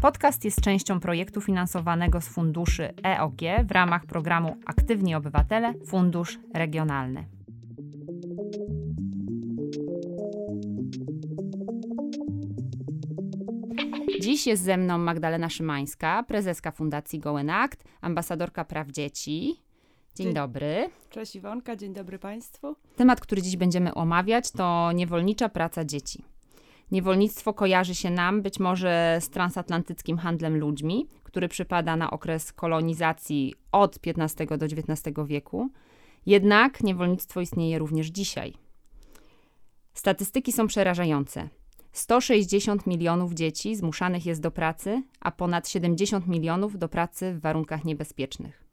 Podcast 0.00 0.44
jest 0.44 0.60
częścią 0.60 1.00
projektu 1.00 1.40
finansowanego 1.40 2.20
z 2.20 2.28
funduszy 2.28 2.94
EOG 3.04 3.40
w 3.64 3.70
ramach 3.70 4.06
programu 4.06 4.56
Aktywni 4.66 5.14
Obywatele 5.14 5.74
Fundusz 5.86 6.38
Regionalny. 6.54 7.24
Dziś 14.20 14.46
jest 14.46 14.62
ze 14.62 14.76
mną 14.76 14.98
Magdalena 14.98 15.50
Szymańska, 15.50 16.22
prezeska 16.22 16.70
Fundacji 16.70 17.18
Gołen 17.18 17.50
Act, 17.50 17.84
ambasadorka 18.00 18.64
praw 18.64 18.88
dzieci. 18.90 19.56
Dzień, 20.14 20.26
dzień 20.26 20.34
dobry. 20.34 20.90
Cześć 21.10 21.36
Iwonka, 21.36 21.76
dzień 21.76 21.94
dobry 21.94 22.18
Państwu. 22.18 22.76
Temat, 22.96 23.20
który 23.20 23.42
dziś 23.42 23.56
będziemy 23.56 23.94
omawiać, 23.94 24.50
to 24.50 24.92
niewolnicza 24.92 25.48
praca 25.48 25.84
dzieci. 25.84 26.29
Niewolnictwo 26.90 27.54
kojarzy 27.54 27.94
się 27.94 28.10
nam 28.10 28.42
być 28.42 28.60
może 28.60 29.18
z 29.20 29.30
transatlantyckim 29.30 30.18
handlem 30.18 30.56
ludźmi, 30.56 31.06
który 31.22 31.48
przypada 31.48 31.96
na 31.96 32.10
okres 32.10 32.52
kolonizacji 32.52 33.54
od 33.72 33.98
XV 34.06 34.58
do 34.58 34.66
XIX 34.66 35.16
wieku. 35.26 35.70
Jednak 36.26 36.82
niewolnictwo 36.82 37.40
istnieje 37.40 37.78
również 37.78 38.06
dzisiaj. 38.06 38.54
Statystyki 39.94 40.52
są 40.52 40.66
przerażające. 40.66 41.48
160 41.92 42.86
milionów 42.86 43.34
dzieci 43.34 43.76
zmuszanych 43.76 44.26
jest 44.26 44.40
do 44.40 44.50
pracy, 44.50 45.02
a 45.20 45.30
ponad 45.30 45.68
70 45.68 46.26
milionów 46.26 46.78
do 46.78 46.88
pracy 46.88 47.34
w 47.34 47.40
warunkach 47.40 47.84
niebezpiecznych. 47.84 48.64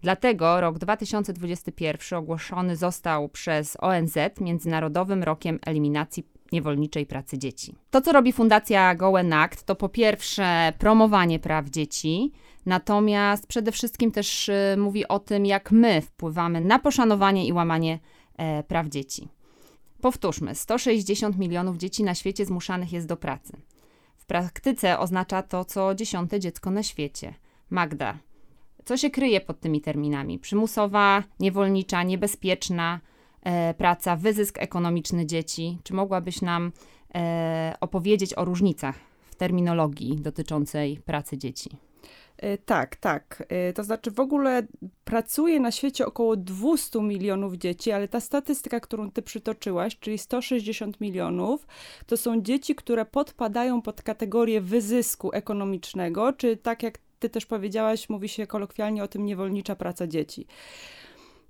Dlatego 0.00 0.60
rok 0.60 0.78
2021 0.78 2.18
ogłoszony 2.18 2.76
został 2.76 3.28
przez 3.28 3.76
ONZ 3.80 4.16
Międzynarodowym 4.40 5.22
Rokiem 5.22 5.58
Eliminacji 5.66 6.28
niewolniczej 6.52 7.06
pracy 7.06 7.38
dzieci. 7.38 7.74
To, 7.90 8.00
co 8.00 8.12
robi 8.12 8.32
Fundacja 8.32 8.94
Gołen 8.94 9.32
Act, 9.32 9.64
to 9.64 9.74
po 9.74 9.88
pierwsze 9.88 10.72
promowanie 10.78 11.38
praw 11.38 11.70
dzieci, 11.70 12.32
natomiast 12.66 13.46
przede 13.46 13.72
wszystkim 13.72 14.10
też 14.10 14.48
y, 14.48 14.76
mówi 14.78 15.08
o 15.08 15.18
tym, 15.18 15.46
jak 15.46 15.72
my 15.72 16.02
wpływamy 16.02 16.60
na 16.60 16.78
poszanowanie 16.78 17.46
i 17.46 17.52
łamanie 17.52 17.98
e, 18.36 18.62
praw 18.62 18.86
dzieci. 18.86 19.28
Powtórzmy, 20.00 20.54
160 20.54 21.38
milionów 21.38 21.76
dzieci 21.76 22.04
na 22.04 22.14
świecie 22.14 22.46
zmuszanych 22.46 22.92
jest 22.92 23.06
do 23.06 23.16
pracy. 23.16 23.56
W 24.16 24.26
praktyce 24.26 24.98
oznacza 24.98 25.42
to 25.42 25.64
co 25.64 25.94
dziesiąte 25.94 26.40
dziecko 26.40 26.70
na 26.70 26.82
świecie. 26.82 27.34
Magda, 27.70 28.18
co 28.84 28.96
się 28.96 29.10
kryje 29.10 29.40
pod 29.40 29.60
tymi 29.60 29.80
terminami? 29.80 30.38
Przymusowa, 30.38 31.22
niewolnicza, 31.40 32.02
niebezpieczna, 32.02 33.00
praca, 33.78 34.16
wyzysk 34.16 34.58
ekonomiczny 34.58 35.26
dzieci. 35.26 35.78
Czy 35.82 35.94
mogłabyś 35.94 36.42
nam 36.42 36.72
e, 37.14 37.74
opowiedzieć 37.80 38.34
o 38.34 38.44
różnicach 38.44 38.96
w 39.30 39.34
terminologii 39.34 40.16
dotyczącej 40.16 40.96
pracy 40.96 41.38
dzieci? 41.38 41.70
E, 42.36 42.58
tak, 42.58 42.96
tak. 42.96 43.42
E, 43.48 43.72
to 43.72 43.84
znaczy 43.84 44.10
w 44.10 44.20
ogóle 44.20 44.62
pracuje 45.04 45.60
na 45.60 45.70
świecie 45.70 46.06
około 46.06 46.36
200 46.36 47.00
milionów 47.00 47.54
dzieci, 47.54 47.92
ale 47.92 48.08
ta 48.08 48.20
statystyka, 48.20 48.80
którą 48.80 49.10
ty 49.10 49.22
przytoczyłaś, 49.22 49.98
czyli 49.98 50.18
160 50.18 51.00
milionów, 51.00 51.66
to 52.06 52.16
są 52.16 52.42
dzieci, 52.42 52.74
które 52.74 53.04
podpadają 53.04 53.82
pod 53.82 54.02
kategorię 54.02 54.60
wyzysku 54.60 55.32
ekonomicznego, 55.32 56.32
czy 56.32 56.56
tak 56.56 56.82
jak 56.82 56.98
ty 57.18 57.28
też 57.28 57.46
powiedziałaś, 57.46 58.08
mówi 58.08 58.28
się 58.28 58.46
kolokwialnie 58.46 59.04
o 59.04 59.08
tym 59.08 59.26
niewolnicza 59.26 59.76
praca 59.76 60.06
dzieci. 60.06 60.46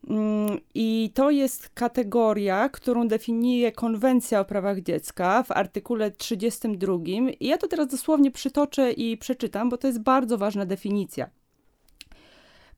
Mm, 0.09 0.59
I 0.75 1.11
to 1.15 1.31
jest 1.31 1.69
kategoria, 1.69 2.69
którą 2.69 3.09
definiuje 3.09 3.73
Konwencja 3.73 4.41
o 4.41 4.45
prawach 4.45 4.81
dziecka 4.81 5.43
w 5.43 5.51
artykule 5.51 6.11
32. 6.11 6.95
I 7.41 7.47
ja 7.47 7.59
to 7.59 7.69
teraz 7.69 7.89
dosłownie 7.89 8.31
przytoczę 8.31 8.93
i 8.93 9.19
przeczytam, 9.19 9.71
bo 9.71 9.79
to 9.79 9.87
jest 9.87 10.03
bardzo 10.03 10.39
ważna 10.39 10.67
definicja. 10.67 11.31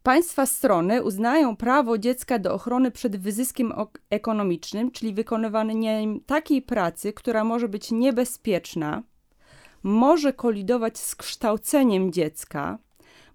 Państwa 0.02 0.46
strony 0.46 1.02
uznają 1.02 1.56
prawo 1.56 1.98
dziecka 1.98 2.38
do 2.38 2.54
ochrony 2.54 2.90
przed 2.90 3.16
wyzyskiem 3.16 3.72
ekonomicznym, 4.10 4.90
czyli 4.90 5.14
wykonywaniem 5.14 6.20
takiej 6.20 6.62
pracy, 6.62 7.12
która 7.12 7.44
może 7.44 7.68
być 7.68 7.90
niebezpieczna, 7.90 9.02
może 9.82 10.32
kolidować 10.32 10.98
z 10.98 11.14
kształceniem 11.14 12.12
dziecka, 12.12 12.78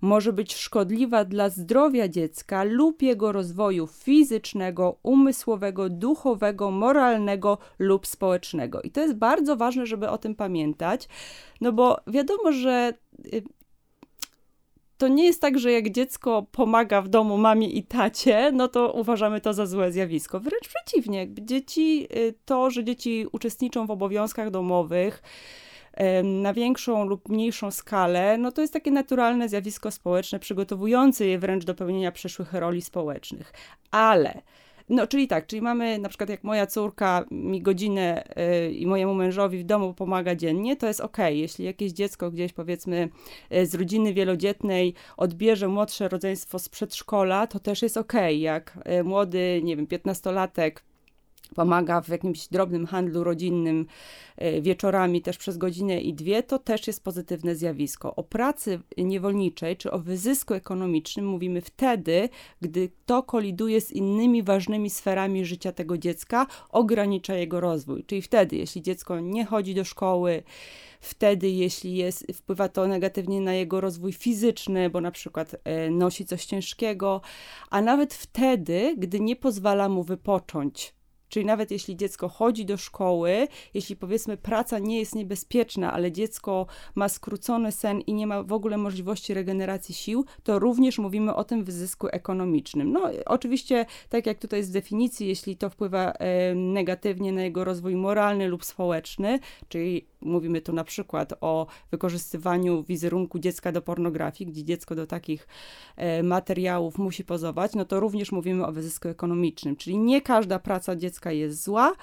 może 0.02 0.34
być 0.34 0.56
szkodliwa 0.56 1.26
dla 1.26 1.50
zdrowia 1.50 2.08
dziecka 2.08 2.64
lub 2.64 3.02
jego 3.02 3.32
rozwoju 3.32 3.88
fizycznego, 3.88 5.00
umysłowego, 5.04 5.90
duchowego, 5.90 6.72
moralnego 6.72 7.58
lub 7.80 8.08
społecznego. 8.08 8.82
I 8.82 8.92
to 8.92 9.02
jest 9.02 9.16
bardzo 9.16 9.56
ważne, 9.56 9.86
żeby 9.86 10.10
o 10.10 10.18
tym 10.18 10.36
pamiętać, 10.36 11.08
no 11.62 11.72
bo 11.72 11.98
wiadomo, 12.08 12.52
że 12.52 12.94
y, 13.34 13.44
to 14.98 15.08
nie 15.08 15.26
jest 15.26 15.42
tak, 15.42 15.60
że 15.60 15.72
jak 15.72 15.90
dziecko 15.90 16.46
pomaga 16.52 17.02
w 17.02 17.08
domu 17.08 17.38
mamie 17.38 17.70
i 17.70 17.84
tacie, 17.84 18.52
no 18.52 18.68
to 18.68 18.94
uważamy 18.94 19.42
to 19.42 19.54
za 19.54 19.66
złe 19.66 19.92
zjawisko. 19.92 20.40
Wręcz 20.40 20.68
przeciwnie, 20.68 21.28
dzieci, 21.42 22.08
y, 22.16 22.34
to, 22.46 22.70
że 22.70 22.84
dzieci 22.84 23.26
uczestniczą 23.32 23.86
w 23.86 23.92
obowiązkach 23.92 24.52
domowych, 24.52 25.22
na 26.24 26.54
większą 26.54 27.06
lub 27.06 27.30
mniejszą 27.30 27.72
skalę, 27.72 28.38
no 28.38 28.52
to 28.52 28.62
jest 28.62 28.74
takie 28.74 28.92
naturalne 28.92 29.50
zjawisko 29.50 29.92
społeczne, 29.92 30.40
przygotowujące 30.40 31.26
je 31.26 31.40
wręcz 31.40 31.66
do 31.66 31.76
pełnienia 31.76 32.12
przyszłych 32.12 32.54
roli 32.54 32.82
społecznych. 32.82 33.54
Ale 33.92 34.42
no, 34.92 35.08
czyli 35.08 35.28
tak, 35.28 35.48
czyli 35.48 35.62
mamy 35.62 36.00
na 36.00 36.10
przykład 36.10 36.30
jak 36.30 36.44
moja 36.44 36.68
córka 36.68 37.26
mi 37.32 37.62
godzinę 37.62 38.24
y, 38.68 38.72
i 38.72 38.88
mojemu 38.88 39.14
mężowi 39.16 39.58
w 39.58 39.64
domu 39.64 39.94
pomaga 39.94 40.36
dziennie, 40.36 40.76
to 40.76 40.88
jest 40.88 41.00
ok. 41.00 41.18
Jeśli 41.30 41.66
jakieś 41.66 41.92
dziecko 41.92 42.32
gdzieś 42.32 42.54
powiedzmy 42.54 43.10
y, 43.54 43.66
z 43.66 43.76
rodziny 43.76 44.14
wielodzietnej 44.14 44.94
odbierze 45.18 45.68
młodsze 45.68 46.10
rodzeństwo 46.10 46.60
z 46.60 46.70
przedszkola, 46.70 47.48
to 47.48 47.60
też 47.60 47.82
jest 47.82 47.98
ok. 47.98 48.14
Jak 48.38 48.80
y, 49.00 49.04
młody, 49.04 49.62
nie 49.64 49.76
wiem, 49.76 49.88
piętnastolatek 49.88 50.84
pomaga 51.56 52.02
w 52.02 52.10
jakimś 52.10 52.48
drobnym 52.48 52.86
handlu 52.86 53.24
rodzinnym 53.24 53.86
e, 54.38 54.62
wieczorami 54.62 55.22
też 55.22 55.38
przez 55.38 55.58
godzinę 55.58 56.02
i 56.02 56.14
dwie, 56.14 56.44
to 56.44 56.60
też 56.60 56.88
jest 56.88 57.04
pozytywne 57.04 57.56
zjawisko. 57.56 58.16
O 58.16 58.24
pracy 58.24 58.80
niewolniczej 58.98 59.78
czy 59.78 59.92
o 59.92 60.00
wyzysku 60.00 60.54
ekonomicznym 60.54 61.28
mówimy 61.28 61.62
wtedy, 61.62 62.30
gdy 62.62 62.90
to 63.06 63.24
koliduje 63.24 63.82
z 63.82 63.92
innymi 63.92 64.44
ważnymi 64.44 64.90
sferami 64.90 65.46
życia 65.46 65.72
tego 65.72 65.98
dziecka, 65.98 66.48
ogranicza 66.70 67.36
jego 67.36 67.60
rozwój. 67.60 68.04
Czyli 68.04 68.22
wtedy, 68.22 68.56
jeśli 68.56 68.82
dziecko 68.82 69.20
nie 69.20 69.46
chodzi 69.46 69.76
do 69.76 69.84
szkoły, 69.84 70.44
wtedy, 71.02 71.50
jeśli 71.50 71.96
jest, 71.96 72.26
wpływa 72.34 72.70
to 72.70 72.88
negatywnie 72.88 73.42
na 73.42 73.54
jego 73.54 73.82
rozwój 73.82 74.14
fizyczny, 74.14 74.90
bo 74.90 75.02
na 75.02 75.12
przykład 75.12 75.56
e, 75.64 75.90
nosi 75.90 76.26
coś 76.26 76.46
ciężkiego, 76.46 77.22
a 77.70 77.82
nawet 77.82 78.14
wtedy, 78.14 78.96
gdy 78.98 79.20
nie 79.20 79.36
pozwala 79.36 79.90
mu 79.90 80.04
wypocząć 80.04 80.94
Czyli 81.32 81.46
nawet 81.46 81.72
jeśli 81.72 81.98
dziecko 81.98 82.30
chodzi 82.30 82.66
do 82.66 82.78
szkoły, 82.78 83.48
jeśli 83.74 83.96
powiedzmy 83.96 84.38
praca 84.38 84.80
nie 84.80 85.00
jest 85.00 85.16
niebezpieczna, 85.16 85.94
ale 85.94 86.12
dziecko 86.12 86.66
ma 86.96 87.10
skrócony 87.10 87.72
sen 87.72 88.02
i 88.02 88.14
nie 88.14 88.28
ma 88.28 88.44
w 88.44 88.54
ogóle 88.54 88.78
możliwości 88.78 89.34
regeneracji 89.34 89.96
sił, 89.96 90.26
to 90.44 90.60
również 90.60 91.00
mówimy 91.00 91.36
o 91.36 91.44
tym 91.44 91.64
wyzysku 91.64 92.08
ekonomicznym. 92.12 92.92
No, 92.92 93.10
oczywiście, 93.26 93.86
tak 94.10 94.26
jak 94.26 94.40
tutaj 94.40 94.64
z 94.64 94.72
definicji, 94.72 95.28
jeśli 95.28 95.58
to 95.58 95.70
wpływa 95.70 96.14
negatywnie 96.56 97.32
na 97.32 97.44
jego 97.44 97.64
rozwój 97.64 97.96
moralny 97.96 98.48
lub 98.48 98.66
społeczny, 98.66 99.40
czyli 99.70 100.11
mówimy 100.22 100.62
tu 100.62 100.74
na 100.74 100.84
przykład 100.84 101.34
o 101.42 101.68
wykorzystywaniu 101.92 102.84
wizerunku 102.84 103.40
dziecka 103.40 103.72
do 103.72 103.82
pornografii, 103.82 104.52
gdzie 104.52 104.64
dziecko 104.64 104.96
do 104.96 105.08
takich 105.08 105.48
e, 105.96 106.24
materiałów 106.24 106.98
musi 106.98 107.24
pozować, 107.24 107.76
no 107.76 107.86
to 107.86 108.00
również 108.00 108.32
mówimy 108.32 108.66
o 108.66 108.72
wyzysku 108.72 109.08
ekonomicznym, 109.08 109.76
czyli 109.76 109.98
nie 109.98 110.22
każda 110.22 110.60
praca 110.60 110.96
dziecka 110.96 111.32
jest 111.32 111.64
zła, 111.64 111.94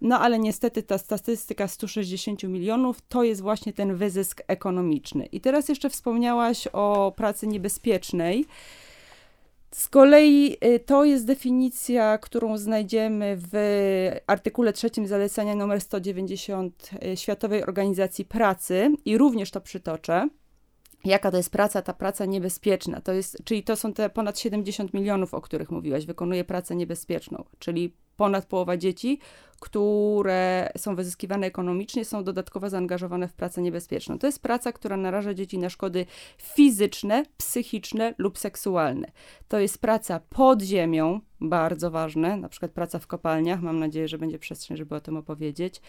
no 0.00 0.18
ale 0.18 0.38
niestety 0.38 0.82
ta 0.82 0.98
statystyka 0.98 1.68
160 1.68 2.42
milionów 2.42 3.00
to 3.08 3.24
jest 3.24 3.40
właśnie 3.40 3.72
ten 3.72 3.96
wyzysk 3.96 4.42
ekonomiczny. 4.46 5.26
I 5.26 5.40
teraz 5.40 5.68
jeszcze 5.68 5.90
wspomniałaś 5.90 6.68
o 6.72 7.12
pracy 7.16 7.46
niebezpiecznej. 7.46 8.44
Z 9.74 9.88
kolei 9.88 10.56
y, 10.64 10.80
to 10.80 11.04
jest 11.04 11.26
definicja, 11.26 12.18
którą 12.18 12.58
znajdziemy 12.58 13.36
w 13.38 13.52
artykule 14.26 14.72
trzecim 14.72 15.06
zalecenia 15.06 15.52
nr 15.52 15.80
190 15.80 16.90
y, 17.04 17.16
Światowej 17.16 17.62
Organizacji 17.62 18.24
Pracy 18.24 18.90
i 19.04 19.18
również 19.18 19.50
to 19.50 19.60
przytoczę. 19.60 20.28
Jaka 21.04 21.30
to 21.30 21.36
jest 21.36 21.50
praca? 21.50 21.82
Ta 21.82 21.92
praca 21.92 22.26
niebezpieczna. 22.26 23.00
To 23.00 23.12
jest, 23.12 23.38
czyli 23.44 23.62
to 23.62 23.76
są 23.76 23.92
te 23.92 24.10
ponad 24.10 24.38
70 24.38 24.94
milionów, 24.94 25.34
o 25.34 25.40
których 25.40 25.70
mówiłaś, 25.70 26.06
wykonuje 26.06 26.44
pracę 26.44 26.76
niebezpieczną, 26.76 27.44
czyli 27.58 27.94
ponad 28.16 28.46
połowa 28.46 28.76
dzieci, 28.76 29.18
które 29.60 30.70
są 30.76 30.96
wyzyskiwane 30.96 31.46
ekonomicznie, 31.46 32.04
są 32.04 32.24
dodatkowo 32.24 32.70
zaangażowane 32.70 33.28
w 33.28 33.32
pracę 33.32 33.62
niebezpieczną. 33.62 34.18
To 34.18 34.26
jest 34.26 34.42
praca, 34.42 34.72
która 34.72 34.96
naraża 34.96 35.34
dzieci 35.34 35.58
na 35.58 35.70
szkody 35.70 36.06
fizyczne, 36.38 37.24
psychiczne 37.36 38.14
lub 38.18 38.38
seksualne. 38.38 39.10
To 39.48 39.58
jest 39.58 39.78
praca 39.78 40.20
pod 40.30 40.62
ziemią, 40.62 41.20
bardzo 41.40 41.90
ważne, 41.90 42.36
na 42.36 42.48
przykład 42.48 42.72
praca 42.72 42.98
w 42.98 43.06
kopalniach, 43.06 43.62
mam 43.62 43.78
nadzieję, 43.78 44.08
że 44.08 44.18
będzie 44.18 44.38
przestrzeń, 44.38 44.76
żeby 44.76 44.94
o 44.94 45.00
tym 45.00 45.16
opowiedzieć, 45.16 45.80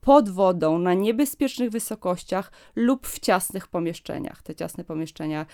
pod 0.00 0.28
wodą, 0.28 0.78
na 0.78 0.94
niebezpiecznych 0.94 1.70
wysokościach 1.70 2.52
lub 2.76 3.06
w 3.06 3.18
ciasnych 3.18 3.68
pomieszczeniach. 3.68 4.42
Te 4.42 4.54
ciasne 4.54 4.84
pomieszczenia 4.84 5.46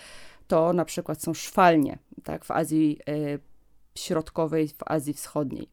to 0.46 0.72
na 0.72 0.84
przykład 0.84 1.22
są 1.22 1.34
szwalnie, 1.34 1.98
tak, 2.24 2.44
w 2.44 2.50
Azji 2.50 2.98
y, 3.08 3.38
Środkowej, 3.94 4.68
w 4.68 4.82
Azji 4.86 5.12
Wschodniej 5.14 5.68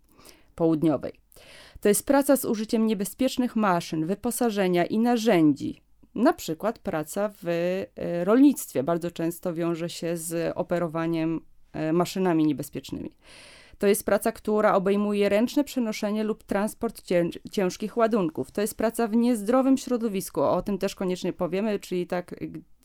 południowej. 0.55 1.13
To 1.81 1.89
jest 1.89 2.05
praca 2.05 2.37
z 2.37 2.45
użyciem 2.45 2.87
niebezpiecznych 2.87 3.55
maszyn, 3.55 4.05
wyposażenia 4.05 4.85
i 4.85 4.99
narzędzi. 4.99 5.81
Na 6.15 6.33
przykład 6.33 6.79
praca 6.79 7.29
w 7.43 7.47
e, 7.47 8.25
rolnictwie 8.25 8.83
bardzo 8.83 9.11
często 9.11 9.53
wiąże 9.53 9.89
się 9.89 10.17
z 10.17 10.53
operowaniem 10.57 11.41
e, 11.73 11.93
maszynami 11.93 12.45
niebezpiecznymi. 12.45 13.15
To 13.77 13.87
jest 13.87 14.05
praca, 14.05 14.31
która 14.31 14.75
obejmuje 14.75 15.29
ręczne 15.29 15.63
przenoszenie 15.63 16.23
lub 16.23 16.43
transport 16.43 17.01
ciężkich 17.51 17.97
ładunków. 17.97 18.51
To 18.51 18.61
jest 18.61 18.77
praca 18.77 19.07
w 19.07 19.15
niezdrowym 19.15 19.77
środowisku. 19.77 20.41
O 20.41 20.61
tym 20.61 20.77
też 20.77 20.95
koniecznie 20.95 21.33
powiemy, 21.33 21.79
czyli 21.79 22.07
tak 22.07 22.35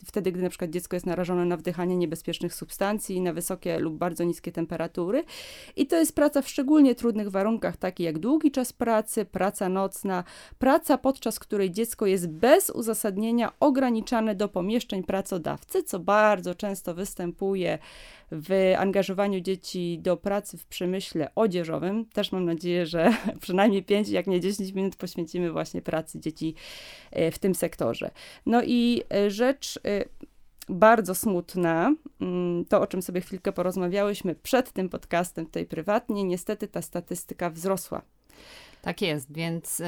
wtedy, 0.05 0.31
gdy 0.31 0.41
na 0.41 0.49
przykład 0.49 0.71
dziecko 0.71 0.95
jest 0.95 1.05
narażone 1.05 1.45
na 1.45 1.57
wdychanie 1.57 1.97
niebezpiecznych 1.97 2.53
substancji, 2.53 3.21
na 3.21 3.33
wysokie 3.33 3.79
lub 3.79 3.97
bardzo 3.97 4.23
niskie 4.23 4.51
temperatury. 4.51 5.23
I 5.75 5.87
to 5.87 5.95
jest 5.95 6.15
praca 6.15 6.41
w 6.41 6.49
szczególnie 6.49 6.95
trudnych 6.95 7.31
warunkach, 7.31 7.77
takie 7.77 8.03
jak 8.03 8.19
długi 8.19 8.51
czas 8.51 8.73
pracy, 8.73 9.25
praca 9.25 9.69
nocna, 9.69 10.23
praca 10.59 10.97
podczas 10.97 11.39
której 11.39 11.71
dziecko 11.71 12.05
jest 12.05 12.29
bez 12.29 12.69
uzasadnienia 12.69 13.51
ograniczane 13.59 14.35
do 14.35 14.47
pomieszczeń 14.49 15.03
pracodawcy, 15.03 15.83
co 15.83 15.99
bardzo 15.99 16.55
często 16.55 16.93
występuje 16.93 17.79
w 18.31 18.73
angażowaniu 18.77 19.39
dzieci 19.39 19.99
do 20.01 20.17
pracy 20.17 20.57
w 20.57 20.65
przemyśle 20.65 21.29
odzieżowym. 21.35 22.05
Też 22.05 22.31
mam 22.31 22.45
nadzieję, 22.45 22.85
że 22.85 23.13
przynajmniej 23.41 23.83
5, 23.83 24.09
jak 24.09 24.27
nie 24.27 24.39
10 24.41 24.73
minut 24.73 24.95
poświęcimy 24.95 25.51
właśnie 25.51 25.81
pracy 25.81 26.19
dzieci 26.19 26.55
e, 27.11 27.31
w 27.31 27.39
tym 27.39 27.55
sektorze. 27.55 28.11
No 28.45 28.61
i 28.63 29.03
e, 29.13 29.31
rzecz 29.31 29.79
e, 29.83 29.94
bardzo 30.69 31.15
smutna, 31.15 31.95
mm, 32.21 32.65
to 32.65 32.81
o 32.81 32.87
czym 32.87 33.01
sobie 33.01 33.21
chwilkę 33.21 33.51
porozmawiałyśmy 33.51 34.35
przed 34.35 34.71
tym 34.71 34.89
podcastem 34.89 35.45
tutaj 35.45 35.65
prywatnie, 35.65 36.23
niestety 36.23 36.67
ta 36.67 36.81
statystyka 36.81 37.49
wzrosła. 37.49 38.01
Tak 38.81 39.01
jest, 39.01 39.33
więc 39.33 39.81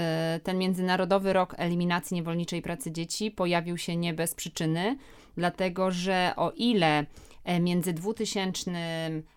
ten 0.44 0.58
Międzynarodowy 0.58 1.34
Rok 1.34 1.56
Eliminacji 1.58 2.16
Niewolniczej 2.16 2.62
Pracy 2.62 2.92
Dzieci 2.92 3.32
pojawił 3.32 3.78
się 3.78 3.96
nie 3.96 4.14
bez 4.14 4.36
przyczyny, 4.36 4.98
dlatego 5.36 5.92
że 5.92 6.34
o 6.36 6.52
ile 6.52 7.06
E, 7.48 7.60
między 7.60 7.94
2000 7.94 8.72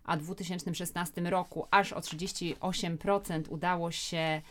a 0.04 0.16
2016 0.16 1.20
roku 1.20 1.66
aż 1.70 1.92
o 1.92 2.00
38% 2.00 3.42
udało 3.48 3.90
się 3.90 4.16
e, 4.16 4.42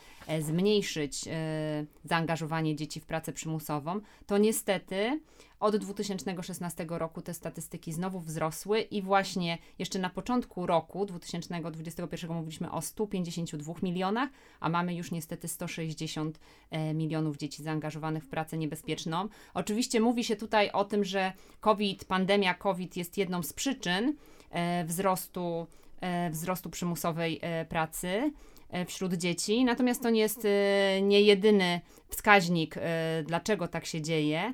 zmniejszyć 0.41 1.27
e, 1.27 1.85
zaangażowanie 2.03 2.75
dzieci 2.75 2.99
w 2.99 3.05
pracę 3.05 3.33
przymusową, 3.33 4.01
to 4.25 4.37
niestety 4.37 5.19
od 5.59 5.77
2016 5.77 6.85
roku 6.89 7.21
te 7.21 7.33
statystyki 7.33 7.93
znowu 7.93 8.19
wzrosły 8.19 8.81
i 8.81 9.01
właśnie 9.01 9.57
jeszcze 9.79 9.99
na 9.99 10.09
początku 10.09 10.65
roku 10.65 11.05
2021 11.05 12.31
mówiliśmy 12.33 12.71
o 12.71 12.81
152 12.81 13.73
milionach, 13.83 14.29
a 14.59 14.69
mamy 14.69 14.95
już 14.95 15.11
niestety 15.11 15.47
160 15.47 16.39
e, 16.71 16.93
milionów 16.93 17.37
dzieci 17.37 17.63
zaangażowanych 17.63 18.23
w 18.23 18.27
pracę 18.27 18.57
niebezpieczną. 18.57 19.29
Oczywiście 19.53 19.99
mówi 19.99 20.23
się 20.23 20.35
tutaj 20.35 20.71
o 20.71 20.85
tym, 20.85 21.03
że 21.03 21.33
COVID, 21.59 22.05
pandemia 22.05 22.53
COVID 22.53 22.97
jest 22.97 23.17
jedną 23.17 23.43
z 23.43 23.53
przyczyn 23.53 24.15
e, 24.49 24.85
wzrostu, 24.85 25.67
e, 26.01 26.29
wzrostu 26.29 26.69
przymusowej 26.69 27.41
pracy. 27.69 28.31
E, 28.69 28.85
wśród 28.85 29.13
dzieci. 29.13 29.65
Natomiast 29.65 30.03
to 30.03 30.09
nie 30.09 30.21
jest 30.21 30.45
e, 30.45 31.01
nie 31.01 31.21
jedyny 31.21 31.81
wskaźnik, 32.07 32.77
e, 32.77 33.23
dlaczego 33.27 33.67
tak 33.67 33.85
się 33.85 34.01
dzieje. 34.01 34.53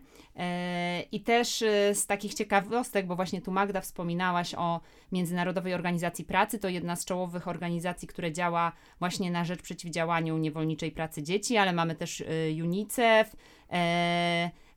I 1.12 1.22
też 1.22 1.64
z 1.94 2.06
takich 2.06 2.34
ciekawostek, 2.34 3.08
bo 3.08 3.16
właśnie 3.16 3.42
tu 3.42 3.52
Magda 3.52 3.82
wspominałaś 3.82 4.56
o 4.56 4.82
Międzynarodowej 5.12 5.74
Organizacji 5.74 6.26
Pracy, 6.26 6.60
to 6.60 6.70
jedna 6.70 6.96
z 6.96 7.06
czołowych 7.06 7.48
organizacji, 7.48 8.08
które 8.08 8.32
działa 8.32 8.72
właśnie 9.00 9.32
na 9.32 9.46
rzecz 9.46 9.62
przeciwdziałaniu 9.62 10.38
niewolniczej 10.38 10.92
pracy 10.92 11.24
dzieci, 11.24 11.58
ale 11.58 11.74
mamy 11.74 11.96
też 11.96 12.24
UNICEF, 12.64 13.36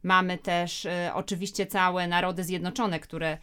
mamy 0.02 0.38
też 0.38 0.86
oczywiście 1.14 1.66
całe 1.66 2.08
Narody 2.08 2.44
Zjednoczone, 2.44 3.00
które, 3.00 3.38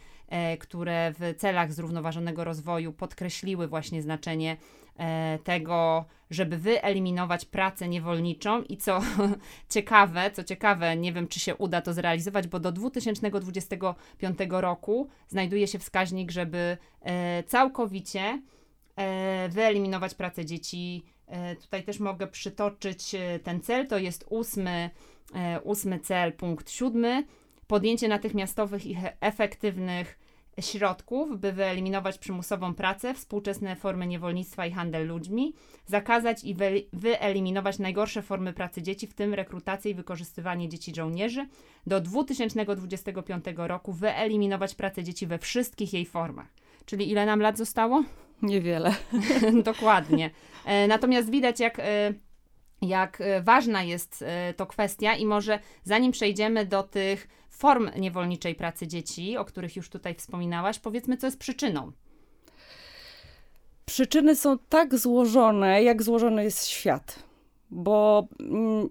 które 0.58 1.12
w 1.18 1.34
celach 1.38 1.72
zrównoważonego 1.72 2.44
rozwoju 2.44 2.92
podkreśliły 2.92 3.68
właśnie 3.68 4.02
znaczenie 4.02 4.56
tego, 5.44 6.04
żeby 6.30 6.58
wyeliminować 6.58 7.44
pracę 7.44 7.88
niewolniczą 7.88 8.62
i 8.62 8.76
co 8.76 9.00
ciekawe, 9.74 10.30
co 10.30 10.44
ciekawe, 10.44 10.96
nie 10.96 11.12
wiem 11.12 11.28
czy 11.28 11.40
się 11.40 11.56
uda 11.56 11.80
to 11.80 11.92
zrealizować, 11.92 12.48
bo 12.48 12.60
do 12.60 12.72
2025 12.72 14.38
roku 14.50 15.08
znajduje 15.28 15.66
się 15.66 15.78
wskaźnik, 15.78 16.30
żeby 16.30 16.76
e, 17.00 17.42
całkowicie 17.42 18.42
e, 18.96 19.48
wyeliminować 19.48 20.14
pracę 20.14 20.44
dzieci. 20.44 21.04
Tutaj 21.60 21.82
też 21.84 22.00
mogę 22.00 22.26
przytoczyć 22.26 23.16
ten 23.42 23.60
cel, 23.60 23.88
to 23.88 23.98
jest 23.98 24.24
ósmy, 24.30 24.90
ósmy 25.64 26.00
cel, 26.00 26.32
punkt 26.32 26.70
siódmy. 26.70 27.24
Podjęcie 27.66 28.08
natychmiastowych 28.08 28.86
i 28.86 28.96
efektywnych 29.20 30.18
środków, 30.60 31.40
by 31.40 31.52
wyeliminować 31.52 32.18
przymusową 32.18 32.74
pracę, 32.74 33.14
współczesne 33.14 33.76
formy 33.76 34.06
niewolnictwa 34.06 34.66
i 34.66 34.72
handel 34.72 35.06
ludźmi, 35.06 35.54
zakazać 35.86 36.44
i 36.44 36.56
wyeliminować 36.92 37.78
najgorsze 37.78 38.22
formy 38.22 38.52
pracy 38.52 38.82
dzieci, 38.82 39.06
w 39.06 39.14
tym 39.14 39.34
rekrutację 39.34 39.90
i 39.90 39.94
wykorzystywanie 39.94 40.68
dzieci 40.68 40.94
żołnierzy, 40.94 41.46
do 41.86 42.00
2025 42.00 43.44
roku 43.56 43.92
wyeliminować 43.92 44.74
pracę 44.74 45.04
dzieci 45.04 45.26
we 45.26 45.38
wszystkich 45.38 45.92
jej 45.92 46.06
formach. 46.06 46.48
Czyli 46.86 47.10
ile 47.10 47.26
nam 47.26 47.40
lat 47.40 47.58
zostało? 47.58 48.04
Niewiele. 48.42 48.94
Dokładnie. 49.62 50.30
E, 50.66 50.86
natomiast 50.86 51.30
widać, 51.30 51.60
jak 51.60 51.78
e, 51.78 52.14
jak 52.82 53.20
e, 53.20 53.42
ważna 53.42 53.82
jest 53.82 54.24
to 54.56 54.66
kwestia 54.66 55.14
i 55.14 55.26
może 55.26 55.58
zanim 55.84 56.12
przejdziemy 56.12 56.66
do 56.66 56.82
tych 56.82 57.28
form 57.56 57.90
niewolniczej 57.96 58.54
pracy 58.54 58.86
dzieci, 58.86 59.36
o 59.36 59.44
których 59.44 59.76
już 59.76 59.88
tutaj 59.88 60.14
wspominałaś, 60.14 60.78
powiedzmy, 60.78 61.16
co 61.16 61.26
jest 61.26 61.38
przyczyną. 61.38 61.92
Przyczyny 63.86 64.36
są 64.36 64.58
tak 64.58 64.98
złożone, 64.98 65.82
jak 65.82 66.02
złożony 66.02 66.44
jest 66.44 66.66
świat. 66.66 67.22
Bo 67.70 68.28
mm, 68.40 68.88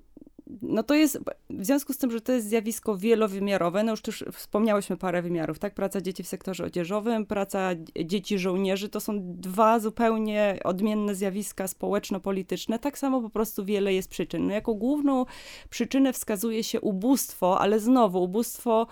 no 0.62 0.84
to 0.84 0.94
jest, 0.94 1.20
w 1.50 1.66
związku 1.66 1.94
z 1.94 1.98
tym, 1.98 2.12
że 2.12 2.22
to 2.22 2.32
jest 2.32 2.48
zjawisko 2.48 2.98
wielowymiarowe, 2.98 3.84
no 3.84 3.92
już 3.92 4.02
też 4.02 4.26
wspomniałyśmy 4.34 4.98
parę 4.98 5.22
wymiarów, 5.22 5.60
tak? 5.60 5.74
Praca 5.74 6.02
dzieci 6.02 6.24
w 6.24 6.28
sektorze 6.28 6.66
odzieżowym, 6.66 7.26
praca 7.26 7.70
dzieci 8.06 8.40
żołnierzy, 8.40 8.90
to 8.90 9.00
są 9.00 9.20
dwa 9.24 9.80
zupełnie 9.80 10.60
odmienne 10.64 11.16
zjawiska 11.16 11.68
społeczno-polityczne. 11.68 12.80
Tak 12.80 12.98
samo 12.98 13.22
po 13.22 13.30
prostu 13.30 13.66
wiele 13.66 13.94
jest 13.94 14.10
przyczyn. 14.10 14.48
No 14.48 14.54
jako 14.54 14.76
główną 14.76 15.26
przyczynę 15.70 16.14
wskazuje 16.14 16.64
się 16.64 16.82
ubóstwo, 16.82 17.60
ale 17.60 17.80
znowu 17.80 18.24
ubóstwo 18.24 18.88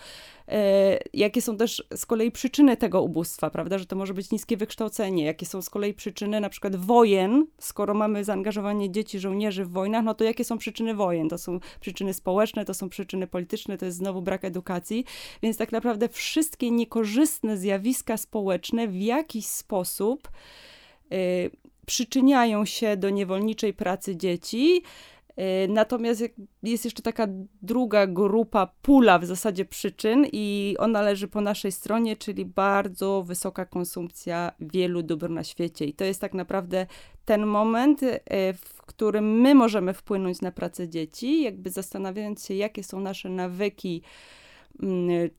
E, 0.48 1.00
jakie 1.14 1.42
są 1.42 1.58
też 1.58 1.84
z 1.96 2.06
kolei 2.06 2.32
przyczyny 2.32 2.78
tego 2.78 3.02
ubóstwa, 3.02 3.50
prawda, 3.50 3.78
że 3.78 3.86
to 3.86 3.96
może 3.96 4.14
być 4.14 4.32
niskie 4.32 4.58
wykształcenie, 4.58 5.26
jakie 5.26 5.46
są 5.46 5.62
z 5.62 5.70
kolei 5.70 5.94
przyczyny 5.94 6.40
na 6.40 6.50
przykład 6.50 6.76
wojen, 6.76 7.48
skoro 7.60 7.94
mamy 7.94 8.24
zaangażowanie 8.24 8.92
dzieci, 8.92 9.20
żołnierzy 9.20 9.66
w 9.66 9.72
wojnach, 9.72 10.04
no 10.04 10.14
to 10.14 10.24
jakie 10.24 10.44
są 10.44 10.58
przyczyny 10.58 10.96
wojen? 10.96 11.30
To 11.30 11.38
są 11.38 11.60
przyczyny 11.80 12.14
społeczne, 12.14 12.43
to 12.66 12.74
są 12.74 12.90
przyczyny 12.90 13.28
polityczne, 13.28 13.78
to 13.78 13.86
jest 13.86 13.98
znowu 13.98 14.22
brak 14.22 14.46
edukacji, 14.46 15.06
więc 15.44 15.58
tak 15.58 15.72
naprawdę 15.72 16.10
wszystkie 16.10 16.72
niekorzystne 16.72 17.58
zjawiska 17.58 18.18
społeczne 18.18 18.88
w 18.88 18.96
jakiś 18.96 19.46
sposób 19.46 20.32
y, 21.14 21.52
przyczyniają 21.86 22.66
się 22.66 22.98
do 22.98 23.10
niewolniczej 23.10 23.74
pracy 23.74 24.16
dzieci, 24.16 24.84
natomiast 25.70 26.24
jest 26.64 26.86
jeszcze 26.86 27.02
taka 27.02 27.28
druga 27.62 28.08
grupa, 28.08 28.68
pula 28.82 29.20
w 29.20 29.26
zasadzie 29.26 29.66
przyczyn, 29.66 30.28
i 30.32 30.76
ona 30.80 31.02
leży 31.02 31.28
po 31.28 31.42
naszej 31.42 31.72
stronie, 31.72 32.16
czyli 32.16 32.46
bardzo 32.46 33.24
wysoka 33.24 33.66
konsumpcja 33.66 34.52
wielu 34.60 35.04
dóbr 35.04 35.30
na 35.30 35.44
świecie. 35.44 35.86
I 35.86 35.94
to 35.94 36.06
jest 36.06 36.22
tak 36.22 36.34
naprawdę 36.34 36.88
ten 37.26 37.46
moment, 37.46 38.04
y, 38.04 38.18
w 38.54 38.82
którym 38.82 39.42
my 39.42 39.56
możemy 39.56 39.94
wpłynąć 39.94 40.42
na 40.42 40.52
pracę 40.52 40.90
dzieci, 40.90 41.42
jakby 41.42 41.70
zastanawiając 41.70 42.46
się, 42.46 42.54
jakie 42.54 42.84
są 42.84 43.00
nasze 43.00 43.30
nawyki 43.30 44.02
mm, 44.84 45.30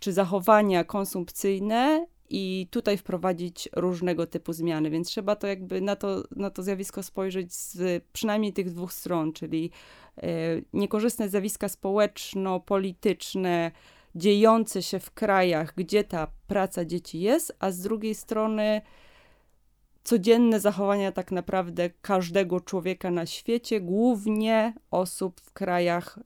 czy 0.00 0.12
zachowania 0.12 0.84
konsumpcyjne 0.84 2.06
i 2.36 2.68
tutaj 2.70 2.96
wprowadzić 2.96 3.68
różnego 3.76 4.26
typu 4.26 4.52
zmiany, 4.52 4.90
więc 4.90 5.08
trzeba 5.08 5.36
to 5.36 5.46
jakby 5.46 5.80
na 5.80 5.96
to, 5.96 6.22
na 6.36 6.50
to 6.50 6.62
zjawisko 6.62 7.02
spojrzeć 7.02 7.54
z 7.54 8.04
przynajmniej 8.12 8.52
tych 8.52 8.70
dwóch 8.70 8.92
stron, 8.92 9.32
czyli 9.32 9.70
e, 10.16 10.26
niekorzystne 10.72 11.28
zjawiska 11.28 11.68
społeczno-polityczne 11.68 13.70
dziejące 14.14 14.82
się 14.82 15.00
w 15.00 15.10
krajach, 15.10 15.72
gdzie 15.76 16.04
ta 16.04 16.26
praca 16.46 16.84
dzieci 16.84 17.20
jest, 17.20 17.56
a 17.58 17.70
z 17.70 17.80
drugiej 17.80 18.14
strony 18.14 18.80
codzienne 20.04 20.60
zachowania 20.60 21.12
tak 21.12 21.32
naprawdę 21.32 21.90
każdego 22.00 22.60
człowieka 22.60 23.10
na 23.10 23.26
świecie, 23.26 23.80
głównie 23.80 24.74
osób 24.90 25.40
w 25.40 25.52
krajach 25.52 26.18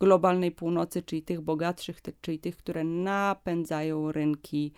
globalnej 0.00 0.50
północy, 0.50 1.02
czyli 1.02 1.22
tych 1.22 1.40
bogatszych, 1.40 2.00
czyli 2.20 2.38
tych, 2.38 2.56
które 2.56 2.84
napędzają 2.84 4.12
rynki 4.12 4.72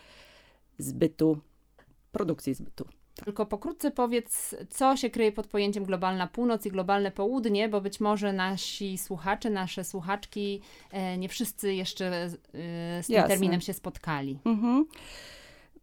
zbytu, 0.80 1.38
produkcji 2.12 2.54
zbytu. 2.54 2.84
Tylko 3.24 3.46
pokrótce 3.46 3.90
powiedz, 3.90 4.54
co 4.70 4.96
się 4.96 5.10
kryje 5.10 5.32
pod 5.32 5.46
pojęciem 5.46 5.84
globalna 5.84 6.26
północ 6.26 6.66
i 6.66 6.70
globalne 6.70 7.10
południe, 7.10 7.68
bo 7.68 7.80
być 7.80 8.00
może 8.00 8.32
nasi 8.32 8.98
słuchacze, 8.98 9.50
nasze 9.50 9.84
słuchaczki, 9.84 10.60
e, 10.90 11.18
nie 11.18 11.28
wszyscy 11.28 11.74
jeszcze 11.74 12.06
e, 12.06 12.30
z 13.02 13.06
tym 13.06 13.14
Jasne. 13.16 13.28
terminem 13.28 13.60
się 13.60 13.72
spotkali. 13.72 14.38
Mhm. 14.44 14.86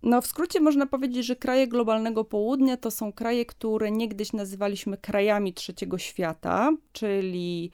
No, 0.03 0.21
w 0.21 0.27
skrócie 0.27 0.59
można 0.59 0.85
powiedzieć, 0.85 1.25
że 1.25 1.35
kraje 1.35 1.67
globalnego 1.67 2.23
południa 2.23 2.77
to 2.77 2.91
są 2.91 3.13
kraje, 3.13 3.45
które 3.45 3.91
niegdyś 3.91 4.33
nazywaliśmy 4.33 4.97
krajami 4.97 5.53
trzeciego 5.53 5.97
świata, 5.97 6.71
czyli 6.91 7.71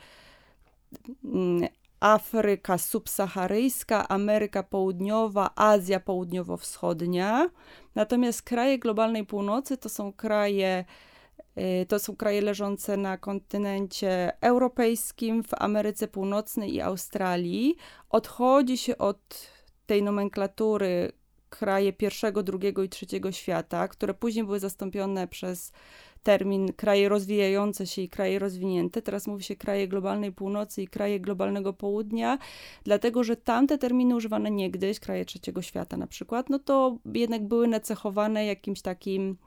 mm, 1.23 1.67
Afryka 2.03 2.77
subsaharyjska, 2.77 4.07
Ameryka 4.09 4.63
Południowa, 4.63 5.49
Azja 5.55 5.99
Południowo-Wschodnia. 5.99 7.49
Natomiast 7.95 8.41
kraje 8.41 8.79
globalnej 8.79 9.25
północy 9.25 9.77
to 9.77 9.89
są 9.89 10.13
kraje 10.13 10.85
y, 11.57 11.85
to 11.85 11.99
są 11.99 12.15
kraje 12.15 12.41
leżące 12.41 12.97
na 12.97 13.17
kontynencie 13.17 14.31
europejskim, 14.41 15.43
w 15.43 15.53
Ameryce 15.53 16.07
Północnej 16.07 16.73
i 16.73 16.81
Australii. 16.81 17.75
Odchodzi 18.09 18.77
się 18.77 18.97
od 18.97 19.49
tej 19.85 20.03
nomenklatury 20.03 21.11
kraje 21.49 21.93
pierwszego, 21.93 22.43
drugiego 22.43 22.83
i 22.83 22.89
trzeciego 22.89 23.31
świata, 23.31 23.87
które 23.87 24.13
później 24.13 24.45
były 24.45 24.59
zastąpione 24.59 25.27
przez 25.27 25.71
termin 26.23 26.73
kraje 26.73 27.09
rozwijające 27.09 27.87
się 27.87 28.01
i 28.01 28.09
kraje 28.09 28.39
rozwinięte. 28.39 29.01
Teraz 29.01 29.27
mówi 29.27 29.43
się 29.43 29.55
kraje 29.55 29.87
globalnej 29.87 30.31
północy 30.31 30.81
i 30.81 30.87
kraje 30.87 31.19
globalnego 31.19 31.73
południa, 31.73 32.37
dlatego 32.83 33.23
że 33.23 33.35
tamte 33.35 33.77
terminy 33.77 34.15
używane 34.15 34.51
niegdyś, 34.51 34.99
kraje 34.99 35.25
trzeciego 35.25 35.61
świata 35.61 35.97
na 35.97 36.07
przykład, 36.07 36.49
no 36.49 36.59
to 36.59 36.97
jednak 37.13 37.47
były 37.47 37.67
nacechowane 37.67 38.45
jakimś 38.45 38.81
takim 38.81 39.37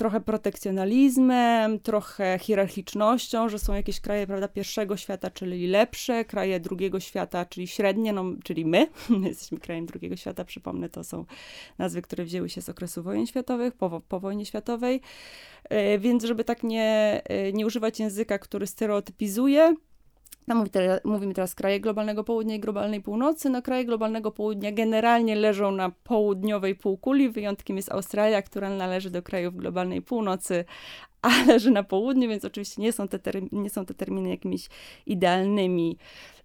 trochę 0.00 0.20
protekcjonalizmem, 0.20 1.80
trochę 1.80 2.38
hierarchicznością, 2.38 3.48
że 3.48 3.58
są 3.58 3.74
jakieś 3.74 4.00
kraje, 4.00 4.26
prawda, 4.26 4.48
pierwszego 4.48 4.96
świata, 4.96 5.30
czyli 5.30 5.66
lepsze, 5.66 6.24
kraje 6.24 6.60
drugiego 6.60 7.00
świata, 7.00 7.44
czyli 7.44 7.66
średnie, 7.66 8.12
no, 8.12 8.24
czyli 8.44 8.64
my, 8.64 8.86
my 9.20 9.28
jesteśmy 9.28 9.58
krajem 9.58 9.86
drugiego 9.86 10.16
świata, 10.16 10.44
przypomnę, 10.44 10.88
to 10.88 11.04
są 11.04 11.24
nazwy, 11.78 12.02
które 12.02 12.24
wzięły 12.24 12.48
się 12.48 12.62
z 12.62 12.68
okresu 12.68 13.02
wojen 13.02 13.26
światowych, 13.26 13.74
po, 13.74 14.00
po 14.08 14.20
wojnie 14.20 14.46
światowej, 14.46 15.00
e, 15.64 15.98
więc 15.98 16.24
żeby 16.24 16.44
tak 16.44 16.62
nie, 16.62 17.20
e, 17.24 17.52
nie 17.52 17.66
używać 17.66 18.00
języka, 18.00 18.38
który 18.38 18.66
stereotypizuje, 18.66 19.74
no, 20.50 20.56
mówi 20.56 20.70
teraz, 20.70 21.00
mówimy 21.04 21.34
teraz 21.34 21.54
kraje 21.54 21.80
globalnego 21.80 22.24
południa 22.24 22.54
i 22.54 22.60
globalnej 22.60 23.00
północy. 23.00 23.50
No 23.50 23.62
kraje 23.62 23.84
globalnego 23.84 24.30
południa 24.30 24.72
generalnie 24.72 25.36
leżą 25.36 25.70
na 25.70 25.90
południowej 25.90 26.74
półkuli. 26.74 27.28
Wyjątkiem 27.28 27.76
jest 27.76 27.92
Australia, 27.92 28.42
która 28.42 28.70
należy 28.70 29.10
do 29.10 29.22
krajów 29.22 29.56
globalnej 29.56 30.02
północy, 30.02 30.64
a 31.22 31.28
leży 31.48 31.70
na 31.70 31.82
południu, 31.82 32.28
więc 32.28 32.44
oczywiście 32.44 32.82
nie 32.82 32.92
są 32.92 33.08
te, 33.08 33.20
nie 33.52 33.70
są 33.70 33.86
te 33.86 33.94
terminy 33.94 34.28
jakimiś 34.28 34.68
idealnymi, 35.06 35.98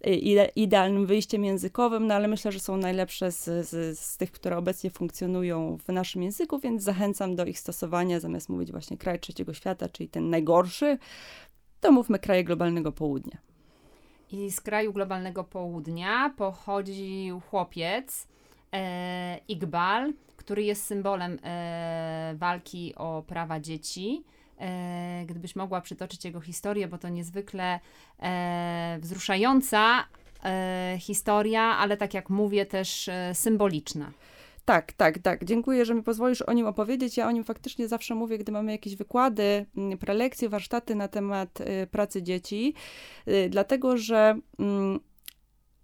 y, 0.06 0.14
ide, 0.14 0.48
idealnym 0.56 1.06
wyjściem 1.06 1.44
językowym, 1.44 2.06
no 2.06 2.14
ale 2.14 2.28
myślę, 2.28 2.52
że 2.52 2.60
są 2.60 2.76
najlepsze 2.76 3.32
z, 3.32 3.44
z, 3.68 3.98
z 3.98 4.16
tych, 4.16 4.32
które 4.32 4.56
obecnie 4.56 4.90
funkcjonują 4.90 5.78
w 5.86 5.92
naszym 5.92 6.22
języku, 6.22 6.58
więc 6.58 6.82
zachęcam 6.82 7.36
do 7.36 7.44
ich 7.44 7.58
stosowania, 7.58 8.20
zamiast 8.20 8.48
mówić 8.48 8.72
właśnie 8.72 8.98
kraj 8.98 9.20
trzeciego 9.20 9.54
świata, 9.54 9.88
czyli 9.88 10.08
ten 10.08 10.30
najgorszy, 10.30 10.98
to 11.80 11.92
mówmy 11.92 12.18
kraje 12.18 12.44
globalnego 12.44 12.92
południa. 12.92 13.55
I 14.32 14.50
z 14.50 14.60
kraju 14.60 14.92
globalnego 14.92 15.44
południa 15.44 16.34
pochodził 16.36 17.40
chłopiec 17.40 18.28
e, 18.72 19.38
Iqbal, 19.48 20.12
który 20.36 20.62
jest 20.62 20.86
symbolem 20.86 21.38
e, 21.42 22.34
walki 22.38 22.94
o 22.94 23.22
prawa 23.26 23.60
dzieci. 23.60 24.24
E, 24.60 25.24
gdybyś 25.26 25.56
mogła 25.56 25.80
przytoczyć 25.80 26.24
jego 26.24 26.40
historię, 26.40 26.88
bo 26.88 26.98
to 26.98 27.08
niezwykle 27.08 27.80
e, 28.22 28.98
wzruszająca 29.00 30.04
e, 30.44 30.96
historia, 31.00 31.62
ale 31.62 31.96
tak 31.96 32.14
jak 32.14 32.30
mówię, 32.30 32.66
też 32.66 33.08
e, 33.08 33.34
symboliczna. 33.34 34.12
Tak, 34.66 34.92
tak, 34.92 35.18
tak. 35.18 35.44
Dziękuję, 35.44 35.84
że 35.84 35.94
mi 35.94 36.02
pozwolisz 36.02 36.42
o 36.42 36.52
nim 36.52 36.66
opowiedzieć. 36.66 37.16
Ja 37.16 37.28
o 37.28 37.30
nim 37.30 37.44
faktycznie 37.44 37.88
zawsze 37.88 38.14
mówię, 38.14 38.38
gdy 38.38 38.52
mamy 38.52 38.72
jakieś 38.72 38.96
wykłady, 38.96 39.66
mm, 39.76 39.98
prelekcje, 39.98 40.48
warsztaty 40.48 40.94
na 40.94 41.08
temat 41.08 41.60
y, 41.60 41.86
pracy 41.86 42.22
dzieci, 42.22 42.74
y, 43.28 43.48
dlatego 43.50 43.96
że. 43.96 44.38
Mm, 44.58 45.00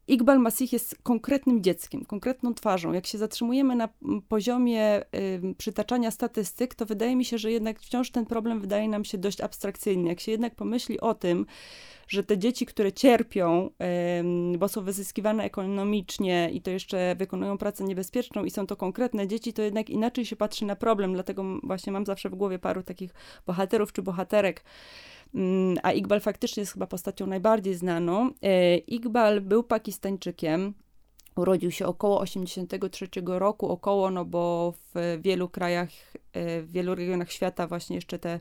Iqbal 0.09 0.39
Masih 0.39 0.73
jest 0.73 0.97
konkretnym 1.03 1.63
dzieckiem, 1.63 2.05
konkretną 2.05 2.55
twarzą. 2.55 2.93
Jak 2.93 3.07
się 3.07 3.19
zatrzymujemy 3.19 3.77
na 3.77 3.89
mm, 4.03 4.23
poziomie 4.23 5.03
przytaczania 5.59 6.11
statystyk, 6.11 6.75
to 6.75 6.87
wydaje 6.87 7.17
mi 7.17 7.25
się, 7.25 7.39
że 7.39 7.53
jednak 7.53 7.81
wciąż 7.81 8.11
ten 8.11 8.27
problem 8.27 8.61
wydaje 8.61 8.89
nam 8.89 9.05
się 9.05 9.19
dość 9.19 9.41
abstrakcyjny. 9.41 10.09
Jak 10.09 10.21
się 10.21 10.33
jednak 10.33 10.55
pomyśli 10.55 11.01
o 11.01 11.15
tym, 11.15 11.47
że 12.09 12.25
te 12.25 12.39
dzieci, 12.39 12.67
które 12.67 12.93
cierpią, 12.93 13.71
bo 14.59 14.69
są 14.69 14.85
wyzyskiwane 14.85 15.45
ekonomicznie 15.45 16.51
i 16.53 16.63
to 16.63 16.71
jeszcze 16.71 17.17
wykonują 17.19 17.59
pracę 17.59 17.85
niebezpieczną 17.85 18.45
i 18.45 18.51
są 18.51 18.67
to 18.67 18.77
konkretne 18.77 19.29
dzieci, 19.29 19.53
to 19.53 19.63
jednak 19.63 19.91
inaczej 19.91 20.27
się 20.27 20.37
patrzy 20.37 20.65
na 20.65 20.77
problem. 20.77 21.13
Dlatego 21.13 21.45
właśnie 21.63 21.93
mam 21.93 22.07
zawsze 22.07 22.31
w 22.31 22.35
głowie 22.35 22.59
paru 22.59 22.83
takich 22.83 23.15
bohaterów 23.47 23.93
czy 23.93 24.03
bohaterek. 24.03 24.65
Mm, 25.35 25.79
a 25.83 25.93
Iqbal 25.93 26.21
faktycznie 26.21 26.61
jest 26.61 26.73
chyba 26.73 26.87
postacią 26.87 27.27
najbardziej 27.27 27.75
znaną. 27.75 28.31
E, 28.43 28.77
Iqbal 28.77 29.41
był 29.41 29.63
Pakistańczykiem. 29.63 30.75
Urodził 31.37 31.71
się 31.71 31.87
około 31.87 32.21
83 32.21 33.09
roku, 33.27 33.69
około, 33.69 34.11
no 34.11 34.25
bo 34.25 34.75
w 34.95 35.19
wielu 35.23 35.49
krajach 35.49 35.89
w 36.35 36.69
wielu 36.73 36.95
regionach 36.95 37.33
świata 37.33 37.67
właśnie 37.67 37.97
jeszcze 37.97 38.19
te 38.19 38.31
e, 38.33 38.41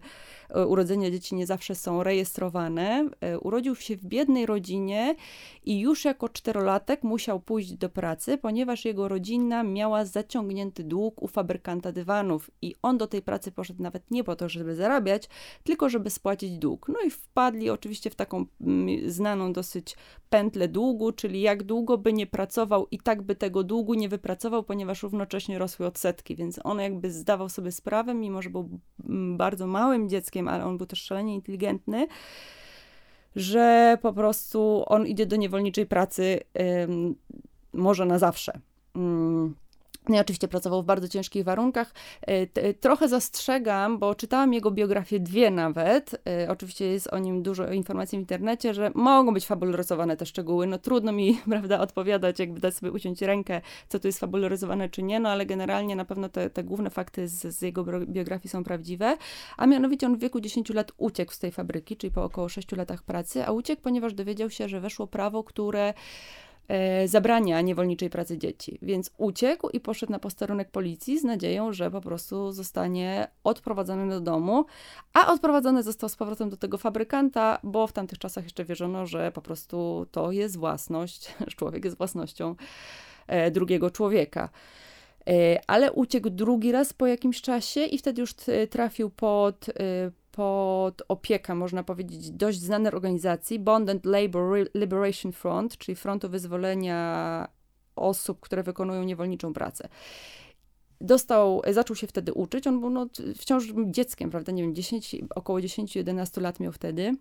urodzenia 0.67 1.11
dzieci 1.11 1.35
nie 1.35 1.45
zawsze 1.45 1.75
są 1.75 2.03
rejestrowane. 2.03 3.09
E, 3.21 3.39
urodził 3.39 3.75
się 3.75 3.97
w 3.97 4.05
biednej 4.05 4.45
rodzinie 4.45 5.15
i 5.63 5.79
już 5.79 6.05
jako 6.05 6.29
czterolatek 6.29 7.03
musiał 7.03 7.39
pójść 7.39 7.73
do 7.73 7.89
pracy, 7.89 8.37
ponieważ 8.37 8.85
jego 8.85 9.07
rodzina 9.07 9.63
miała 9.63 10.05
zaciągnięty 10.05 10.83
dług 10.83 11.21
u 11.21 11.27
fabrykanta 11.27 11.91
dywanów 11.91 12.51
i 12.61 12.75
on 12.81 12.97
do 12.97 13.07
tej 13.07 13.21
pracy 13.21 13.51
poszedł 13.51 13.83
nawet 13.83 14.11
nie 14.11 14.23
po 14.23 14.35
to, 14.35 14.49
żeby 14.49 14.75
zarabiać, 14.75 15.29
tylko 15.63 15.89
żeby 15.89 16.09
spłacić 16.09 16.57
dług. 16.57 16.87
No 16.87 17.01
i 17.07 17.09
wpadli 17.09 17.69
oczywiście 17.69 18.09
w 18.09 18.15
taką 18.15 18.45
mm, 18.61 19.09
znaną 19.09 19.53
dosyć 19.53 19.95
pętlę 20.29 20.67
długu, 20.67 21.11
czyli 21.11 21.41
jak 21.41 21.63
długo 21.63 21.97
by 21.97 22.13
nie 22.13 22.27
pracował 22.27 22.87
i 22.91 22.99
tak 22.99 23.21
by 23.21 23.35
tego 23.35 23.63
długu 23.63 23.93
nie 23.93 24.09
wypracował, 24.09 24.63
ponieważ 24.63 25.03
równocześnie 25.03 25.59
rosły 25.59 25.85
odsetki, 25.85 26.35
więc 26.35 26.59
on 26.63 26.79
jakby 26.79 27.11
zdawał 27.11 27.49
sobie 27.49 27.71
sprawę, 27.71 28.13
mimo 28.13 28.41
że 28.41 28.49
był 28.49 28.79
mm, 29.09 29.37
bardzo 29.37 29.67
małym 29.67 30.09
dzieckiem, 30.09 30.40
ale 30.47 30.65
on 30.65 30.77
był 30.77 30.87
też 30.87 31.01
szalenie 31.01 31.35
inteligentny, 31.35 32.07
że 33.35 33.97
po 34.01 34.13
prostu 34.13 34.83
on 34.87 35.07
idzie 35.07 35.25
do 35.25 35.35
niewolniczej 35.35 35.85
pracy 35.85 36.39
może 37.73 38.05
na 38.05 38.19
zawsze. 38.19 38.59
No 40.09 40.17
i 40.17 40.19
oczywiście 40.19 40.47
pracował 40.47 40.83
w 40.83 40.85
bardzo 40.85 41.07
ciężkich 41.07 41.43
warunkach. 41.43 41.93
E, 42.21 42.73
trochę 42.73 43.07
zastrzegam, 43.07 43.97
bo 43.97 44.15
czytałam 44.15 44.53
jego 44.53 44.71
biografię 44.71 45.19
dwie 45.19 45.51
nawet. 45.51 46.21
E, 46.27 46.51
oczywiście 46.51 46.85
jest 46.85 47.07
o 47.07 47.19
nim 47.19 47.43
dużo 47.43 47.71
informacji 47.71 48.17
w 48.17 48.21
internecie, 48.21 48.73
że 48.73 48.91
mogą 48.95 49.33
być 49.33 49.45
fabularyzowane 49.45 50.17
te 50.17 50.25
szczegóły. 50.25 50.67
No 50.67 50.77
trudno 50.77 51.11
mi, 51.11 51.39
prawda, 51.49 51.79
odpowiadać, 51.79 52.39
jakby 52.39 52.59
dać 52.59 52.75
sobie 52.75 52.91
uciąć 52.91 53.21
rękę, 53.21 53.61
co 53.89 53.99
tu 53.99 54.07
jest 54.07 54.19
fabularyzowane, 54.19 54.89
czy 54.89 55.03
nie, 55.03 55.19
no 55.19 55.29
ale 55.29 55.45
generalnie 55.45 55.95
na 55.95 56.05
pewno 56.05 56.29
te, 56.29 56.49
te 56.49 56.63
główne 56.63 56.89
fakty 56.89 57.27
z, 57.27 57.55
z 57.55 57.61
jego 57.61 57.83
biografii 58.05 58.49
są 58.49 58.63
prawdziwe. 58.63 59.17
A 59.57 59.67
mianowicie 59.67 60.07
on 60.07 60.17
w 60.17 60.19
wieku 60.19 60.39
10 60.39 60.69
lat 60.69 60.91
uciekł 60.97 61.33
z 61.33 61.39
tej 61.39 61.51
fabryki, 61.51 61.97
czyli 61.97 62.11
po 62.11 62.23
około 62.23 62.49
6 62.49 62.71
latach 62.71 63.03
pracy, 63.03 63.45
a 63.45 63.51
uciekł, 63.51 63.81
ponieważ 63.81 64.13
dowiedział 64.13 64.49
się, 64.49 64.69
że 64.69 64.79
weszło 64.79 65.07
prawo, 65.07 65.43
które 65.43 65.89
e, 65.89 65.93
zabrania 67.05 67.61
niewolniczej 67.61 68.09
pracy 68.09 68.37
dzieci. 68.37 68.79
Więc 68.81 69.11
uciekł 69.17 69.69
i 69.69 69.79
poszedł 69.79 70.11
na 70.11 70.19
posterunek 70.19 70.71
policji 70.71 71.19
z 71.19 71.23
nadzieją, 71.23 71.73
że 71.73 71.91
po 71.91 72.01
prostu 72.01 72.51
zostanie 72.51 73.27
odprowadzony 73.43 74.09
do 74.09 74.21
domu, 74.21 74.65
a 75.13 75.33
odprowadzony 75.33 75.83
został 75.83 76.09
z 76.09 76.15
powrotem 76.15 76.49
do 76.49 76.57
tego 76.57 76.77
fabrykanta, 76.77 77.59
bo 77.63 77.87
w 77.87 77.93
tamtych 77.93 78.19
czasach 78.19 78.43
jeszcze 78.43 78.65
wierzono, 78.65 79.05
że 79.05 79.31
po 79.31 79.41
prostu 79.41 80.05
to 80.11 80.31
jest 80.31 80.57
własność, 80.57 81.33
człowiek 81.57 81.85
jest 81.85 81.97
własnością 81.97 82.55
e, 83.27 83.51
drugiego 83.51 83.91
człowieka. 83.91 84.49
E, 85.27 85.61
ale 85.67 85.91
uciekł 85.91 86.29
drugi 86.29 86.71
raz 86.71 86.93
po 86.93 87.07
jakimś 87.07 87.41
czasie 87.41 87.85
i 87.85 87.97
wtedy 87.97 88.21
już 88.21 88.33
trafił 88.69 89.09
pod, 89.09 89.69
e, 89.69 89.73
pod 90.31 91.01
opiekę, 91.07 91.55
można 91.55 91.83
powiedzieć, 91.83 92.31
dość 92.31 92.59
znanej 92.59 92.91
organizacji, 92.91 93.59
Bond 93.59 93.89
and 93.89 94.05
Labor 94.05 94.69
Liberation 94.75 95.31
Front, 95.31 95.77
czyli 95.77 95.95
Frontu 95.95 96.29
Wyzwolenia 96.29 97.47
osób, 97.95 98.39
które 98.39 98.63
wykonują 98.63 99.03
niewolniczą 99.03 99.53
pracę. 99.53 99.89
Dostał, 101.01 101.61
zaczął 101.71 101.95
się 101.95 102.07
wtedy 102.07 102.33
uczyć, 102.33 102.67
on 102.67 102.79
był 102.79 102.89
no, 102.89 103.07
wciąż 103.37 103.65
dzieckiem, 103.85 104.29
prawda, 104.29 104.51
nie 104.51 104.63
wiem, 104.63 104.75
10, 104.75 105.15
około 105.35 105.59
10-11 105.59 106.41
lat 106.41 106.59
miał 106.59 106.71
wtedy. 106.71 107.15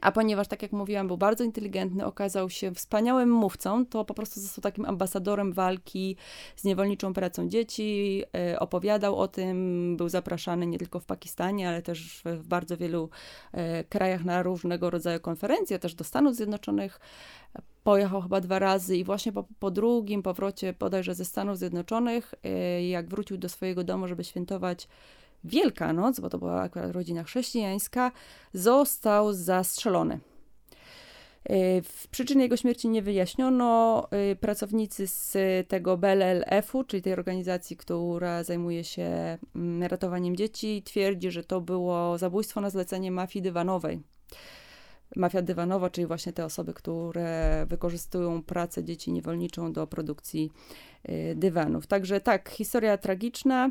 A 0.00 0.12
ponieważ, 0.12 0.48
tak 0.48 0.62
jak 0.62 0.72
mówiłam, 0.72 1.06
był 1.06 1.16
bardzo 1.16 1.44
inteligentny, 1.44 2.06
okazał 2.06 2.50
się 2.50 2.74
wspaniałym 2.74 3.30
mówcą, 3.30 3.86
to 3.86 4.04
po 4.04 4.14
prostu 4.14 4.40
został 4.40 4.62
takim 4.62 4.84
ambasadorem 4.84 5.52
walki 5.52 6.16
z 6.56 6.64
niewolniczą 6.64 7.12
pracą 7.12 7.48
dzieci. 7.48 8.22
E, 8.36 8.60
opowiadał 8.60 9.16
o 9.16 9.28
tym, 9.28 9.96
był 9.96 10.08
zapraszany 10.08 10.66
nie 10.66 10.78
tylko 10.78 11.00
w 11.00 11.04
Pakistanie, 11.04 11.68
ale 11.68 11.82
też 11.82 12.22
w 12.24 12.46
bardzo 12.46 12.76
wielu 12.76 13.10
e, 13.52 13.84
krajach 13.84 14.24
na 14.24 14.42
różnego 14.42 14.90
rodzaju 14.90 15.20
konferencje, 15.20 15.78
też 15.78 15.94
do 15.94 16.04
Stanów 16.04 16.36
Zjednoczonych. 16.36 17.00
Pojechał 17.84 18.22
chyba 18.22 18.40
dwa 18.40 18.58
razy 18.58 18.96
i 18.96 19.04
właśnie 19.04 19.32
po, 19.32 19.44
po 19.58 19.70
drugim 19.70 20.22
powrocie 20.22 20.72
bodajże 20.72 21.14
ze 21.14 21.24
Stanów 21.24 21.58
Zjednoczonych, 21.58 22.34
e, 22.44 22.88
jak 22.88 23.08
wrócił 23.08 23.38
do 23.38 23.48
swojego 23.48 23.84
domu, 23.84 24.08
żeby 24.08 24.24
świętować 24.24 24.88
Wielkanoc, 25.44 26.20
bo 26.20 26.28
to 26.28 26.38
była 26.38 26.60
akurat 26.60 26.90
rodzina 26.90 27.22
chrześcijańska, 27.22 28.12
został 28.54 29.32
zastrzelony. 29.32 30.20
Y, 31.50 31.82
w 31.82 32.08
przyczyny 32.08 32.42
jego 32.42 32.56
śmierci 32.56 32.88
nie 32.88 33.02
wyjaśniono. 33.02 34.08
Y, 34.32 34.36
pracownicy 34.36 35.06
z 35.06 35.36
tego 35.68 35.96
BLLF-u, 35.96 36.84
czyli 36.84 37.02
tej 37.02 37.12
organizacji, 37.12 37.76
która 37.76 38.44
zajmuje 38.44 38.84
się 38.84 39.38
mm, 39.56 39.82
ratowaniem 39.82 40.36
dzieci, 40.36 40.82
twierdzi, 40.82 41.30
że 41.30 41.44
to 41.44 41.60
było 41.60 42.18
zabójstwo 42.18 42.60
na 42.60 42.70
zlecenie 42.70 43.10
mafii 43.10 43.42
dywanowej. 43.42 44.00
Mafia 45.16 45.42
dywanowa, 45.42 45.90
czyli 45.90 46.06
właśnie 46.06 46.32
te 46.32 46.44
osoby, 46.44 46.74
które 46.74 47.66
wykorzystują 47.68 48.42
pracę 48.42 48.84
dzieci 48.84 49.12
niewolniczą 49.12 49.72
do 49.72 49.86
produkcji 49.86 50.50
y, 51.08 51.34
dywanów. 51.36 51.86
Także 51.86 52.20
tak, 52.20 52.48
historia 52.48 52.98
tragiczna. 52.98 53.70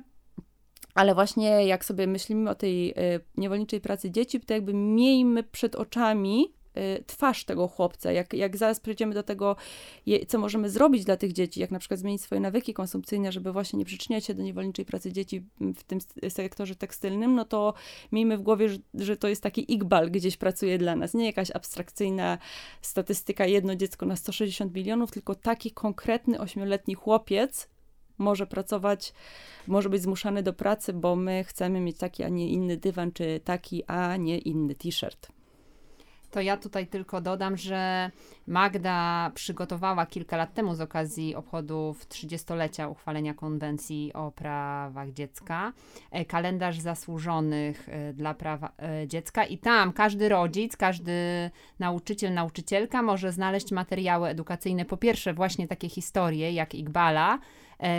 Ale 0.95 1.15
właśnie 1.15 1.65
jak 1.65 1.85
sobie 1.85 2.07
myślimy 2.07 2.49
o 2.49 2.55
tej 2.55 2.89
y, 2.89 2.93
niewolniczej 3.37 3.81
pracy 3.81 4.11
dzieci, 4.11 4.39
to 4.39 4.53
jakby 4.53 4.73
miejmy 4.73 5.43
przed 5.43 5.75
oczami 5.75 6.53
y, 6.77 7.03
twarz 7.07 7.45
tego 7.45 7.67
chłopca, 7.67 8.11
jak, 8.11 8.33
jak 8.33 8.57
zaraz 8.57 8.79
przejdziemy 8.79 9.13
do 9.13 9.23
tego, 9.23 9.55
co 10.27 10.39
możemy 10.39 10.69
zrobić 10.69 11.05
dla 11.05 11.17
tych 11.17 11.33
dzieci, 11.33 11.59
jak 11.59 11.71
na 11.71 11.79
przykład 11.79 11.99
zmienić 11.99 12.21
swoje 12.21 12.41
nawyki 12.41 12.73
konsumpcyjne, 12.73 13.31
żeby 13.31 13.51
właśnie 13.51 13.79
nie 13.79 13.85
przyczyniać 13.85 14.25
się 14.25 14.33
do 14.33 14.43
niewolniczej 14.43 14.85
pracy 14.85 15.11
dzieci 15.11 15.45
w 15.75 15.83
tym 15.83 15.99
sektorze 16.29 16.75
tekstylnym, 16.75 17.35
no 17.35 17.45
to 17.45 17.73
miejmy 18.11 18.37
w 18.37 18.41
głowie, 18.41 18.69
że, 18.69 18.77
że 18.93 19.17
to 19.17 19.27
jest 19.27 19.43
taki 19.43 19.73
Iqbal 19.73 20.11
gdzieś 20.11 20.37
pracuje 20.37 20.77
dla 20.77 20.95
nas, 20.95 21.13
nie 21.13 21.25
jakaś 21.25 21.51
abstrakcyjna 21.51 22.37
statystyka 22.81 23.45
jedno 23.45 23.75
dziecko 23.75 24.05
na 24.05 24.15
160 24.15 24.75
milionów, 24.75 25.11
tylko 25.11 25.35
taki 25.35 25.71
konkretny 25.71 26.39
ośmioletni 26.39 26.93
chłopiec, 26.93 27.69
może 28.21 28.47
pracować, 28.47 29.13
może 29.67 29.89
być 29.89 30.01
zmuszany 30.01 30.43
do 30.43 30.53
pracy, 30.53 30.93
bo 30.93 31.15
my 31.15 31.43
chcemy 31.43 31.79
mieć 31.79 31.97
taki, 31.97 32.23
a 32.23 32.29
nie 32.29 32.49
inny 32.49 32.77
dywan, 32.77 33.11
czy 33.11 33.41
taki, 33.43 33.83
a 33.85 34.17
nie 34.17 34.37
inny 34.37 34.75
t-shirt. 34.75 35.31
To 36.31 36.41
ja 36.41 36.57
tutaj 36.57 36.87
tylko 36.87 37.21
dodam, 37.21 37.57
że 37.57 38.11
Magda 38.47 39.31
przygotowała 39.35 40.05
kilka 40.05 40.37
lat 40.37 40.53
temu 40.53 40.75
z 40.75 40.81
okazji 40.81 41.35
obchodów 41.35 42.07
30-lecia 42.07 42.87
uchwalenia 42.87 43.33
konwencji 43.33 44.11
o 44.13 44.31
prawach 44.31 45.11
dziecka 45.11 45.73
e, 46.11 46.25
kalendarz 46.25 46.79
zasłużonych 46.79 47.89
e, 47.89 48.13
dla 48.13 48.33
prawa 48.33 48.71
e, 48.77 49.07
dziecka 49.07 49.45
i 49.45 49.57
tam 49.57 49.93
każdy 49.93 50.29
rodzic, 50.29 50.77
każdy 50.77 51.11
nauczyciel, 51.79 52.33
nauczycielka 52.33 53.01
może 53.01 53.31
znaleźć 53.31 53.71
materiały 53.71 54.29
edukacyjne. 54.29 54.85
Po 54.85 54.97
pierwsze 54.97 55.33
właśnie 55.33 55.67
takie 55.67 55.89
historie 55.89 56.51
jak 56.51 56.75
Igbala, 56.75 57.39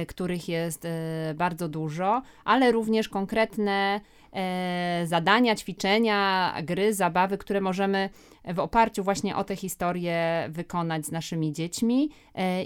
których 0.08 0.48
jest 0.48 0.84
e, 0.84 1.34
bardzo 1.34 1.68
dużo, 1.68 2.22
ale 2.44 2.72
również 2.72 3.08
konkretne 3.08 4.00
e, 4.32 5.02
zadania, 5.06 5.54
ćwiczenia, 5.54 6.54
gry, 6.62 6.94
zabawy, 6.94 7.38
które 7.38 7.60
możemy 7.60 8.10
w 8.44 8.58
oparciu 8.58 9.04
właśnie 9.04 9.36
o 9.36 9.44
te 9.44 9.56
historie 9.56 10.46
wykonać 10.48 11.06
z 11.06 11.12
naszymi 11.12 11.52
dziećmi 11.52 12.10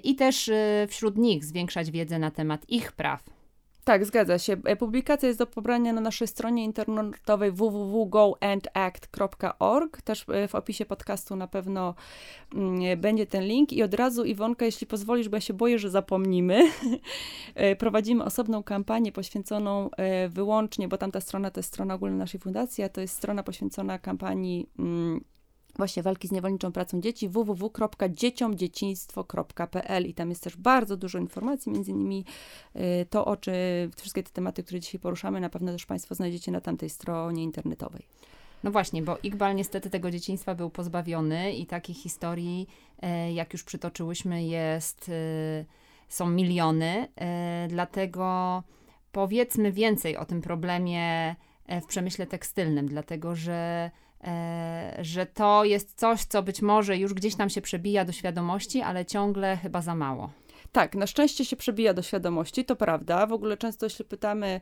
i 0.05 0.15
też 0.15 0.51
wśród 0.89 1.17
nich 1.17 1.45
zwiększać 1.45 1.91
wiedzę 1.91 2.19
na 2.19 2.31
temat 2.31 2.71
ich 2.71 2.93
praw. 2.93 3.36
Tak, 3.87 4.07
zgadza 4.07 4.39
się. 4.39 4.57
E, 4.65 4.77
publikacja 4.77 5.27
jest 5.27 5.39
do 5.39 5.47
pobrania 5.47 5.93
na 5.93 6.01
naszej 6.01 6.29
stronie 6.29 6.65
internetowej 6.65 7.53
www.goandact.org. 7.53 10.03
Też 10.03 10.25
e, 10.29 10.49
w 10.49 10.55
opisie 10.55 10.87
podcastu 10.87 11.37
na 11.37 11.49
pewno 11.49 11.95
mm, 12.55 13.01
będzie 13.01 13.27
ten 13.27 13.45
link. 13.45 13.73
I 13.73 13.83
od 13.83 13.95
razu, 13.95 14.25
Iwonka, 14.25 14.65
jeśli 14.65 14.87
pozwolisz, 14.87 15.29
bo 15.29 15.37
ja 15.37 15.41
się 15.41 15.55
boję, 15.55 15.79
że 15.79 15.91
zapomnimy, 15.91 16.71
e, 17.55 17.77
prowadzimy 17.77 18.25
osobną 18.25 18.63
kampanię 18.63 19.13
poświęconą 19.13 19.91
wyłącznie, 20.29 20.89
bo 20.89 20.99
tamta 20.99 21.21
strona 21.21 21.51
to 21.51 21.61
jest 21.61 21.69
strona 21.69 21.95
ogólna 21.95 22.17
naszej 22.17 22.41
fundacji, 22.41 22.85
a 22.85 22.89
to 22.89 23.01
jest 23.01 23.17
strona 23.17 23.43
poświęcona 23.43 23.99
kampanii 23.99 24.69
mm, 24.79 25.25
właśnie 25.77 26.03
walki 26.03 26.29
z 26.29 26.33
niewolniczą 26.33 26.73
pracą 26.73 27.01
dzieci 27.01 27.29
www.dzieciomdzieciństwo.pl 27.29 30.07
i 30.07 30.15
tam 30.15 30.31
jest 30.31 30.43
też 30.43 30.57
bardzo 30.57 30.97
dużo 30.97 31.19
informacji, 31.19 31.73
między 31.73 31.91
innymi 31.91 32.25
y, 32.77 33.07
to, 33.11 33.25
o 33.25 33.37
czy 33.37 33.53
wszystkie 33.97 34.23
te 34.23 34.31
tematy, 34.31 34.63
które 34.63 34.81
dzisiaj 34.81 35.01
poruszamy, 35.01 35.41
na 35.41 35.49
pewno 35.49 35.73
też 35.73 35.87
Państwo 35.87 36.15
znajdziecie 36.15 36.53
na 36.53 36.61
tamtej 36.61 36.91
stronie 36.91 37.43
internetowej. 37.43 38.07
No 38.65 38.71
właśnie, 38.71 39.03
bo 39.03 39.19
Iqbal 39.23 39.55
niestety 39.55 39.91
tego 39.91 40.11
dzieciństwa 40.11 40.55
był 40.55 40.71
pozbawiony 40.71 41.53
i 41.53 41.67
takich 41.67 41.97
historii, 41.97 42.69
e, 43.03 43.33
jak 43.33 43.53
już 43.53 43.65
przytoczyłyśmy, 43.65 44.45
jest, 44.45 45.09
e, 45.09 45.13
są 46.09 46.31
miliony, 46.31 47.09
e, 47.17 47.67
dlatego 47.69 48.63
powiedzmy 49.13 49.73
więcej 49.73 50.17
o 50.17 50.25
tym 50.25 50.43
problemie 50.43 51.37
w 51.83 51.87
przemyśle 51.87 52.27
tekstylnym, 52.27 52.89
dlatego 52.89 53.35
że 53.35 53.91
E, 53.97 54.06
że 54.99 55.27
to 55.27 55.65
jest 55.65 55.99
coś, 55.99 56.25
co 56.25 56.43
być 56.43 56.63
może 56.63 56.97
już 56.97 57.15
gdzieś 57.15 57.37
tam 57.37 57.51
się 57.51 57.61
przebija 57.61 58.05
do 58.05 58.13
świadomości, 58.13 58.83
ale 58.83 59.05
ciągle 59.05 59.57
chyba 59.57 59.83
za 59.83 59.95
mało. 59.95 60.31
Tak, 60.73 60.95
na 60.95 61.07
szczęście 61.07 61.45
się 61.45 61.57
przebija 61.57 61.95
do 61.95 62.03
świadomości, 62.03 62.65
to 62.65 62.77
prawda. 62.77 63.27
W 63.27 63.33
ogóle 63.33 63.57
często, 63.57 63.87
jeśli 63.87 64.05
pytamy, 64.05 64.61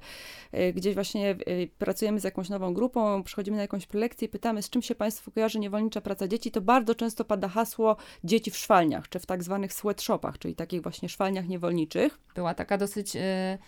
e, 0.52 0.72
gdzieś 0.72 0.94
właśnie 0.94 1.30
e, 1.30 1.36
pracujemy 1.78 2.20
z 2.20 2.24
jakąś 2.24 2.48
nową 2.48 2.74
grupą, 2.74 3.22
przychodzimy 3.22 3.56
na 3.56 3.62
jakąś 3.62 3.86
prelekcję 3.86 4.26
i 4.26 4.28
pytamy, 4.28 4.62
z 4.62 4.70
czym 4.70 4.82
się 4.82 4.94
Państwu 4.94 5.30
kojarzy 5.30 5.58
niewolnicza 5.58 6.00
praca 6.00 6.28
dzieci, 6.28 6.50
to 6.50 6.60
bardzo 6.60 6.94
często 6.94 7.24
pada 7.24 7.48
hasło 7.48 7.96
dzieci 8.24 8.50
w 8.50 8.56
szwalniach, 8.56 9.08
czy 9.08 9.18
w 9.18 9.26
tak 9.26 9.42
zwanych 9.42 9.72
sweatshopach, 9.72 10.38
czyli 10.38 10.54
takich 10.54 10.82
właśnie 10.82 11.08
szwalniach 11.08 11.48
niewolniczych. 11.48 12.18
Była 12.34 12.54
taka 12.54 12.78
dosyć... 12.78 13.16
E, 13.16 13.58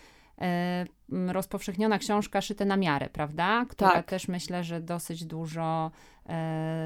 rozpowszechniona 1.27 1.97
książka 1.99 2.41
Szyte 2.41 2.65
na 2.65 2.77
miarę, 2.77 3.09
prawda? 3.09 3.65
Która 3.69 3.91
tak. 3.91 4.05
też 4.05 4.27
myślę, 4.27 4.63
że 4.63 4.81
dosyć 4.81 5.25
dużo 5.25 5.91
e, 5.91 6.16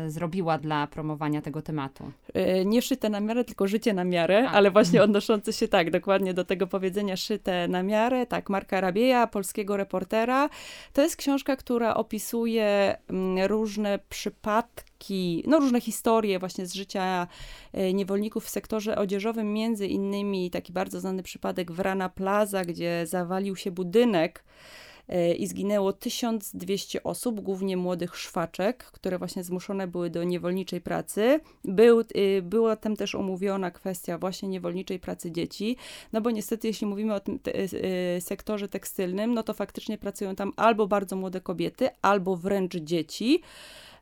zrobiła 0.08 0.58
dla 0.58 0.88
promowania 0.88 1.42
tego 1.42 1.62
tematu. 1.62 2.12
E, 2.34 2.66
nie 2.66 2.82
szyte 2.82 3.10
na 3.10 3.20
miarę, 3.20 3.44
tylko 3.44 3.68
życie 3.68 3.94
na 3.94 4.04
miarę, 4.04 4.50
A. 4.50 4.52
ale 4.52 4.72
właśnie 4.72 5.04
odnoszące 5.04 5.54
się 5.54 5.68
tak 5.68 5.92
dokładnie 5.92 6.34
do 6.34 6.46
tego 6.46 6.68
powiedzenia 6.68 7.18
szyte 7.18 7.68
na 7.68 7.84
miarę, 7.84 8.26
tak, 8.26 8.50
Marka 8.50 8.82
Rabieja, 8.82 9.28
polskiego 9.28 9.78
reportera. 9.78 10.50
To 10.94 11.02
jest 11.02 11.16
książka, 11.16 11.56
która 11.56 11.94
opisuje 11.94 12.98
mm, 13.10 13.48
różne 13.48 14.00
przypadki, 14.10 15.44
no 15.48 15.60
różne 15.60 15.82
historie 15.82 16.40
właśnie 16.40 16.66
z 16.66 16.74
życia 16.74 17.28
e, 17.74 17.94
niewolników 17.94 18.46
w 18.46 18.50
sektorze 18.50 18.96
odzieżowym, 18.96 19.54
między 19.54 19.88
innymi 19.88 20.52
taki 20.52 20.74
bardzo 20.74 21.00
znany 21.00 21.24
przypadek 21.24 21.72
w 21.72 21.80
Rana 21.80 22.10
Plaza, 22.10 22.66
gdzie 22.66 23.08
zawalił 23.08 23.56
się 23.56 23.72
budynek 23.72 24.44
E, 24.44 24.44
i 25.38 25.47
zginęło 25.47 25.93
1200 25.93 27.04
osób, 27.04 27.41
głównie 27.41 27.78
młodych 27.78 28.17
szwaczek, 28.17 28.84
które 28.84 29.17
właśnie 29.17 29.43
zmuszone 29.43 29.88
były 29.88 30.10
do 30.10 30.24
niewolniczej 30.24 30.82
pracy. 30.82 31.39
Był, 31.63 32.00
y, 32.00 32.41
była 32.41 32.76
tam 32.76 32.95
też 32.95 33.15
omówiona 33.15 33.71
kwestia 33.71 34.17
właśnie 34.17 34.50
niewolniczej 34.50 35.00
pracy 35.00 35.32
dzieci, 35.32 35.78
no 36.13 36.21
bo 36.21 36.32
niestety 36.32 36.67
jeśli 36.67 36.88
mówimy 36.88 37.13
o 37.13 37.19
tym 37.19 37.39
te, 37.39 37.60
y, 37.60 38.17
y, 38.17 38.21
sektorze 38.21 38.67
tekstylnym, 38.67 39.34
no 39.34 39.43
to 39.43 39.54
faktycznie 39.54 39.97
pracują 39.97 40.36
tam 40.36 40.54
albo 40.56 40.88
bardzo 40.88 41.15
młode 41.15 41.41
kobiety, 41.41 41.89
albo 42.02 42.36
wręcz 42.36 42.76
dzieci. 42.76 43.41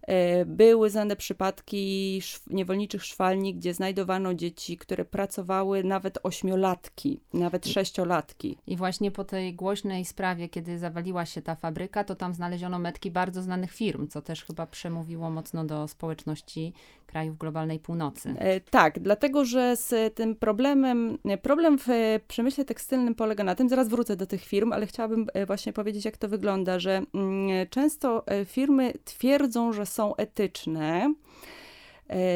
E, 0.09 0.45
były 0.45 0.89
znane 0.89 1.15
przypadki 1.15 2.21
niewolniczych 2.49 3.05
szwalni, 3.05 3.55
gdzie 3.55 3.73
znajdowano 3.73 4.33
dzieci, 4.33 4.77
które 4.77 5.05
pracowały 5.05 5.83
nawet 5.83 6.19
ośmiolatki, 6.23 7.19
nawet 7.33 7.67
sześciolatki. 7.67 8.57
I 8.67 8.77
właśnie 8.77 9.11
po 9.11 9.23
tej 9.23 9.53
głośnej 9.53 10.05
sprawie, 10.05 10.49
kiedy 10.49 10.79
zawaliła 10.79 11.25
się 11.25 11.41
ta 11.41 11.55
fabryka, 11.55 12.03
to 12.03 12.15
tam 12.15 12.33
znaleziono 12.33 12.79
metki 12.79 13.11
bardzo 13.11 13.41
znanych 13.41 13.71
firm, 13.71 14.07
co 14.07 14.21
też 14.21 14.45
chyba 14.45 14.67
przemówiło 14.67 15.29
mocno 15.29 15.65
do 15.65 15.87
społeczności 15.87 16.73
krajów 17.09 17.37
globalnej 17.37 17.79
północy. 17.79 18.33
E, 18.37 18.59
tak, 18.59 18.99
dlatego 18.99 19.45
że 19.45 19.75
z 19.75 20.15
tym 20.15 20.35
problemem, 20.35 21.17
problem 21.41 21.77
w 21.79 21.87
przemyśle 22.27 22.65
tekstylnym 22.65 23.15
polega 23.15 23.43
na 23.43 23.55
tym, 23.55 23.69
zaraz 23.69 23.89
wrócę 23.89 24.15
do 24.15 24.25
tych 24.25 24.45
firm, 24.45 24.73
ale 24.73 24.87
chciałabym 24.87 25.27
e, 25.33 25.45
właśnie 25.45 25.73
powiedzieć, 25.73 26.05
jak 26.05 26.17
to 26.17 26.27
wygląda, 26.27 26.79
że 26.79 27.01
mm, 27.13 27.67
często 27.69 28.25
firmy 28.45 28.93
twierdzą, 29.05 29.73
że 29.73 29.85
są 29.85 30.15
etyczne, 30.15 31.09
E, 31.09 31.58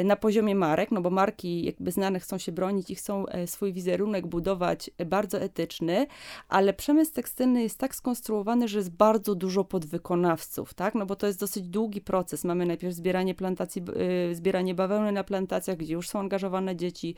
na 0.04 0.16
poziomie 0.16 0.56
marek, 0.56 0.92
no 0.92 1.02
bo 1.02 1.10
marki 1.10 1.66
jakby 1.66 1.92
znane 1.92 2.20
chcą 2.20 2.38
się 2.38 2.52
bronić 2.52 2.90
i 2.90 2.96
chcą 2.96 3.28
e, 3.28 3.48
swój 3.48 3.74
wizerunek 3.74 4.28
budować 4.28 4.90
bardzo 5.06 5.40
etyczny, 5.40 6.08
ale 6.50 6.74
przemysł 6.74 7.14
tekstylny 7.14 7.64
jest 7.64 7.78
tak 7.78 7.96
skonstruowany, 7.96 8.68
że 8.68 8.78
jest 8.78 8.92
bardzo 8.92 9.36
dużo 9.36 9.64
podwykonawców, 9.64 10.74
tak? 10.74 10.96
No 10.96 11.06
bo 11.06 11.16
to 11.16 11.28
jest 11.28 11.40
dosyć 11.40 11.68
długi 11.68 12.02
proces. 12.02 12.44
Mamy 12.44 12.66
najpierw 12.66 12.96
zbieranie 12.96 13.36
plantacji, 13.36 13.82
e, 14.30 14.36
zbieranie 14.36 14.76
bawełny 14.76 15.12
na 15.12 15.24
plantacjach, 15.24 15.78
gdzie 15.78 15.94
już 15.94 16.10
są 16.10 16.20
angażowane 16.20 16.76
dzieci, 16.76 17.16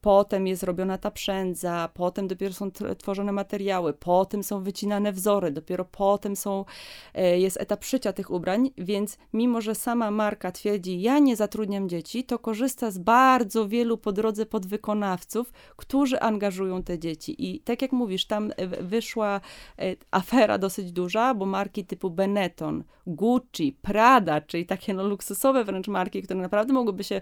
potem 0.00 0.46
jest 0.46 0.62
robiona 0.62 0.98
ta 0.98 1.10
przędza, 1.10 1.88
potem 1.94 2.28
dopiero 2.28 2.54
są 2.54 2.70
tworzone 2.98 3.32
materiały, 3.32 3.92
potem 3.92 4.42
są 4.42 4.62
wycinane 4.62 5.12
wzory, 5.12 5.50
dopiero 5.50 5.84
potem 5.84 6.36
są, 6.36 6.64
jest 7.36 7.60
etap 7.60 7.84
szycia 7.84 8.12
tych 8.12 8.30
ubrań, 8.30 8.70
więc 8.78 9.18
mimo, 9.32 9.60
że 9.60 9.74
sama 9.74 10.10
marka 10.10 10.52
twierdzi, 10.52 11.00
ja 11.00 11.18
nie 11.18 11.36
zatrudniam 11.36 11.88
dzieci, 11.88 11.97
dzieci, 11.98 12.24
to 12.24 12.38
korzysta 12.38 12.90
z 12.90 12.98
bardzo 12.98 13.68
wielu 13.68 13.98
po 13.98 14.12
drodze 14.12 14.46
podwykonawców, 14.46 15.52
którzy 15.76 16.20
angażują 16.20 16.82
te 16.82 16.98
dzieci. 16.98 17.48
I 17.48 17.60
tak 17.60 17.82
jak 17.82 17.92
mówisz, 17.92 18.26
tam 18.26 18.52
wyszła 18.80 19.40
e, 19.78 19.96
afera 20.10 20.58
dosyć 20.58 20.92
duża, 20.92 21.34
bo 21.34 21.46
marki 21.46 21.84
typu 21.84 22.10
Benetton, 22.10 22.84
Gucci, 23.06 23.78
Prada, 23.82 24.40
czyli 24.40 24.66
takie 24.66 24.94
no 24.94 25.08
luksusowe 25.08 25.64
wręcz 25.64 25.88
marki, 25.88 26.22
które 26.22 26.40
naprawdę 26.40 26.72
mogłyby 26.72 27.04
się 27.04 27.20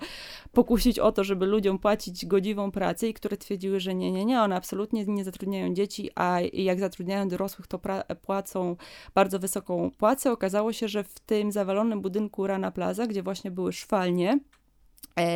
pokusić 0.53 0.99
o 0.99 1.13
to, 1.13 1.25
żeby 1.25 1.47
ludziom 1.47 1.79
płacić 1.79 2.27
godziwą 2.27 2.71
pracę 2.71 3.09
i 3.09 3.15
które 3.15 3.37
twierdziły, 3.37 3.81
że 3.81 3.95
nie, 3.95 4.13
nie, 4.13 4.25
nie, 4.25 4.43
one 4.43 4.57
absolutnie 4.57 5.05
nie 5.05 5.25
zatrudniają 5.25 5.75
dzieci, 5.75 6.11
a 6.15 6.39
jak 6.53 6.81
zatrudniają 6.81 7.29
dorosłych, 7.29 7.67
to 7.67 7.81
płacą 8.23 8.77
bardzo 9.15 9.39
wysoką 9.39 9.91
płacę. 9.99 10.33
Okazało 10.33 10.73
się, 10.73 10.89
że 10.89 11.05
w 11.05 11.21
tym 11.21 11.53
zawalonym 11.53 12.01
budynku 12.01 12.47
Rana 12.47 12.71
Plaza, 12.71 13.07
gdzie 13.07 13.23
właśnie 13.23 13.51
były 13.51 13.73
szwalnie, 13.73 14.27
E, 14.27 14.41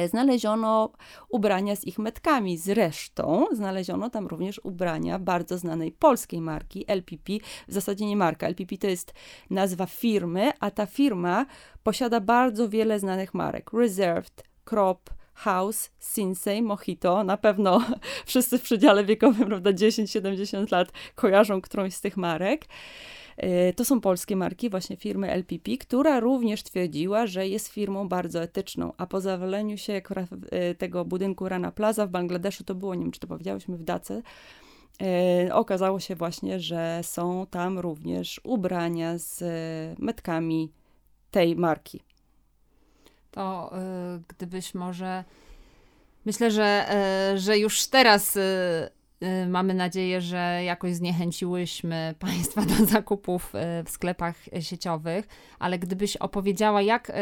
znaleziono 0.09 0.93
ubrania 1.29 1.77
z 1.77 1.85
ich 1.85 1.99
metkami. 1.99 2.59
Zresztą 2.59 3.47
znaleziono 3.53 4.11
tam 4.11 4.27
również 4.27 4.61
ubrania 4.64 5.19
bardzo 5.19 5.59
znanej 5.59 5.93
polskiej 5.93 6.40
marki 6.40 6.85
LPP. 6.88 7.33
W 7.69 7.73
zasadzie 7.73 8.07
nie 8.07 8.16
marka. 8.16 8.47
LPP 8.47 8.77
to 8.77 8.87
jest 8.87 9.14
nazwa 9.51 9.87
firmy, 9.87 10.51
a 10.61 10.71
ta 10.71 10.87
firma 10.87 11.47
posiada 11.83 12.21
bardzo 12.21 12.69
wiele 12.69 12.99
znanych 12.99 13.35
marek. 13.35 13.73
Reserved, 13.73 14.45
Crop, 14.64 15.11
House, 15.35 15.90
Sinsei, 16.01 16.62
Mojito. 16.62 17.25
Na 17.25 17.37
pewno 17.37 17.81
wszyscy 18.27 18.59
w 18.59 18.62
przedziale 18.62 19.05
wiekowym, 19.05 19.47
prawda, 19.47 19.71
10-70 19.71 20.73
lat 20.73 20.88
kojarzą 21.14 21.61
którąś 21.61 21.95
z 21.95 22.01
tych 22.01 22.16
marek. 22.16 22.64
E, 23.40 23.72
to 23.72 23.85
są 23.85 24.00
polskie 24.00 24.37
marki, 24.37 24.70
właśnie 24.70 24.96
firmy 24.96 25.31
LPP, 25.31 25.76
która 25.76 26.20
również 26.20 26.62
twierdziła, 26.62 27.26
że 27.26 27.48
jest 27.48 27.68
firmą 27.68 28.09
bardzo 28.09 28.42
etyczną, 28.42 28.92
a 28.96 29.07
po 29.07 29.20
zawaleniu 29.20 29.79
się 29.79 30.03
e, 30.50 30.74
tego 30.74 31.05
budynku 31.05 31.48
Rana 31.48 31.72
Plaza 31.72 32.07
w 32.07 32.11
Bangladeszu, 32.11 32.64
to 32.64 32.74
było, 32.74 32.94
nie 32.94 33.03
wiem 33.03 33.12
czy 33.12 33.20
to 33.20 33.26
powiedziałyśmy 33.26 33.76
w 33.76 33.85
Dace, 33.85 34.22
e, 35.03 35.55
okazało 35.55 36.00
się 36.00 36.16
właśnie, 36.16 36.61
że 36.61 37.00
są 37.03 37.46
tam 37.50 37.79
również 37.79 38.40
ubrania 38.44 39.18
z 39.18 39.42
metkami 39.98 40.72
tej 41.31 41.57
marki. 41.57 42.00
To 43.31 43.72
gdybyś 44.29 44.74
może. 44.74 45.24
Myślę, 46.24 46.50
że, 46.50 46.87
że 47.37 47.59
już 47.59 47.87
teraz 47.87 48.37
Y, 48.37 48.99
mamy 49.48 49.74
nadzieję, 49.74 50.20
że 50.20 50.61
jakoś 50.64 50.94
zniechęciłyśmy 50.94 52.14
Państwa 52.18 52.62
do 52.62 52.87
zakupów 52.87 53.54
y, 53.54 53.85
w 53.85 53.90
sklepach 53.90 54.37
sieciowych, 54.61 55.28
ale 55.59 55.78
gdybyś 55.78 56.16
opowiedziała, 56.16 56.83
jak, 56.83 57.11
y, 57.11 57.12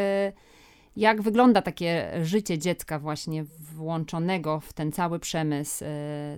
jak 0.97 1.23
wygląda 1.23 1.63
takie 1.63 2.11
życie 2.23 2.59
dziecka, 2.59 2.99
właśnie 2.99 3.45
włączonego 3.75 4.61
w 4.61 4.73
ten 4.73 4.93
cały 4.93 5.19
przemysł 5.19 5.85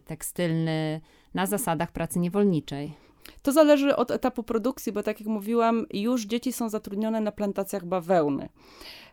tekstylny 0.04 1.00
na 1.34 1.46
zasadach 1.46 1.92
pracy 1.92 2.18
niewolniczej. 2.18 3.09
To 3.42 3.52
zależy 3.52 3.96
od 3.96 4.10
etapu 4.10 4.42
produkcji, 4.42 4.92
bo 4.92 5.02
tak 5.02 5.20
jak 5.20 5.28
mówiłam, 5.28 5.86
już 5.92 6.24
dzieci 6.24 6.52
są 6.52 6.68
zatrudnione 6.68 7.20
na 7.20 7.32
plantacjach 7.32 7.84
bawełny. 7.84 8.48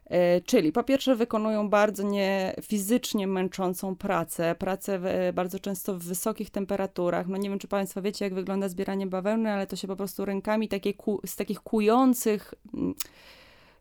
E, 0.10 0.41
czyli 0.41 0.71
po 0.71 0.84
pierwsze 0.84 1.15
wykonują 1.15 1.69
bardzo 1.69 2.03
nie 2.03 2.56
fizycznie 2.62 3.27
męczącą 3.27 3.95
pracę, 3.95 4.56
pracę 4.60 4.99
w, 4.99 5.06
bardzo 5.34 5.60
często 5.60 5.93
w 5.93 6.03
wysokich 6.03 6.49
temperaturach. 6.49 7.27
No 7.27 7.38
nie 7.38 7.49
wiem, 7.49 7.60
czy 7.60 7.67
Państwo 7.67 8.01
wiecie, 8.01 8.25
jak 8.25 8.34
wygląda 8.34 8.69
zbieranie 8.69 9.08
bawełny, 9.08 9.51
ale 9.51 9.67
to 9.67 9.75
się 9.75 9.88
po 9.88 9.95
prostu 9.95 10.25
rękami 10.25 10.67
takie 10.67 10.93
z 11.25 11.36
takich 11.36 11.60
kujących 11.60 12.53
mm, 12.73 12.93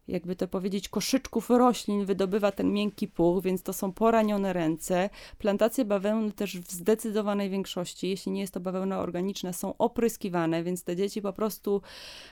jakby 0.09 0.37
to 0.37 0.49
powiedzieć, 0.49 0.89
koszyczków 0.89 1.51
roślin 1.51 2.05
wydobywa 2.05 2.53
ten 2.53 2.73
miękki 2.73 3.09
puch, 3.09 3.43
więc 3.43 3.63
to 3.63 3.73
są 3.73 3.93
poranione 3.93 4.53
ręce. 4.53 5.11
Plantacje 5.39 5.85
bawełny 5.85 6.33
też 6.33 6.59
w 6.59 6.71
zdecydowanej 6.71 7.51
większości, 7.51 8.09
jeśli 8.09 8.33
nie 8.33 8.41
jest 8.41 8.55
to 8.55 8.61
bawełna 8.61 8.99
organiczna, 8.99 9.53
są 9.53 9.77
opryskiwane, 9.77 10.63
więc 10.63 10.85
te 10.85 10.97
dzieci 10.97 11.23
po 11.23 11.33
prostu 11.33 11.83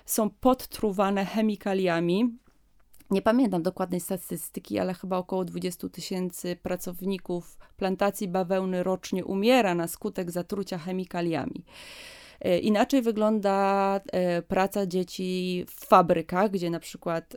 są 0.07 0.31
podtruwane 0.31 1.25
chemikaliami. 1.25 2.39
Nie 3.11 3.23
pamiętam 3.23 3.63
dokładnej 3.63 4.01
statystyki, 4.01 4.79
ale 4.79 4.95
chyba 4.95 5.19
około 5.19 5.45
20 5.45 5.89
tysięcy 5.89 6.57
pracowników 6.57 7.59
plantacji 7.77 8.29
bawełny 8.29 8.83
rocznie 8.83 9.25
umiera 9.25 9.75
na 9.75 9.89
skutek 9.89 10.31
zatrucia 10.31 10.79
chemikaliami. 10.79 11.65
E, 12.40 12.59
inaczej 12.59 13.03
wygląda 13.03 14.01
e, 14.12 14.42
praca 14.42 14.87
dzieci 14.87 15.64
w 15.68 15.87
fabrykach, 15.87 16.51
gdzie 16.51 16.70
na 16.70 16.81
przykład 16.81 17.37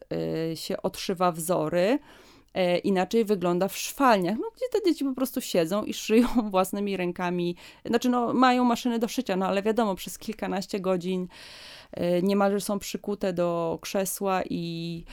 e, 0.51 0.55
się 0.55 0.81
odszywa 0.81 1.31
wzory. 1.31 1.99
Inaczej 2.83 3.25
wygląda 3.25 3.67
w 3.67 3.77
szwalniach, 3.77 4.37
no, 4.39 4.51
gdzie 4.55 4.65
te 4.71 4.89
dzieci 4.89 5.05
po 5.05 5.13
prostu 5.13 5.41
siedzą 5.41 5.83
i 5.83 5.93
szyją 5.93 6.27
własnymi 6.49 6.97
rękami. 6.97 7.55
Znaczy, 7.85 8.09
no, 8.09 8.33
mają 8.33 8.63
maszyny 8.63 8.99
do 8.99 9.07
szycia, 9.07 9.35
no 9.35 9.47
ale 9.47 9.63
wiadomo, 9.63 9.95
przez 9.95 10.17
kilkanaście 10.17 10.79
godzin 10.79 11.27
niemalże 12.23 12.61
są 12.61 12.79
przykute 12.79 13.33
do 13.33 13.79
krzesła 13.81 14.41
i 14.49 15.03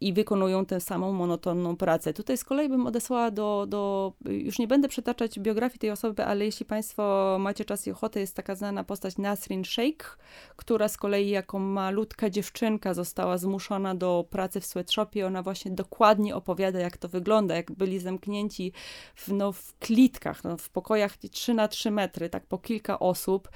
i 0.00 0.12
wykonują 0.12 0.66
tę 0.66 0.80
samą 0.80 1.12
monotonną 1.12 1.76
pracę. 1.76 2.12
Tutaj 2.12 2.36
z 2.36 2.44
kolei 2.44 2.68
bym 2.68 2.86
odesłała 2.86 3.30
do, 3.30 3.66
do, 3.68 4.12
już 4.24 4.58
nie 4.58 4.68
będę 4.68 4.88
przytaczać 4.88 5.38
biografii 5.38 5.78
tej 5.78 5.90
osoby, 5.90 6.24
ale 6.24 6.44
jeśli 6.44 6.66
Państwo 6.66 7.36
macie 7.40 7.64
czas 7.64 7.86
i 7.86 7.90
ochotę, 7.90 8.20
jest 8.20 8.36
taka 8.36 8.54
znana 8.54 8.84
postać 8.84 9.18
Nasrin 9.18 9.64
Sheikh, 9.64 10.18
która 10.56 10.88
z 10.88 10.96
kolei 10.96 11.28
jako 11.28 11.58
malutka 11.58 12.30
dziewczynka 12.30 12.94
została 12.94 13.38
zmuszona 13.38 13.94
do 13.94 14.26
pracy 14.30 14.60
w 14.60 14.66
sweatshopie. 14.66 15.26
Ona 15.26 15.42
właśnie 15.42 15.70
dokładnie 15.70 16.36
opowiada, 16.36 16.80
jak 16.80 16.96
to 16.96 17.08
wygląda, 17.08 17.56
jak 17.56 17.72
byli 17.72 17.98
zamknięci 17.98 18.72
w, 19.14 19.32
no, 19.32 19.52
w 19.52 19.78
klitkach, 19.78 20.44
no, 20.44 20.56
w 20.56 20.70
pokojach 20.70 21.16
3 21.16 21.54
na 21.54 21.68
3 21.68 21.90
metry, 21.90 22.28
tak 22.28 22.46
po 22.46 22.58
kilka 22.58 22.98
osób, 22.98 23.48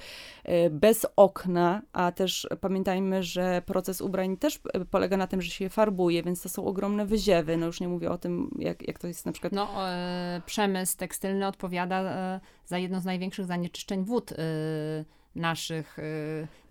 e, 0.44 0.70
bez 0.70 1.06
okna, 1.16 1.82
a 1.92 2.12
też 2.12 2.48
pamiętajmy, 2.60 3.22
że 3.22 3.62
proces 3.66 4.00
ubrań 4.00 4.36
też 4.36 4.60
polega 4.90 5.16
na 5.16 5.26
tym, 5.26 5.39
że 5.40 5.50
się 5.50 5.68
farbuje, 5.68 6.22
więc 6.22 6.42
to 6.42 6.48
są 6.48 6.64
ogromne 6.64 7.06
wyziewy. 7.06 7.56
No 7.56 7.66
już 7.66 7.80
nie 7.80 7.88
mówię 7.88 8.10
o 8.10 8.18
tym, 8.18 8.50
jak, 8.58 8.88
jak 8.88 8.98
to 8.98 9.06
jest 9.06 9.26
na 9.26 9.32
przykład... 9.32 9.52
No, 9.52 9.88
e, 9.88 10.42
przemysł 10.46 10.96
tekstylny 10.96 11.46
odpowiada 11.46 12.00
e, 12.00 12.40
za 12.66 12.78
jedno 12.78 13.00
z 13.00 13.04
największych 13.04 13.46
zanieczyszczeń 13.46 14.04
wód 14.04 14.32
e, 14.32 14.36
naszych, 15.34 15.98
e, 15.98 16.02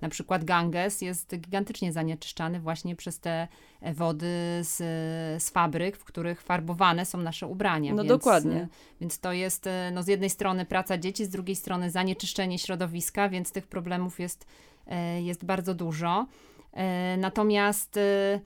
na 0.01 0.10
przykład 0.10 0.43
Ganges 0.43 1.01
jest 1.01 1.36
gigantycznie 1.36 1.93
zanieczyszczany 1.93 2.60
właśnie 2.60 2.95
przez 2.95 3.19
te 3.19 3.47
wody 3.93 4.27
z, 4.62 4.77
z 5.43 5.49
fabryk, 5.49 5.97
w 5.97 6.03
których 6.03 6.41
farbowane 6.41 7.05
są 7.05 7.17
nasze 7.17 7.47
ubrania. 7.47 7.93
No 7.93 8.03
więc, 8.03 8.10
dokładnie. 8.10 8.67
Więc 9.01 9.19
to 9.19 9.34
jest 9.34 9.67
e, 9.67 9.91
no, 9.93 10.03
z 10.03 10.08
jednej 10.08 10.29
strony 10.29 10.65
praca 10.65 10.97
dzieci, 10.97 11.25
z 11.25 11.29
drugiej 11.29 11.55
strony 11.55 11.91
zanieczyszczenie 11.91 12.60
środowiska, 12.60 13.29
więc 13.29 13.51
tych 13.51 13.67
problemów 13.67 14.19
jest, 14.19 14.45
e, 14.88 15.21
jest 15.21 15.45
bardzo 15.45 15.73
dużo. 15.73 16.25
Natomiast 17.17 17.97
E, 17.97 18.39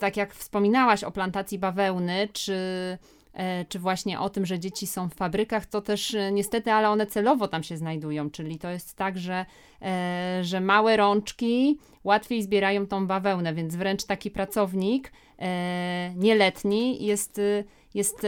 tak 0.00 0.16
jak 0.16 0.34
wspominałaś 0.34 1.04
o 1.04 1.10
plantacji 1.10 1.58
bawełny, 1.58 2.28
czy 2.32 2.54
e, 3.32 3.64
czy 3.64 3.78
właśnie 3.78 4.20
o 4.20 4.30
tym, 4.30 4.46
że 4.46 4.58
dzieci 4.58 4.86
są 4.86 5.08
w 5.08 5.14
fabrykach, 5.14 5.66
to 5.66 5.80
też 5.80 6.14
e, 6.14 6.32
niestety, 6.32 6.72
ale 6.72 6.90
one 6.90 7.06
celowo 7.06 7.48
tam 7.48 7.62
się 7.62 7.76
znajdują, 7.76 8.30
czyli 8.30 8.58
to 8.58 8.70
jest 8.70 8.96
tak, 8.96 9.18
że, 9.18 9.46
że 10.42 10.60
małe 10.60 10.96
rączki 10.96 11.78
łatwiej 12.04 12.42
zbierają 12.42 12.86
tą 12.86 13.06
bawełnę, 13.06 13.54
więc 13.54 13.76
wręcz 13.76 14.04
taki 14.04 14.30
pracownik 14.30 15.12
nieletni 16.16 17.06
jest, 17.06 17.40
jest 17.94 18.26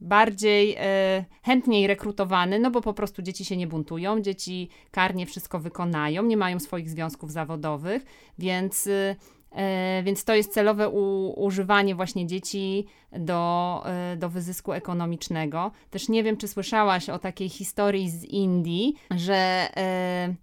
bardziej 0.00 0.76
e, 0.78 1.24
chętniej 1.42 1.86
rekrutowany, 1.86 2.58
no 2.58 2.70
bo 2.70 2.80
po 2.80 2.94
prostu 2.94 3.22
dzieci 3.22 3.44
się 3.44 3.56
nie 3.56 3.66
buntują, 3.66 4.20
dzieci 4.20 4.68
karnie 4.90 5.26
wszystko 5.26 5.60
wykonają, 5.60 6.22
nie 6.22 6.36
mają 6.36 6.60
swoich 6.60 6.90
związków 6.90 7.32
zawodowych, 7.32 8.04
więc, 8.38 8.86
e, 8.86 9.16
więc 10.02 10.24
to 10.24 10.34
jest 10.34 10.52
celowe 10.52 10.88
u, 10.88 11.32
używanie 11.44 11.94
właśnie 11.94 12.26
dzieci 12.26 12.86
do, 13.12 13.82
e, 13.86 14.16
do 14.16 14.28
wyzysku 14.28 14.72
ekonomicznego. 14.72 15.70
Też 15.90 16.08
nie 16.08 16.22
wiem, 16.22 16.36
czy 16.36 16.48
słyszałaś 16.48 17.08
o 17.08 17.18
takiej 17.18 17.48
historii 17.48 18.10
z 18.10 18.24
Indii, 18.24 18.94
że 19.10 19.68
e, 19.76 20.34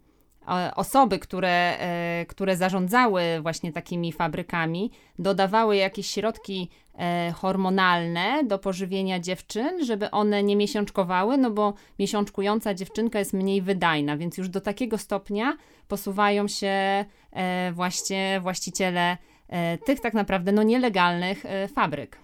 osoby, 0.76 1.20
które, 1.20 1.78
e, 1.80 2.26
które 2.26 2.58
zarządzały 2.58 3.24
właśnie 3.42 3.74
takimi 3.74 4.12
fabrykami, 4.12 4.92
dodawały 5.20 5.76
jakieś 5.76 6.08
środki 6.08 6.70
e, 6.70 6.87
hormonalne 7.36 8.44
do 8.44 8.60
pożywienia 8.60 9.20
dziewczyn, 9.20 9.86
żeby 9.86 10.12
one 10.12 10.44
nie 10.44 10.56
miesiączkowały, 10.56 11.38
no 11.38 11.52
bo 11.52 11.74
miesiączkująca 12.00 12.74
dziewczynka 12.74 13.20
jest 13.20 13.34
mniej 13.34 13.62
wydajna, 13.62 14.18
więc 14.18 14.38
już 14.38 14.50
do 14.50 14.62
takiego 14.62 14.98
stopnia 14.98 15.58
posuwają 15.88 16.48
się 16.48 17.06
e, 17.32 17.72
właśnie 17.72 18.40
właściciele 18.44 19.18
tych 19.86 20.00
tak 20.00 20.14
naprawdę 20.14 20.52
no 20.52 20.64
nielegalnych 20.64 21.44
fabryk. 21.76 22.18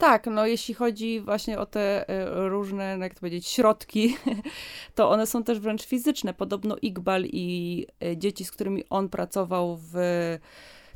Tak, 0.00 0.26
no 0.26 0.46
jeśli 0.46 0.74
chodzi 0.74 1.20
właśnie 1.20 1.58
o 1.58 1.66
te 1.66 2.08
e, 2.08 2.48
różne, 2.48 2.96
no 2.96 3.04
jak 3.04 3.14
to 3.14 3.20
powiedzieć, 3.20 3.46
środki, 3.46 4.16
to 4.94 5.10
one 5.10 5.26
są 5.26 5.44
też 5.44 5.60
wręcz 5.60 5.86
fizyczne. 5.86 6.34
Podobno 6.34 6.76
Iqbal 6.82 7.24
i 7.24 7.86
e, 8.02 8.16
dzieci, 8.16 8.44
z 8.44 8.50
którymi 8.50 8.84
on 8.90 9.08
pracował 9.08 9.78
w 9.82 9.94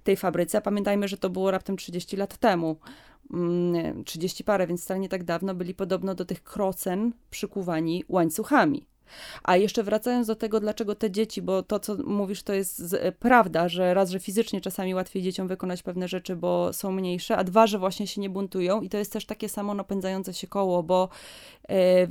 tej 0.05 0.17
fabryce, 0.17 0.61
pamiętajmy, 0.61 1.09
że 1.09 1.17
to 1.17 1.31
było 1.31 1.51
raptem 1.51 1.77
30 1.77 2.17
lat 2.17 2.37
temu, 2.37 2.77
30 4.05 4.43
mm, 4.43 4.47
parę, 4.47 4.67
więc 4.67 4.83
wcale 4.83 5.01
nie 5.01 5.09
tak 5.09 5.25
dawno, 5.25 5.55
byli 5.55 5.75
podobno 5.75 6.15
do 6.15 6.25
tych 6.25 6.43
krocen 6.43 7.13
przykuwani 7.31 8.05
łańcuchami. 8.09 8.87
A 9.43 9.57
jeszcze 9.57 9.83
wracając 9.83 10.27
do 10.27 10.37
tego, 10.37 10.61
dlaczego 10.61 10.95
te 10.95 11.11
dzieci, 11.11 11.43
bo 11.43 11.63
to, 11.63 11.81
co 11.81 11.97
mówisz, 11.97 12.43
to 12.43 12.53
jest 12.53 12.95
e, 13.01 13.13
prawda, 13.13 13.69
że 13.69 13.95
raz, 13.95 14.11
że 14.11 14.21
fizycznie 14.21 14.61
czasami 14.61 14.95
łatwiej 14.95 15.23
dzieciom 15.23 15.49
wykonać 15.49 15.83
pewne 15.83 16.09
rzeczy, 16.09 16.37
bo 16.37 16.73
są 16.73 16.93
mniejsze, 16.93 17.37
a 17.37 17.45
dwa, 17.45 17.67
że 17.67 17.79
właśnie 17.79 18.07
się 18.07 18.21
nie 18.21 18.31
buntują 18.31 18.81
i 18.81 18.89
to 18.89 18.99
jest 18.99 19.13
też 19.13 19.27
takie 19.27 19.49
samo 19.49 19.75
napędzające 19.75 20.35
się 20.35 20.47
koło, 20.47 20.83
bo 20.83 21.09
e, 21.69 22.07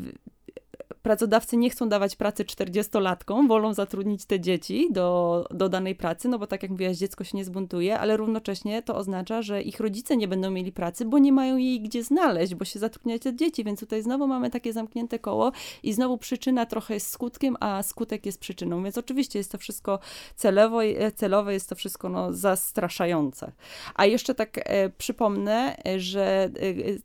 pracodawcy 1.02 1.58
nie 1.58 1.70
chcą 1.70 1.90
dawać 1.90 2.16
pracy 2.16 2.44
40-latkom, 2.44 3.48
wolą 3.48 3.74
zatrudnić 3.74 4.26
te 4.26 4.40
dzieci 4.40 4.88
do, 4.92 5.48
do 5.52 5.70
danej 5.70 5.96
pracy, 5.96 6.28
no 6.30 6.40
bo 6.40 6.48
tak 6.48 6.64
jak 6.64 6.72
mówiłaś, 6.72 6.98
dziecko 6.98 7.24
się 7.24 7.38
nie 7.38 7.46
zbuntuje, 7.46 8.00
ale 8.00 8.18
równocześnie 8.18 8.82
to 8.82 8.96
oznacza, 8.96 9.42
że 9.42 9.62
ich 9.62 9.80
rodzice 9.80 10.18
nie 10.18 10.28
będą 10.28 10.52
mieli 10.52 10.72
pracy, 10.72 11.06
bo 11.06 11.20
nie 11.20 11.32
mają 11.32 11.58
jej 11.58 11.82
gdzie 11.82 12.04
znaleźć, 12.04 12.56
bo 12.56 12.66
się 12.66 12.80
zatrudniają 12.80 13.20
te 13.20 13.36
dzieci, 13.36 13.64
więc 13.64 13.80
tutaj 13.80 14.02
znowu 14.02 14.28
mamy 14.28 14.50
takie 14.50 14.74
zamknięte 14.74 15.20
koło 15.20 15.52
i 15.84 15.94
znowu 15.94 16.18
przyczyna 16.18 16.66
trochę 16.66 16.94
jest 16.94 17.10
skutkiem, 17.12 17.58
a 17.60 17.84
skutek 17.84 18.26
jest 18.26 18.40
przyczyną, 18.40 18.84
więc 18.84 18.98
oczywiście 18.98 19.40
jest 19.40 19.52
to 19.52 19.58
wszystko 19.58 20.00
celowo, 20.36 20.80
celowe, 21.16 21.54
jest 21.54 21.70
to 21.70 21.76
wszystko 21.76 22.10
no, 22.10 22.34
zastraszające. 22.34 23.52
A 23.96 24.06
jeszcze 24.06 24.36
tak 24.36 24.60
e, 24.64 24.90
przypomnę, 24.90 25.78
że 25.98 26.44
e, 26.44 26.50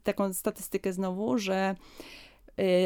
taką 0.04 0.32
statystykę 0.32 0.92
znowu, 0.92 1.38
że 1.38 1.76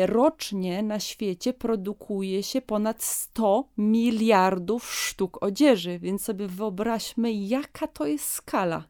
rocznie 0.06 0.82
na 0.82 1.00
świecie 1.00 1.52
produkuje 1.52 2.42
się 2.42 2.62
ponad 2.62 3.02
100 3.02 3.68
miliardów 3.78 4.92
sztuk 4.92 5.42
odzieży, 5.42 5.98
więc 5.98 6.24
sobie 6.24 6.46
wyobraźmy, 6.48 7.32
jaka 7.32 7.86
to 7.86 8.06
jest 8.06 8.28
skala. 8.28 8.84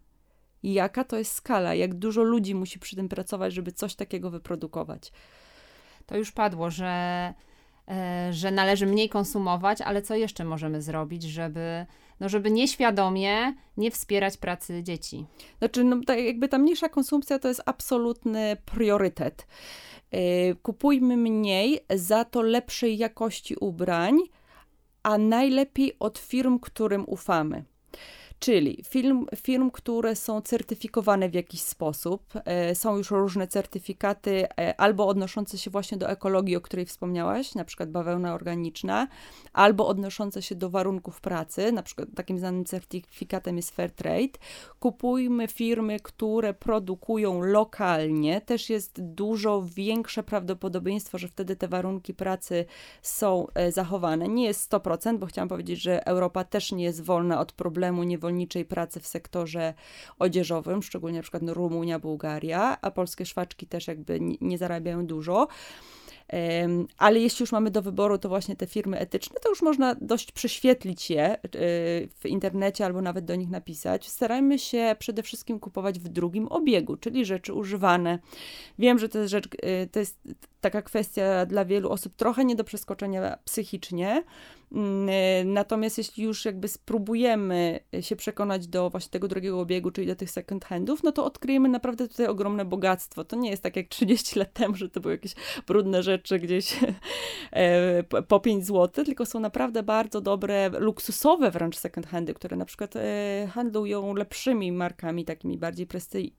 Jaka 0.62 1.04
to 1.04 1.18
jest 1.18 1.32
skala, 1.32 1.74
jak 1.74 1.94
dużo 1.94 2.22
ludzi 2.22 2.54
musi 2.54 2.78
przy 2.78 2.96
tym 2.96 3.08
pracować, 3.08 3.52
żeby 3.52 3.72
coś 3.72 3.94
takiego 3.94 4.30
wyprodukować. 4.30 5.12
To 6.06 6.16
już 6.16 6.32
padło, 6.32 6.70
że, 6.70 7.34
że 8.31 8.50
należy 8.50 8.87
mniej 8.87 9.09
konsumować, 9.09 9.81
ale 9.81 10.02
co 10.02 10.14
jeszcze 10.14 10.44
możemy 10.44 10.83
zrobić, 10.83 11.22
żeby, 11.22 11.87
no 12.20 12.28
żeby 12.28 12.50
nieświadomie 12.50 13.55
nie 13.76 13.90
wspierać 13.90 14.37
pracy 14.37 14.83
dzieci? 14.83 15.26
Znaczy, 15.59 15.85
no, 15.85 15.96
tak 16.07 16.18
jakby 16.18 16.48
ta 16.48 16.59
mniejsza 16.59 16.88
konsumpcja 16.88 17.38
to 17.38 17.48
jest 17.48 17.62
absolutny 17.66 18.57
priorytet. 18.64 19.46
Y, 20.14 20.57
kupujmy 20.62 21.16
mniej, 21.16 21.81
za 21.94 22.24
to 22.24 22.42
lepszej 22.42 22.98
jakości 22.98 23.57
ubrań, 23.61 24.18
a 25.02 25.18
najlepiej 25.18 25.96
od 25.98 26.18
firm, 26.18 26.59
którym 26.59 27.05
ufamy. 27.07 27.64
Czyli 28.42 28.83
firm, 28.88 29.26
firm, 29.37 29.70
które 29.70 30.16
są 30.16 30.40
certyfikowane 30.40 31.28
w 31.28 31.35
jakiś 31.35 31.61
sposób, 31.61 32.22
e, 32.44 32.74
są 32.74 32.96
już 32.96 33.11
różne 33.11 33.46
certyfikaty, 33.46 34.46
e, 34.59 34.81
albo 34.81 35.07
odnoszące 35.07 35.59
się 35.59 35.70
właśnie 35.70 35.98
do 35.98 36.09
ekologii, 36.09 36.57
o 36.57 36.61
której 36.61 36.87
wspomniałaś, 36.87 37.55
na 37.55 37.64
przykład 37.64 37.90
bawełna 37.90 38.35
organiczna, 38.35 39.09
albo 39.52 39.87
odnoszące 39.87 40.42
się 40.42 40.55
do 40.55 40.70
warunków 40.70 41.20
pracy, 41.20 41.72
na 41.72 41.83
przykład 41.83 42.09
takim 42.14 42.38
znanym 42.38 42.64
certyfikatem 42.64 43.57
jest 43.57 43.70
Fairtrade. 43.70 44.38
Kupujmy 44.81 45.48
firmy, 45.48 46.00
które 46.00 46.55
produkują 46.55 47.42
lokalnie, 47.42 48.40
też 48.40 48.70
jest 48.70 49.02
dużo 49.02 49.62
większe 49.74 50.22
prawdopodobieństwo, 50.22 51.18
że 51.18 51.28
wtedy 51.28 51.57
te 51.57 51.68
warunki 51.68 52.14
pracy 52.14 52.64
są 53.02 53.46
e, 53.55 53.72
zachowane. 53.72 54.28
Nie 54.28 54.44
jest 54.44 54.72
100%, 54.72 55.18
bo 55.18 55.26
chciałam 55.26 55.48
powiedzieć, 55.48 55.83
że 55.83 56.07
Europa 56.07 56.44
też 56.44 56.72
nie 56.72 56.85
jest 56.85 57.02
wolna 57.02 57.40
od 57.40 57.52
problemu 57.52 58.02
niewolnictwa 58.02 58.31
rolniczej 58.32 58.64
pracy 58.64 59.00
w 59.00 59.06
sektorze 59.06 59.74
odzieżowym, 60.18 60.82
szczególnie 60.82 61.18
na 61.18 61.22
przykład 61.22 61.42
no, 61.42 61.54
Rumunia, 61.54 61.98
Bułgaria, 61.98 62.78
a 62.80 62.90
polskie 62.90 63.26
szwaczki 63.26 63.66
też 63.66 63.88
jakby 63.88 64.18
nie, 64.40 64.58
zarabiają 64.58 65.06
dużo. 65.06 65.48
Ale 66.98 67.20
jeśli 67.20 67.42
już 67.42 67.52
mamy 67.52 67.70
do 67.70 67.82
wyboru, 67.82 68.18
to 68.18 68.28
właśnie 68.28 68.56
te 68.56 68.66
firmy 68.66 68.98
etyczne, 68.98 69.36
to 69.42 69.48
już 69.48 69.62
można 69.62 69.94
dość 70.00 70.32
prześwietlić 70.32 71.10
je 71.10 71.34
y, 71.34 71.38
w 72.18 72.26
internecie 72.26 72.84
albo 72.84 73.02
nawet 73.02 73.24
do 73.24 73.34
nich 73.34 73.50
napisać. 73.50 74.08
Starajmy 74.08 74.58
się 74.58 74.96
przede 74.98 75.22
wszystkim 75.22 75.60
kupować 75.60 75.98
w 75.98 76.08
drugim 76.08 76.48
obiegu, 76.48 76.96
czyli 76.96 77.24
rzeczy 77.24 77.52
używane. 77.52 78.18
Wiem, 78.78 78.98
że 78.98 79.08
to 79.08 79.18
jest, 79.18 79.30
rzecz, 79.30 79.46
y, 79.46 79.88
to 79.92 80.00
jest 80.00 80.20
taka 80.60 80.82
kwestia 80.82 81.46
dla 81.46 81.64
wielu 81.64 81.90
osób 81.90 82.16
trochę 82.16 82.44
nie 82.44 82.56
do 82.56 82.64
przeskoczenia 82.64 83.38
psychicznie, 83.44 84.10
e, 84.10 84.24
natomiast 85.44 85.98
jeśli 85.98 86.24
już 86.24 86.44
jakby 86.44 86.68
spróbujemy 86.68 87.80
się 88.00 88.16
przekonać 88.16 88.66
do 88.66 88.90
właśnie 88.90 89.11
tego 89.11 89.28
drugiego 89.28 89.61
obiegu, 89.61 89.90
czyli 89.90 90.06
do 90.06 90.16
tych 90.16 90.30
second 90.30 90.64
handów, 90.64 91.02
no 91.02 91.12
to 91.12 91.24
odkryjemy 91.24 91.68
naprawdę 91.68 92.08
tutaj 92.08 92.26
ogromne 92.26 92.64
bogactwo. 92.64 93.24
To 93.24 93.37
nie 93.37 93.50
jest 93.50 93.62
tak 93.62 93.76
jak 93.76 93.88
30 93.88 94.38
lat 94.38 94.52
temu, 94.52 94.74
że 94.74 94.88
to 94.88 95.00
były 95.00 95.14
jakieś 95.14 95.35
brudne 95.66 96.02
rzeczy 96.02 96.38
gdzieś 96.38 96.76
e, 97.52 98.02
po 98.02 98.40
5 98.40 98.66
zł, 98.66 99.04
tylko 99.04 99.26
są 99.26 99.40
naprawdę 99.40 99.82
bardzo 99.82 100.20
dobre, 100.20 100.68
luksusowe 100.68 101.50
wręcz 101.50 101.76
second 101.76 102.06
handy, 102.06 102.35
które 102.35 102.56
na 102.56 102.64
przykład 102.64 102.96
e, 102.96 103.48
handlują 103.52 104.14
lepszymi 104.14 104.72
markami, 104.72 105.24
takimi 105.24 105.58
bardziej 105.58 105.87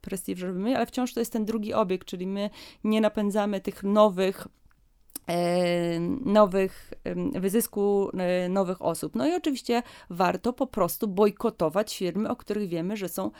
prestiżowymi, 0.02 0.76
ale 0.76 0.86
wciąż 0.86 1.14
to 1.14 1.20
jest 1.20 1.34
ten 1.34 1.46
drugi 1.46 1.74
obieg, 1.74 2.06
czyli 2.06 2.28
my 2.28 2.50
nie 2.84 3.02
napędzamy 3.02 3.62
tych 3.62 3.84
nowych 3.84 4.48
E, 4.48 4.63
nowych, 6.26 6.94
wyzysku 7.36 8.10
e, 8.18 8.50
nowych 8.50 8.82
osób. 8.82 9.16
No 9.16 9.28
i 9.28 9.34
oczywiście 9.34 9.84
warto 10.10 10.54
po 10.54 10.68
prostu 10.68 11.08
bojkotować 11.08 11.98
firmy, 11.98 12.30
o 12.30 12.36
których 12.36 12.70
wiemy, 12.70 12.98
że 12.98 13.10
są 13.10 13.32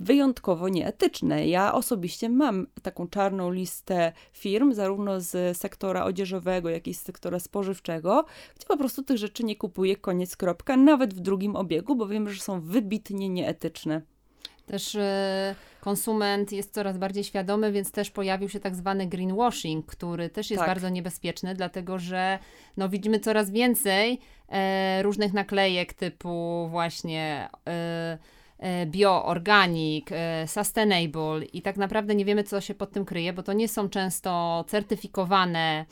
wyjątkowo 0.00 0.68
nieetyczne. 0.68 1.48
Ja 1.48 1.74
osobiście 1.74 2.28
mam 2.28 2.66
taką 2.82 3.08
czarną 3.08 3.50
listę 3.50 4.12
firm, 4.32 4.72
zarówno 4.72 5.20
z 5.20 5.58
sektora 5.58 6.04
odzieżowego, 6.04 6.68
jak 6.68 6.88
i 6.88 6.94
z 6.94 7.02
sektora 7.02 7.38
spożywczego, 7.38 8.24
gdzie 8.56 8.66
po 8.66 8.76
prostu 8.76 9.02
tych 9.02 9.18
rzeczy 9.18 9.44
nie 9.44 9.56
kupuję, 9.56 9.96
koniec, 9.96 10.36
kropka, 10.36 10.76
nawet 10.76 11.14
w 11.14 11.20
drugim 11.20 11.56
obiegu, 11.56 11.96
bo 11.96 12.06
wiem, 12.06 12.28
że 12.28 12.40
są 12.40 12.60
wybitnie 12.60 13.28
nieetyczne. 13.28 14.15
Też 14.66 14.94
e, 14.94 15.54
konsument 15.80 16.52
jest 16.52 16.74
coraz 16.74 16.98
bardziej 16.98 17.24
świadomy, 17.24 17.72
więc 17.72 17.90
też 17.90 18.10
pojawił 18.10 18.48
się 18.48 18.60
tak 18.60 18.74
zwany 18.74 19.06
greenwashing, 19.06 19.86
który 19.86 20.30
też 20.30 20.50
jest 20.50 20.60
tak. 20.60 20.68
bardzo 20.68 20.88
niebezpieczny, 20.88 21.54
dlatego 21.54 21.98
że 21.98 22.38
no, 22.76 22.88
widzimy 22.88 23.20
coraz 23.20 23.50
więcej 23.50 24.20
e, 24.48 25.02
różnych 25.02 25.32
naklejek 25.32 25.92
typu 25.92 26.66
właśnie 26.70 27.48
e, 27.68 28.18
e 28.58 28.86
bio, 28.86 29.24
organic, 29.24 30.06
e, 30.10 30.48
sustainable 30.48 31.44
i 31.52 31.62
tak 31.62 31.76
naprawdę 31.76 32.14
nie 32.14 32.24
wiemy, 32.24 32.44
co 32.44 32.60
się 32.60 32.74
pod 32.74 32.92
tym 32.92 33.04
kryje, 33.04 33.32
bo 33.32 33.42
to 33.42 33.52
nie 33.52 33.68
są 33.68 33.88
często 33.88 34.64
certyfikowane 34.68 35.84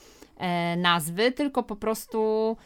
nazwy, 0.76 1.32
tylko 1.32 1.62
po 1.62 1.76
prostu 1.76 2.56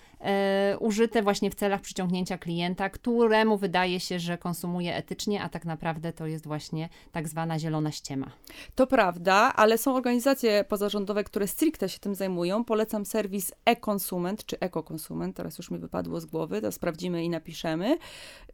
użyte 0.81 1.23
właśnie 1.23 1.51
w 1.51 1.55
celach 1.55 1.81
przyciągnięcia 1.81 2.39
klienta, 2.39 2.91
któremu 2.91 3.59
wydaje 3.59 4.01
się, 4.01 4.19
że 4.19 4.39
konsumuje 4.39 4.97
etycznie, 4.97 5.43
a 5.43 5.49
tak 5.49 5.65
naprawdę 5.65 6.13
to 6.13 6.27
jest 6.27 6.47
właśnie 6.47 6.89
tak 7.13 7.29
zwana 7.29 7.59
zielona 7.59 7.93
ściema. 7.93 8.31
To 8.75 8.87
prawda, 8.87 9.53
ale 9.57 9.79
są 9.79 9.95
organizacje 9.95 10.65
pozarządowe, 10.65 11.25
które 11.25 11.47
stricte 11.47 11.89
się 11.89 11.99
tym 11.99 12.15
zajmują. 12.15 12.65
Polecam 12.65 13.05
serwis 13.05 13.53
e-konsument 13.65 14.47
czy 14.47 14.61
ekokonsument, 14.61 15.37
teraz 15.37 15.59
już 15.59 15.71
mi 15.71 15.79
wypadło 15.79 16.21
z 16.21 16.27
głowy, 16.27 16.61
to 16.61 16.73
sprawdzimy 16.73 17.25
i 17.25 17.29
napiszemy. 17.29 17.99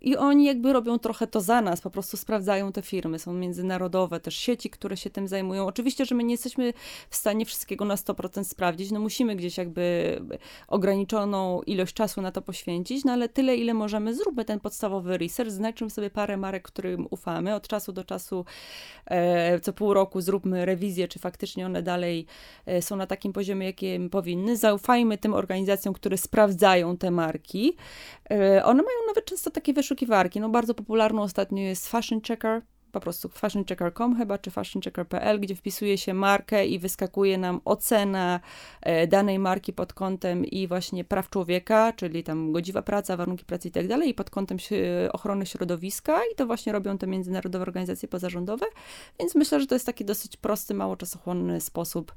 I 0.01 0.17
oni 0.17 0.45
jakby 0.45 0.73
robią 0.73 0.99
trochę 0.99 1.27
to 1.27 1.41
za 1.41 1.61
nas, 1.61 1.81
po 1.81 1.91
prostu 1.91 2.17
sprawdzają 2.17 2.73
te 2.73 2.83
firmy. 2.83 3.19
Są 3.19 3.33
międzynarodowe 3.33 4.21
też 4.21 4.37
sieci, 4.37 4.71
które 4.71 4.97
się 4.97 5.11
tym 5.11 5.29
zajmują. 5.29 5.67
Oczywiście, 5.67 6.05
że 6.05 6.15
my 6.15 6.25
nie 6.25 6.35
jesteśmy 6.35 6.73
w 7.11 7.17
stanie 7.17 7.47
wszystkiego 7.47 7.85
na 7.85 7.95
100% 7.95 8.45
sprawdzić, 8.45 8.91
no 8.91 9.01
musimy 9.01 9.37
gdzieś 9.37 9.59
jakby 9.59 10.21
ograniczoną 10.69 11.54
ilość 11.63 11.95
czasu 11.95 12.23
na 12.23 12.33
to 12.33 12.43
poświęcić, 12.43 13.05
no 13.05 13.13
ale 13.13 13.29
tyle, 13.29 13.57
ile 13.57 13.75
możemy, 13.75 14.15
zróbmy 14.15 14.45
ten 14.45 14.61
podstawowy 14.61 15.19
research, 15.19 15.51
znajdźmy 15.51 15.91
sobie 15.91 16.11
parę 16.11 16.37
marek, 16.37 16.63
którym 16.63 17.07
ufamy. 17.11 17.55
Od 17.55 17.69
czasu 17.69 17.93
do 17.93 18.05
czasu, 18.05 18.45
e, 19.07 19.61
co 19.61 19.73
pół 19.73 19.95
roku 19.95 20.21
zróbmy 20.21 20.65
rewizję, 20.67 21.09
czy 21.09 21.19
faktycznie 21.19 21.67
one 21.67 21.83
dalej 21.83 22.27
e, 22.67 22.83
są 22.83 22.97
na 22.97 23.07
takim 23.07 23.33
poziomie, 23.33 23.67
jakim 23.67 24.11
powinny. 24.11 24.57
Zaufajmy 24.57 25.19
tym 25.19 25.35
organizacjom, 25.35 25.95
które 25.95 26.17
sprawdzają 26.17 26.97
te 26.97 27.11
marki. 27.11 27.77
E, 28.31 28.65
one 28.65 28.83
mają 28.83 28.99
nawet 29.07 29.25
często 29.25 29.51
takie 29.51 29.73
wyszukiwarki. 29.73 30.41
No 30.41 30.49
bardzo 30.49 30.75
popularną 30.75 31.23
ostatnio 31.23 31.63
jest 31.63 31.89
Fashion 31.89 32.21
Checker, 32.21 32.63
po 32.95 33.01
prostu 33.01 33.29
fashionchecker.com 33.29 34.17
chyba, 34.17 34.39
czy 34.39 34.51
fashionchecker.pl, 34.51 35.41
gdzie 35.41 35.55
wpisuje 35.55 35.99
się 35.99 36.15
markę 36.15 36.67
i 36.67 36.79
wyskakuje 36.79 37.39
nam 37.39 37.61
ocena 37.65 38.41
e, 38.81 39.07
danej 39.07 39.39
marki 39.39 39.73
pod 39.73 39.93
kątem 39.93 40.45
i 40.45 40.67
właśnie 40.67 41.05
praw 41.05 41.31
człowieka, 41.31 41.93
czyli 41.93 42.23
tam 42.23 42.53
godziwa 42.53 42.83
praca, 42.83 43.17
warunki 43.17 43.45
pracy 43.45 43.69
i 43.69 43.71
tak 43.71 43.89
dalej, 43.89 44.09
i 44.09 44.15
pod 44.15 44.31
kątem 44.31 44.59
ochrony 45.13 45.47
środowiska 45.47 46.21
i 46.33 46.35
to 46.37 46.47
właśnie 46.47 46.73
robią 46.73 46.99
te 46.99 47.07
międzynarodowe 47.07 47.63
organizacje 47.63 48.09
pozarządowe, 48.09 48.67
więc 49.19 49.35
myślę, 49.35 49.61
że 49.61 49.67
to 49.67 49.75
jest 49.75 49.87
taki 49.87 50.05
dosyć 50.05 50.37
prosty, 50.37 50.75
mało 50.75 50.97
czasochłonny 50.97 51.61
sposób, 51.61 52.15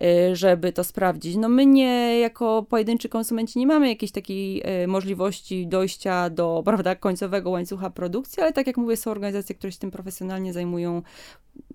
e, 0.00 0.36
żeby 0.36 0.72
to 0.72 0.84
sprawdzić. 0.84 1.36
No 1.36 1.48
my 1.48 1.66
nie, 1.66 2.20
jako 2.20 2.62
pojedynczy 2.62 3.08
konsumenci 3.08 3.58
nie 3.58 3.66
mamy 3.66 3.88
jakiejś 3.88 4.12
takiej 4.12 4.62
e, 4.64 4.86
możliwości 4.86 5.66
dojścia 5.66 6.30
do, 6.30 6.62
prawda, 6.64 6.94
końcowego 6.94 7.50
łańcucha 7.50 7.90
produkcji, 7.90 8.42
ale 8.42 8.52
tak 8.52 8.66
jak 8.66 8.76
mówię, 8.76 8.96
są 8.96 9.10
organizacje, 9.10 9.54
które 9.54 9.72
się 9.72 9.78
tym 9.78 9.90
profesjonalnie 9.90 10.19
profesjonalnie 10.20 10.52
zajmują 10.52 11.02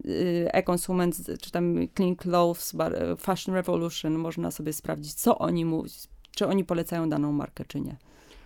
y, 0.06 0.48
e-konsument, 0.52 1.18
czy 1.42 1.52
tam 1.52 1.76
Clean 1.96 2.16
Clothes, 2.16 2.76
Fashion 3.18 3.56
Revolution, 3.56 4.14
można 4.14 4.52
sobie 4.52 4.74
sprawdzić, 4.74 5.14
co 5.14 5.38
oni 5.38 5.66
mówią, 5.66 5.90
czy 6.32 6.48
oni 6.48 6.64
polecają 6.64 7.10
daną 7.10 7.32
markę, 7.32 7.66
czy 7.68 7.82
nie. 7.82 7.96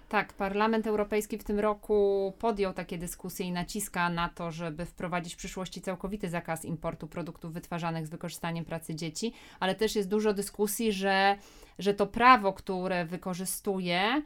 Tak, 0.10 0.34
Parlament 0.34 0.88
Europejski 0.88 1.38
w 1.38 1.44
tym 1.44 1.60
roku 1.60 2.34
podjął 2.40 2.74
takie 2.74 2.98
dyskusje 2.98 3.46
i 3.46 3.52
naciska 3.52 4.10
na 4.10 4.30
to, 4.30 4.52
żeby 4.52 4.86
wprowadzić 4.86 5.34
w 5.34 5.38
przyszłości 5.38 5.82
całkowity 5.82 6.30
zakaz 6.30 6.66
importu 6.66 7.08
produktów 7.08 7.54
wytwarzanych 7.54 8.08
z 8.08 8.10
wykorzystaniem 8.10 8.66
pracy 8.66 8.96
dzieci, 8.96 9.34
ale 9.60 9.76
też 9.76 9.96
jest 9.96 10.10
dużo 10.10 10.34
dyskusji, 10.34 10.94
że, 10.94 11.36
że 11.80 11.94
to 11.94 12.08
prawo, 12.08 12.54
które 12.54 13.06
wykorzystuje, 13.06 14.22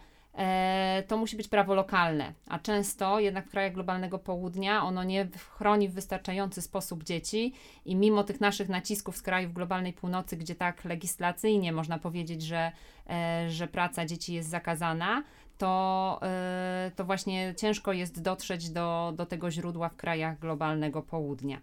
to 1.07 1.17
musi 1.17 1.37
być 1.37 1.47
prawo 1.47 1.73
lokalne, 1.73 2.33
a 2.47 2.59
często 2.59 3.19
jednak 3.19 3.47
w 3.47 3.49
krajach 3.49 3.73
globalnego 3.73 4.19
południa 4.19 4.83
ono 4.83 5.03
nie 5.03 5.27
chroni 5.57 5.89
w 5.89 5.93
wystarczający 5.93 6.61
sposób 6.61 7.03
dzieci 7.03 7.53
i 7.85 7.95
mimo 7.95 8.23
tych 8.23 8.41
naszych 8.41 8.69
nacisków 8.69 9.17
z 9.17 9.21
krajów 9.21 9.53
globalnej 9.53 9.93
północy, 9.93 10.37
gdzie 10.37 10.55
tak 10.55 10.85
legislacyjnie 10.85 11.71
można 11.71 11.99
powiedzieć, 11.99 12.41
że, 12.41 12.71
e, 13.09 13.49
że 13.49 13.67
praca 13.67 14.05
dzieci 14.05 14.33
jest 14.33 14.49
zakazana, 14.49 15.23
to, 15.57 16.19
e, 16.23 16.91
to 16.95 17.05
właśnie 17.05 17.53
ciężko 17.57 17.93
jest 17.93 18.21
dotrzeć 18.21 18.69
do, 18.69 19.13
do 19.15 19.25
tego 19.25 19.51
źródła 19.51 19.89
w 19.89 19.95
krajach 19.95 20.39
globalnego 20.39 21.01
południa. 21.01 21.61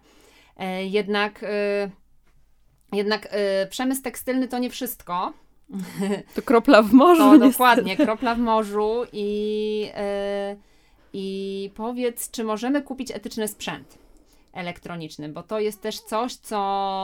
Jednak, 0.83 1.45
jednak 2.93 3.29
przemysł 3.71 4.03
tekstylny 4.03 4.49
to 4.49 4.59
nie 4.59 4.71
wszystko. 4.71 5.33
To 6.35 6.43
kropla 6.43 6.83
w 6.83 6.93
morzu. 6.93 7.23
No, 7.23 7.39
dokładnie, 7.39 7.97
kropla 7.97 8.35
w 8.35 8.39
morzu 8.39 9.03
i, 9.13 9.81
yy, 9.81 10.59
i 11.13 11.71
powiedz, 11.75 12.31
czy 12.31 12.45
możemy 12.45 12.83
kupić 12.83 13.11
etyczny 13.11 13.49
sprzęt 13.49 13.99
elektroniczny, 14.53 15.29
bo 15.29 15.43
to 15.43 15.61
jest 15.61 15.83
też 15.83 16.01
coś, 16.01 16.35
co 16.35 16.57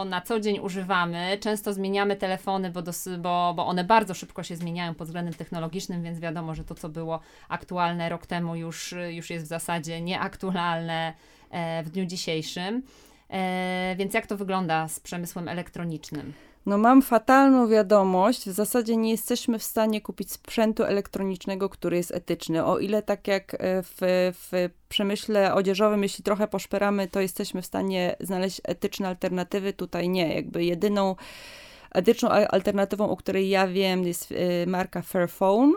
na 0.09 0.20
co 0.20 0.40
dzień 0.40 0.59
używamy. 0.59 1.38
Często 1.40 1.72
zmieniamy 1.72 2.16
telefony, 2.16 2.70
bo, 2.70 2.83
dos, 2.83 3.09
bo, 3.18 3.55
bo 3.57 3.66
one 3.66 3.85
bardzo 3.85 4.14
szybko 4.14 4.42
się 4.42 4.57
zmieniają 4.57 4.94
pod 4.94 5.09
względem 5.09 5.35
technologicznym, 5.35 6.02
więc 6.02 6.20
wiadomo, 6.20 6.55
że 6.55 6.64
to, 6.64 6.74
co 6.74 6.88
było 6.88 7.20
aktualne 7.48 8.09
rok 8.09 8.26
temu, 8.26 8.57
już, 8.57 8.94
już 9.11 9.31
jest 9.31 9.44
w 9.44 9.48
zasadzie 9.48 10.00
nieaktualne 10.00 11.12
e, 11.50 11.83
w 11.83 11.90
dniu 11.90 12.07
dzisiejszym. 12.07 12.83
E, 13.31 13.94
więc 13.98 14.14
jak 14.14 14.26
to 14.26 14.37
wygląda 14.37 14.88
z 14.88 15.00
przemysłem 15.00 15.48
elektronicznym? 15.48 16.33
No 16.66 16.79
mam 16.79 17.02
fatalną 17.02 17.68
wiadomość, 17.68 18.40
w 18.48 18.52
zasadzie 18.52 18.96
nie 18.96 19.11
jesteśmy 19.11 19.59
w 19.59 19.62
stanie 19.62 20.00
kupić 20.00 20.33
sprzętu 20.33 20.85
elektronicznego, 20.85 21.68
który 21.68 21.96
jest 21.96 22.11
etyczny. 22.11 22.64
O 22.64 22.79
ile 22.79 23.02
tak 23.02 23.29
jak 23.29 23.55
e, 23.55 23.83
w, 23.83 23.96
w 24.33 24.70
przemyśle 24.88 25.55
odzieżowym, 25.55 26.02
jeśli 26.02 26.24
trochę 26.24 26.48
poszperamy, 26.48 27.09
to 27.09 27.20
jesteśmy 27.20 27.62
w 27.62 27.66
stanie 27.66 28.16
znaleźć 28.20 28.61
etyczne 28.64 29.09
alternatywy, 29.09 29.72
tutaj 29.72 30.09
nie. 30.09 30.35
Jakby 30.35 30.64
jedyną 30.64 31.16
etyczną 31.92 32.29
alternatywą, 32.29 33.11
o 33.11 33.16
której 33.16 33.48
ja 33.48 33.68
wiem, 33.68 34.07
jest 34.07 34.33
e, 34.33 34.66
marka 34.66 35.02
Fairphone, 35.02 35.72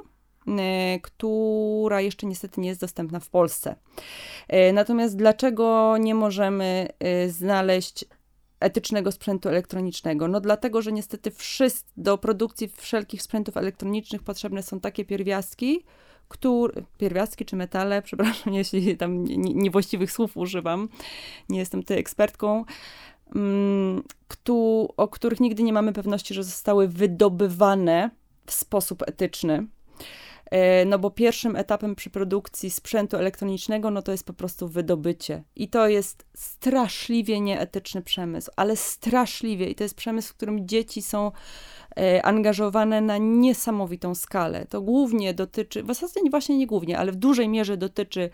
e, 0.48 1.00
która 1.00 2.02
jeszcze 2.02 2.28
niestety 2.28 2.62
nie 2.62 2.70
jest 2.70 2.82
dostępna 2.82 3.20
w 3.20 3.30
Polsce. 3.30 3.76
Natomiast 4.74 5.18
dlaczego 5.18 5.98
nie 5.98 6.16
możemy 6.16 6.88
znaleźć 7.28 8.06
etycznego 8.60 9.12
sprzętu 9.12 9.50
elektronicznego? 9.50 10.28
No 10.28 10.42
dlatego, 10.42 10.82
że 10.82 10.92
niestety 10.92 11.32
wszyscy, 11.32 11.84
do 11.98 12.18
produkcji 12.18 12.72
wszelkich 12.78 13.22
sprzętów 13.22 13.58
elektronicznych 13.58 14.24
potrzebne 14.24 14.64
są 14.64 14.80
takie 14.80 15.06
pierwiastki, 15.06 15.84
które, 16.28 16.84
pierwiastki 16.98 17.46
czy 17.46 17.56
metale, 17.56 18.02
przepraszam, 18.08 18.54
jeśli 18.54 18.98
tam 18.98 19.24
niewłaściwych 19.38 20.12
słów 20.12 20.38
używam, 20.38 20.90
nie 21.50 21.60
jestem 21.60 21.82
tutaj 21.82 22.00
ekspertką, 22.00 22.66
mm, 23.36 24.04
o 24.98 25.08
których 25.08 25.40
nigdy 25.40 25.64
nie 25.64 25.74
mamy 25.74 25.94
pewności, 25.94 26.34
że 26.34 26.44
zostały 26.44 26.88
wydobywane 26.88 28.10
w 28.46 28.52
sposób 28.52 29.04
etyczny. 29.08 29.68
E, 30.52 30.86
no 30.86 31.00
bo 31.00 31.12
pierwszym 31.12 31.56
etapem 31.56 31.96
przy 31.96 32.10
produkcji 32.10 32.70
sprzętu 32.70 33.18
elektronicznego, 33.18 33.92
no 33.92 34.02
to 34.02 34.12
jest 34.12 34.26
po 34.26 34.34
prostu 34.34 34.68
wydobycie. 34.68 35.44
I 35.56 35.68
to 35.68 35.88
jest 35.88 36.26
straszliwie 36.36 37.40
nieetyczny 37.40 38.02
przemysł, 38.02 38.52
ale 38.56 38.76
straszliwie. 38.76 39.70
I 39.70 39.76
to 39.76 39.84
jest 39.84 39.96
przemysł, 39.96 40.30
w 40.30 40.36
którym 40.36 40.68
dzieci 40.68 41.02
są 41.02 41.32
e, 41.98 42.26
angażowane 42.26 43.02
na 43.02 43.18
niesamowitą 43.18 44.16
skalę. 44.16 44.66
To 44.66 44.82
głównie 44.82 45.34
dotyczy, 45.34 45.84
w 45.84 45.88
zasadzie 45.88 46.30
właśnie 46.30 46.58
nie 46.58 46.68
głównie, 46.68 47.00
ale 47.00 47.12
w 47.12 47.16
dużej 47.16 47.50
mierze 47.50 47.78
dotyczy 47.78 48.30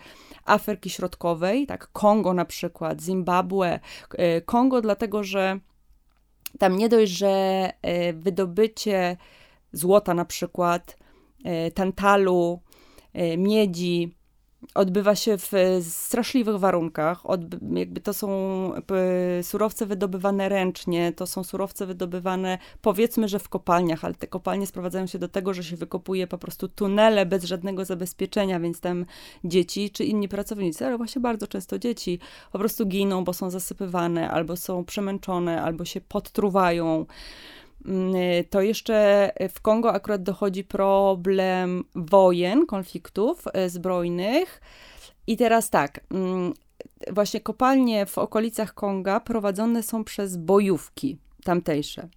Afryki 0.45 0.89
Środkowej, 0.89 1.67
tak, 1.67 1.91
Kongo 1.91 2.33
na 2.33 2.45
przykład, 2.45 3.01
Zimbabwe. 3.01 3.79
E, 4.17 4.41
Kongo 4.41 4.81
dlatego, 4.81 5.23
że 5.23 5.59
tam 6.59 6.77
nie 6.77 6.89
dość, 6.89 7.11
że 7.11 7.69
wydobycie 8.13 9.17
złota 9.71 10.13
na 10.13 10.25
przykład, 10.25 10.97
tantalu, 11.73 12.59
e, 13.13 13.37
miedzi, 13.37 14.15
odbywa 14.75 15.15
się 15.15 15.37
w 15.37 15.51
straszliwych 15.81 16.59
warunkach. 16.59 17.23
Jakby 17.73 18.01
to 18.01 18.13
są 18.13 18.27
surowce 19.41 19.85
wydobywane 19.85 20.49
ręcznie, 20.49 21.13
to 21.13 21.27
są 21.27 21.43
surowce 21.43 21.85
wydobywane 21.85 22.57
powiedzmy, 22.81 23.27
że 23.27 23.39
w 23.39 23.49
kopalniach, 23.49 24.05
ale 24.05 24.13
te 24.13 24.27
kopalnie 24.27 24.67
sprowadzają 24.67 25.07
się 25.07 25.19
do 25.19 25.27
tego, 25.27 25.53
że 25.53 25.63
się 25.63 25.75
wykopuje 25.75 26.27
po 26.27 26.37
prostu 26.37 26.67
tunele 26.67 27.25
bez 27.25 27.43
żadnego 27.43 27.85
zabezpieczenia, 27.85 28.59
więc 28.59 28.79
tam 28.79 29.05
dzieci 29.43 29.89
czy 29.89 30.05
inni 30.05 30.27
pracownicy, 30.27 30.85
ale 30.85 30.97
właśnie 30.97 31.21
bardzo 31.21 31.47
często 31.47 31.79
dzieci 31.79 32.19
po 32.51 32.59
prostu 32.59 32.85
giną, 32.85 33.23
bo 33.23 33.33
są 33.33 33.49
zasypywane, 33.49 34.31
albo 34.31 34.55
są 34.55 34.85
przemęczone, 34.85 35.61
albo 35.61 35.85
się 35.85 36.01
podtruwają. 36.01 37.05
Mm, 37.85 38.13
to 38.49 38.61
jeszcze 38.61 39.31
w 39.49 39.61
Kongo 39.61 39.93
akurat 39.93 40.23
dochodzi 40.23 40.63
problem 40.63 41.83
wojen, 41.95 42.65
konfliktów 42.65 43.43
e, 43.53 43.69
zbrojnych. 43.69 44.61
I 45.27 45.37
teraz 45.37 45.69
tak, 45.69 45.99
mm, 46.11 46.53
właśnie 47.11 47.41
kopalnie 47.41 48.05
w 48.05 48.17
okolicach 48.17 48.73
Konga 48.73 49.19
prowadzone 49.19 49.83
są 49.83 50.03
przez 50.03 50.37
bojówki 50.37 51.17
tamtejsze. 51.43 52.09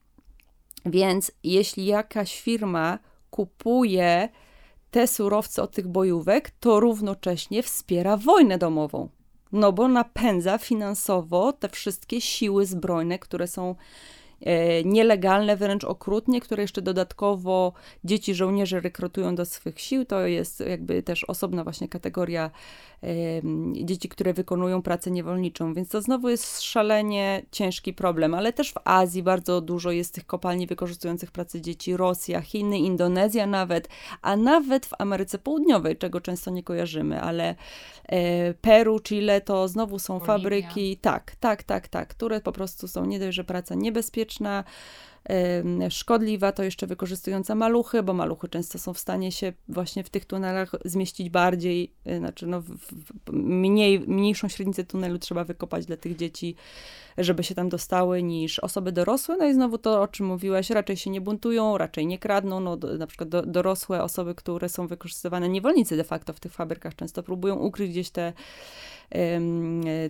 Więc 0.87 1.33
jeśli 1.45 1.87
jakaś 1.87 2.41
firma 2.41 2.99
kupuje 3.31 4.29
te 4.91 5.07
surowce 5.07 5.63
od 5.63 5.73
tych 5.73 5.89
bojówek, 5.89 6.51
to 6.51 6.81
równocześnie 6.81 7.63
wspiera 7.63 8.17
wojnę 8.17 8.59
domową. 8.59 9.09
No 9.53 9.73
bo 9.73 9.89
napędza 9.89 10.59
finansowo 10.59 11.53
te 11.53 11.69
wszystkie 11.69 12.21
siły 12.21 12.67
zbrojne, 12.67 13.19
które 13.19 13.47
są 13.47 13.75
nielegalne, 14.85 15.57
wręcz 15.57 15.85
okrutnie, 15.85 16.41
które 16.41 16.63
jeszcze 16.63 16.83
dodatkowo 16.83 17.73
dzieci 18.05 18.35
żołnierzy 18.35 18.81
rekrutują 18.81 19.35
do 19.35 19.45
swych 19.45 19.81
sił. 19.81 20.05
To 20.05 20.27
jest 20.27 20.61
jakby 20.61 21.03
też 21.03 21.25
osobna 21.25 21.65
właśnie 21.65 21.89
kategoria 21.89 22.51
dzieci, 23.73 24.09
które 24.09 24.35
wykonują 24.35 24.83
pracę 24.83 25.11
niewolniczą, 25.11 25.75
więc 25.75 25.89
to 25.89 26.03
znowu 26.03 26.29
jest 26.29 26.63
szalenie 26.63 27.43
ciężki 27.51 27.93
problem, 27.93 28.35
ale 28.35 28.53
też 28.53 28.73
w 28.73 28.77
Azji 28.85 29.23
bardzo 29.23 29.61
dużo 29.61 29.91
jest 29.91 30.15
tych 30.15 30.27
kopalni 30.27 30.67
wykorzystujących 30.67 31.31
pracę 31.31 31.61
dzieci, 31.61 31.97
Rosja, 31.97 32.41
Chiny, 32.41 32.79
Indonezja 32.79 33.47
nawet, 33.47 33.89
a 34.23 34.37
nawet 34.37 34.87
w 34.87 34.93
Ameryce 34.99 35.39
Południowej, 35.39 35.97
czego 35.97 36.21
często 36.21 36.51
nie 36.51 36.63
kojarzymy, 36.63 37.21
ale 37.21 37.55
e, 38.09 38.55
Peru, 38.55 39.01
Chile 39.01 39.41
to 39.41 39.69
znowu 39.69 39.99
są 39.99 40.19
Boliwia. 40.19 40.27
fabryki, 40.27 40.97
tak, 40.97 41.37
tak, 41.41 41.63
tak, 41.63 41.89
tak, 41.89 42.09
które 42.09 42.41
po 42.41 42.53
prostu 42.53 42.89
są 42.89 43.05
nie 43.05 43.19
dość, 43.19 43.37
że 43.37 43.45
praca 43.45 43.75
niebezpieczna, 43.75 44.28
szkodliwa, 45.91 46.53
to 46.53 46.63
jeszcze 46.63 46.87
wykorzystująca 46.87 47.55
maluchy, 47.55 48.03
bo 48.03 48.13
maluchy 48.13 48.49
często 48.49 48.79
są 48.79 48.95
w 48.95 48.99
stanie 48.99 49.33
się 49.33 49.53
właśnie 49.69 50.05
w 50.05 50.11
tych 50.11 50.25
tunelach 50.25 50.73
zmieścić 50.85 51.31
bardziej, 51.31 51.93
y, 52.07 52.19
znaczy 52.19 52.47
no 52.47 52.63
mniej, 53.33 54.01
mniejszą 54.01 54.49
średnicę 54.49 54.85
tunelu 54.85 55.19
trzeba 55.19 55.45
wykopać 55.45 55.87
dla 55.87 55.97
tych 55.97 56.17
dzieci, 56.17 56.55
żeby 57.19 57.45
się 57.45 57.55
tam 57.55 57.69
dostały, 57.69 58.23
niż 58.23 58.59
osoby 58.59 58.93
dorosłe. 58.93 59.37
No 59.37 59.47
i 59.47 59.55
znowu 59.55 59.79
to, 59.79 60.03
o 60.03 60.09
czym 60.09 60.27
mówiłaś, 60.27 60.71
raczej 60.71 60.97
się 60.97 61.11
nie 61.11 61.21
buntują, 61.21 61.79
raczej 61.79 62.07
nie 62.07 62.19
kradną. 62.19 62.61
No, 62.61 62.77
do, 62.77 62.99
na 62.99 63.07
przykład 63.07 63.29
do, 63.29 63.43
dorosłe 63.43 64.03
osoby, 64.03 64.35
które 64.35 64.69
są 64.69 64.87
wykorzystywane, 64.87 65.49
niewolnicy 65.49 65.97
de 65.97 66.05
facto 66.05 66.33
w 66.33 66.41
tych 66.41 66.53
fabrykach, 66.53 66.95
często 66.95 67.23
próbują 67.23 67.57
ukryć 67.57 67.91
gdzieś 67.91 68.11
te 68.11 68.33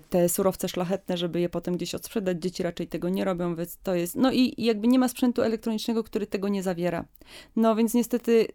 te 0.08 0.28
surowce 0.28 0.68
szlachetne, 0.68 1.16
żeby 1.16 1.40
je 1.40 1.48
potem 1.48 1.76
gdzieś 1.76 1.94
odsprzedać. 1.94 2.42
Dzieci 2.42 2.62
raczej 2.62 2.88
tego 2.88 3.08
nie 3.08 3.24
robią, 3.24 3.56
więc 3.56 3.78
to 3.82 3.94
jest, 3.94 4.16
no 4.16 4.32
i 4.32 4.54
jakby 4.58 4.88
nie 4.88 4.98
ma 4.98 5.08
sprzętu 5.08 5.42
elektronicznego, 5.42 6.04
który 6.04 6.26
tego 6.26 6.48
nie 6.48 6.62
zawiera. 6.62 7.04
No 7.56 7.76
więc 7.76 7.94
niestety 7.94 8.46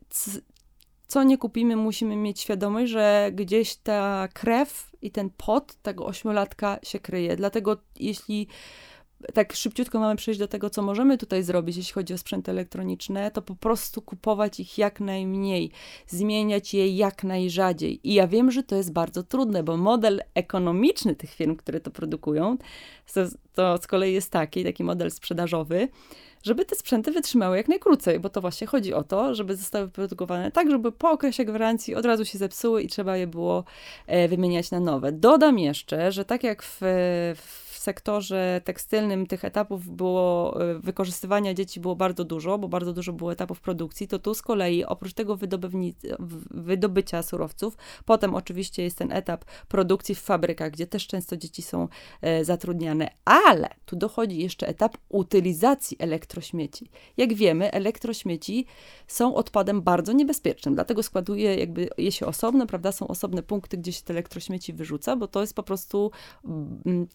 co 1.07 1.23
nie 1.23 1.37
kupimy, 1.37 1.75
musimy 1.75 2.15
mieć 2.15 2.39
świadomość, 2.39 2.91
że 2.91 3.31
gdzieś 3.33 3.75
ta 3.75 4.27
krew 4.33 4.91
i 5.01 5.11
ten 5.11 5.29
pot 5.37 5.75
tego 5.81 6.05
ośmiolatka 6.05 6.79
się 6.83 6.99
kryje. 6.99 7.35
Dlatego 7.35 7.77
jeśli 7.99 8.47
tak 9.33 9.53
szybciutko 9.53 9.99
mamy 9.99 10.15
przejść 10.15 10.39
do 10.39 10.47
tego, 10.47 10.69
co 10.69 10.81
możemy 10.81 11.17
tutaj 11.17 11.43
zrobić, 11.43 11.77
jeśli 11.77 11.93
chodzi 11.93 12.13
o 12.13 12.17
sprzęty 12.17 12.51
elektroniczne, 12.51 13.31
to 13.31 13.41
po 13.41 13.55
prostu 13.55 14.01
kupować 14.01 14.59
ich 14.59 14.77
jak 14.77 14.99
najmniej, 14.99 15.71
zmieniać 16.07 16.73
je 16.73 16.95
jak 16.95 17.23
najrzadziej. 17.23 18.09
I 18.09 18.13
ja 18.13 18.27
wiem, 18.27 18.51
że 18.51 18.63
to 18.63 18.75
jest 18.75 18.91
bardzo 18.91 19.23
trudne, 19.23 19.63
bo 19.63 19.77
model 19.77 20.21
ekonomiczny 20.33 21.15
tych 21.15 21.33
firm, 21.33 21.55
które 21.55 21.79
to 21.79 21.91
produkują, 21.91 22.57
to, 23.13 23.21
to 23.53 23.77
z 23.77 23.87
kolei 23.87 24.13
jest 24.13 24.31
taki, 24.31 24.63
taki 24.63 24.83
model 24.83 25.11
sprzedażowy, 25.11 25.87
żeby 26.43 26.65
te 26.65 26.75
sprzęty 26.75 27.11
wytrzymały 27.11 27.57
jak 27.57 27.67
najkrócej, 27.67 28.19
bo 28.19 28.29
to 28.29 28.41
właśnie 28.41 28.67
chodzi 28.67 28.93
o 28.93 29.03
to, 29.03 29.35
żeby 29.35 29.55
zostały 29.55 29.85
wyprodukowane 29.85 30.51
tak, 30.51 30.71
żeby 30.71 30.91
po 30.91 31.11
okresie 31.11 31.45
gwarancji 31.45 31.95
od 31.95 32.05
razu 32.05 32.25
się 32.25 32.37
zepsuły 32.37 32.81
i 32.81 32.87
trzeba 32.87 33.17
je 33.17 33.27
było 33.27 33.63
e, 34.07 34.27
wymieniać 34.27 34.71
na 34.71 34.79
nowe. 34.79 35.11
Dodam 35.11 35.59
jeszcze, 35.59 36.11
że 36.11 36.25
tak 36.25 36.43
jak 36.43 36.63
w, 36.63 36.77
w 37.35 37.72
sektorze 37.83 38.61
tekstylnym 38.63 39.27
tych 39.27 39.45
etapów 39.45 39.89
było, 39.89 40.61
e, 40.61 40.79
wykorzystywania 40.79 41.53
dzieci 41.53 41.79
było 41.79 41.95
bardzo 41.95 42.23
dużo, 42.23 42.57
bo 42.57 42.67
bardzo 42.67 42.93
dużo 42.93 43.13
było 43.13 43.31
etapów 43.31 43.61
produkcji, 43.61 44.07
to 44.07 44.19
tu 44.19 44.33
z 44.33 44.41
kolei 44.41 44.85
oprócz 44.85 45.13
tego 45.13 45.37
wydobycia 46.51 47.23
surowców, 47.23 47.77
potem 48.05 48.35
oczywiście 48.35 48.83
jest 48.83 48.97
ten 48.97 49.11
etap 49.11 49.45
produkcji 49.67 50.15
w 50.15 50.19
fabrykach, 50.19 50.71
gdzie 50.71 50.87
też 50.87 51.07
często 51.07 51.37
dzieci 51.37 51.61
są 51.61 51.87
e, 52.21 52.45
zatrudniane, 52.45 53.09
ale 53.25 53.69
tu 53.85 53.95
dochodzi 53.95 54.37
jeszcze 54.37 54.67
etap 54.67 54.97
utylizacji 55.09 55.97
elektrośmieci. 55.99 56.89
Jak 57.17 57.33
wiemy, 57.33 57.71
elektrośmieci 57.71 58.65
są 59.07 59.35
odpadem 59.35 59.81
bardzo 59.81 60.13
niebezpiecznym, 60.13 60.75
dlatego 60.75 61.03
składuje 61.03 61.55
jakby 61.55 61.89
je 61.97 62.11
się 62.11 62.25
osobno, 62.25 62.67
prawda, 62.67 62.91
są 62.91 63.07
osobne 63.07 63.43
punkty, 63.43 63.77
gdzie 63.77 63.91
się 63.91 64.01
te 64.01 64.13
elektrośmieci 64.13 64.73
wyrzuca, 64.73 65.15
bo 65.15 65.27
to 65.27 65.41
jest 65.41 65.53
po 65.55 65.63
prostu 65.63 66.11
mm, 66.45 67.07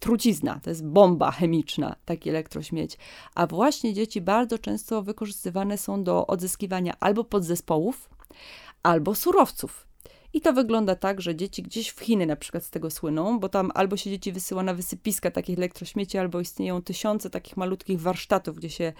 to 0.60 0.70
jest 0.70 0.86
bomba 0.86 1.30
chemiczna, 1.30 1.96
taki 2.04 2.30
elektrośmieć. 2.30 2.98
A 3.34 3.46
właśnie 3.46 3.94
dzieci 3.94 4.20
bardzo 4.20 4.58
często 4.58 5.02
wykorzystywane 5.02 5.78
są 5.78 6.04
do 6.04 6.26
odzyskiwania 6.26 6.94
albo 7.00 7.24
podzespołów, 7.24 8.10
albo 8.82 9.14
surowców. 9.14 9.87
I 10.32 10.40
to 10.40 10.52
wygląda 10.52 10.94
tak, 10.94 11.20
że 11.20 11.36
dzieci 11.36 11.62
gdzieś 11.62 11.88
w 11.88 12.00
Chiny 12.00 12.26
na 12.26 12.36
przykład 12.36 12.64
z 12.64 12.70
tego 12.70 12.90
słyną, 12.90 13.40
bo 13.40 13.48
tam 13.48 13.70
albo 13.74 13.96
się 13.96 14.10
dzieci 14.10 14.32
wysyła 14.32 14.62
na 14.62 14.74
wysypiska 14.74 15.30
takich 15.30 15.58
elektrośmieci, 15.58 16.18
albo 16.18 16.40
istnieją 16.40 16.82
tysiące 16.82 17.30
takich 17.30 17.56
malutkich 17.56 18.00
warsztatów, 18.00 18.56
gdzie 18.56 18.70
się 18.70 18.92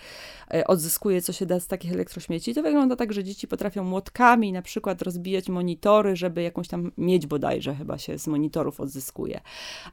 e, 0.55 0.67
odzyskuje, 0.67 1.23
co 1.23 1.33
się 1.33 1.47
da 1.47 1.61
z 1.61 1.67
takich 1.67 1.93
elektrośmieci. 1.93 2.55
To 2.55 2.63
wygląda 2.63 2.97
tak, 2.97 3.13
że 3.13 3.25
dzieci 3.25 3.49
potrafią 3.49 3.85
młotkami 3.85 4.53
na 4.53 4.63
przykład 4.63 5.03
rozbijać 5.03 5.49
monitory, 5.49 6.17
żeby 6.17 6.43
jakąś 6.43 6.69
tam 6.69 6.93
miedź 6.99 7.27
bodajże 7.27 7.75
chyba 7.75 7.99
się 7.99 8.19
z 8.19 8.27
monitorów 8.27 8.81
odzyskuje. 8.81 9.41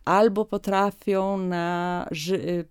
Albo 0.05 0.45
potrafią 0.45 1.37
na, 1.37 2.07
ży 2.11 2.65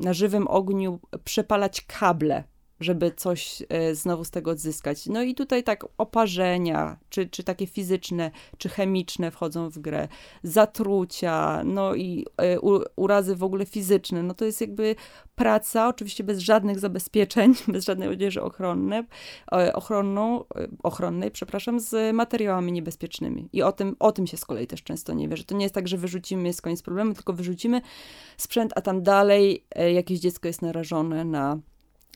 na 0.00 0.12
żywym 0.12 0.48
ogniu 0.48 1.00
przepalać 1.24 1.80
kable 1.80 2.44
żeby 2.80 3.12
coś 3.16 3.62
e, 3.68 3.94
znowu 3.94 4.24
z 4.24 4.30
tego 4.30 4.50
odzyskać. 4.50 5.06
No 5.06 5.22
i 5.22 5.34
tutaj 5.34 5.64
tak 5.64 5.84
oparzenia, 5.98 6.96
czy, 7.08 7.26
czy 7.26 7.44
takie 7.44 7.66
fizyczne, 7.66 8.30
czy 8.58 8.68
chemiczne 8.68 9.30
wchodzą 9.30 9.70
w 9.70 9.78
grę, 9.78 10.08
zatrucia, 10.42 11.62
no 11.64 11.94
i 11.94 12.26
e, 12.36 12.60
urazy 12.96 13.36
w 13.36 13.42
ogóle 13.42 13.66
fizyczne. 13.66 14.22
No 14.22 14.34
to 14.34 14.44
jest 14.44 14.60
jakby 14.60 14.96
praca, 15.34 15.88
oczywiście 15.88 16.24
bez 16.24 16.38
żadnych 16.38 16.78
zabezpieczeń, 16.78 17.54
bez 17.68 17.84
żadnej 17.84 18.08
odzieży 18.08 18.42
ochronną, 18.42 19.04
e, 19.52 19.72
ochronnej, 20.82 21.30
przepraszam, 21.30 21.80
z 21.80 22.14
materiałami 22.14 22.72
niebezpiecznymi. 22.72 23.48
I 23.52 23.62
o 23.62 23.72
tym, 23.72 23.96
o 23.98 24.12
tym 24.12 24.26
się 24.26 24.36
z 24.36 24.44
kolei 24.44 24.66
też 24.66 24.82
często 24.82 25.14
nie 25.14 25.28
wie, 25.28 25.36
że 25.36 25.44
to 25.44 25.56
nie 25.56 25.64
jest 25.64 25.74
tak, 25.74 25.88
że 25.88 25.96
wyrzucimy, 25.96 26.48
jest 26.48 26.62
koniec 26.62 26.82
problemu, 26.82 27.14
tylko 27.14 27.32
wyrzucimy 27.32 27.80
sprzęt, 28.36 28.72
a 28.76 28.80
tam 28.80 29.02
dalej 29.02 29.64
jakieś 29.94 30.20
dziecko 30.20 30.48
jest 30.48 30.62
narażone 30.62 31.24
na 31.24 31.58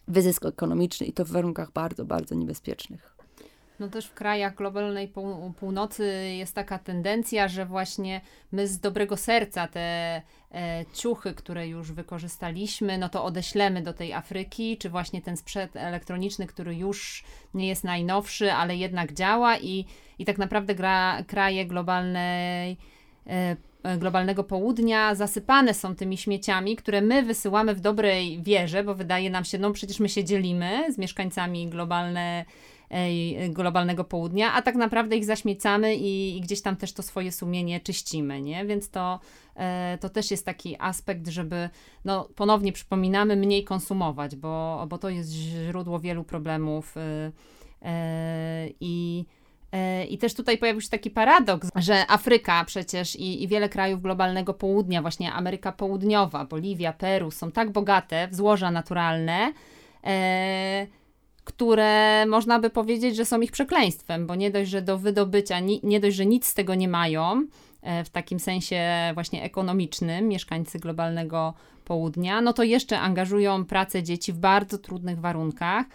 wyzysk 0.08 0.44
ekonomiczny 0.44 1.06
i 1.06 1.12
to 1.12 1.24
w 1.24 1.30
warunkach 1.30 1.72
bardzo, 1.72 2.04
bardzo 2.04 2.34
niebezpiecznych. 2.34 3.18
No 3.80 3.88
też 3.88 4.06
w 4.06 4.14
krajach 4.14 4.54
globalnej 4.54 5.08
pół, 5.08 5.52
północy 5.52 6.04
jest 6.38 6.54
taka 6.54 6.78
tendencja, 6.78 7.48
że 7.48 7.66
właśnie 7.66 8.20
my 8.52 8.68
z 8.68 8.80
dobrego 8.80 9.16
serca 9.16 9.68
te 9.68 9.80
e, 9.80 10.84
ciuchy, 10.94 11.34
które 11.34 11.68
już 11.68 11.92
wykorzystaliśmy, 11.92 12.98
no 12.98 13.08
to 13.08 13.24
odeślemy 13.24 13.82
do 13.82 13.92
tej 13.92 14.12
Afryki, 14.12 14.78
czy 14.78 14.90
właśnie 14.90 15.22
ten 15.22 15.36
sprzęt 15.36 15.76
elektroniczny, 15.76 16.46
który 16.46 16.74
już 16.74 17.24
nie 17.54 17.68
jest 17.68 17.84
najnowszy, 17.84 18.52
ale 18.52 18.76
jednak 18.76 19.12
działa 19.12 19.58
i, 19.58 19.84
i 20.18 20.24
tak 20.24 20.38
naprawdę 20.38 20.74
gra, 20.74 21.22
kraje 21.26 21.66
globalnej 21.66 22.76
E, 23.28 23.56
globalnego 23.98 24.44
południa 24.44 25.14
zasypane 25.14 25.74
są 25.74 25.94
tymi 25.94 26.18
śmieciami, 26.18 26.76
które 26.76 27.00
my 27.00 27.22
wysyłamy 27.22 27.74
w 27.74 27.80
dobrej 27.80 28.42
wierze, 28.42 28.84
bo 28.84 28.94
wydaje 28.94 29.30
nam 29.30 29.44
się, 29.44 29.58
no 29.58 29.72
przecież 29.72 30.00
my 30.00 30.08
się 30.08 30.24
dzielimy 30.24 30.92
z 30.92 30.98
mieszkańcami 30.98 31.68
globalne, 31.68 32.44
e, 32.90 33.48
globalnego 33.48 34.04
południa, 34.04 34.52
a 34.52 34.62
tak 34.62 34.74
naprawdę 34.74 35.16
ich 35.16 35.24
zaśmiecamy 35.24 35.96
i, 35.96 36.36
i, 36.36 36.40
gdzieś 36.40 36.62
tam 36.62 36.76
też 36.76 36.92
to 36.92 37.02
swoje 37.02 37.32
sumienie 37.32 37.80
czyścimy, 37.80 38.42
nie? 38.42 38.66
Więc 38.66 38.90
to, 38.90 39.20
e, 39.56 39.98
to 40.00 40.08
też 40.08 40.30
jest 40.30 40.46
taki 40.46 40.76
aspekt, 40.78 41.28
żeby, 41.28 41.68
no 42.04 42.28
ponownie 42.34 42.72
przypominamy, 42.72 43.36
mniej 43.36 43.64
konsumować, 43.64 44.36
bo, 44.36 44.86
bo 44.88 44.98
to 44.98 45.08
jest 45.08 45.30
źródło 45.30 46.00
wielu 46.00 46.24
problemów 46.24 46.94
i 48.80 49.24
E, 49.24 49.37
I 50.08 50.18
też 50.18 50.34
tutaj 50.34 50.58
pojawił 50.58 50.80
się 50.80 50.88
taki 50.88 51.10
paradoks, 51.10 51.68
że 51.76 52.10
Afryka 52.10 52.64
przecież 52.64 53.16
i, 53.16 53.42
i, 53.42 53.48
wiele 53.48 53.68
krajów 53.68 54.02
globalnego 54.02 54.54
południa, 54.54 55.02
właśnie 55.02 55.32
Ameryka 55.32 55.72
Południowa, 55.72 56.44
Boliwia, 56.44 56.92
Peru, 56.92 57.30
są 57.30 57.52
tak 57.52 57.70
bogate 57.70 58.28
w 58.28 58.34
złoża 58.34 58.70
naturalne, 58.70 59.52
e, 60.04 60.86
które 61.44 62.26
można 62.26 62.58
by 62.58 62.70
powiedzieć, 62.70 63.16
że 63.16 63.24
są 63.24 63.40
ich 63.40 63.52
przekleństwem, 63.52 64.26
bo 64.26 64.34
nie 64.34 64.50
dość, 64.50 64.70
że 64.70 64.82
do 64.82 64.98
wydobycia, 64.98 65.60
nie, 65.60 65.78
nie 65.82 66.00
dość, 66.00 66.16
że 66.16 66.26
nic 66.26 66.46
z 66.46 66.54
tego 66.54 66.74
nie 66.74 66.88
mają, 66.88 67.46
e, 67.82 68.04
w 68.04 68.10
takim 68.10 68.40
sensie 68.40 69.10
właśnie 69.14 69.42
ekonomicznym, 69.42 70.28
mieszkańcy 70.28 70.78
globalnego 70.78 71.54
południa, 71.84 72.40
no 72.40 72.52
to 72.52 72.62
jeszcze 72.62 73.00
angażują 73.00 73.64
pracę 73.64 74.02
dzieci 74.02 74.32
w 74.32 74.38
bardzo 74.38 74.78
trudnych 74.78 75.20
warunkach. 75.20 75.86
E, 75.86 75.88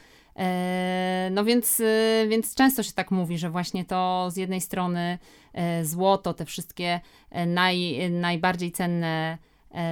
no 1.32 1.44
więc, 1.44 1.80
e, 1.80 2.28
więc 2.28 2.56
często 2.56 2.84
się 2.84 2.92
tak 2.92 3.12
mówi, 3.12 3.38
że 3.38 3.50
właśnie 3.50 3.86
to 3.86 4.28
z 4.32 4.38
jednej 4.38 4.62
strony 4.62 5.20
e, 5.54 5.86
złoto, 5.86 6.34
te 6.34 6.46
wszystkie 6.46 7.00
naj, 7.48 8.10
najbardziej 8.12 8.72
cenne 8.72 9.38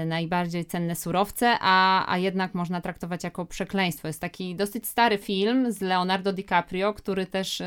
najbardziej 0.06 0.66
cenne 0.66 0.96
surowce, 0.96 1.58
a, 1.60 2.12
a 2.14 2.18
jednak 2.18 2.54
można 2.54 2.82
traktować 2.82 3.24
jako 3.24 3.46
przekleństwo. 3.46 4.08
Jest 4.08 4.22
taki 4.22 4.56
dosyć 4.56 4.88
stary 4.88 5.18
film 5.18 5.72
z 5.72 5.82
Leonardo 5.82 6.34
DiCaprio, 6.34 6.94
który 6.94 7.26
też 7.26 7.62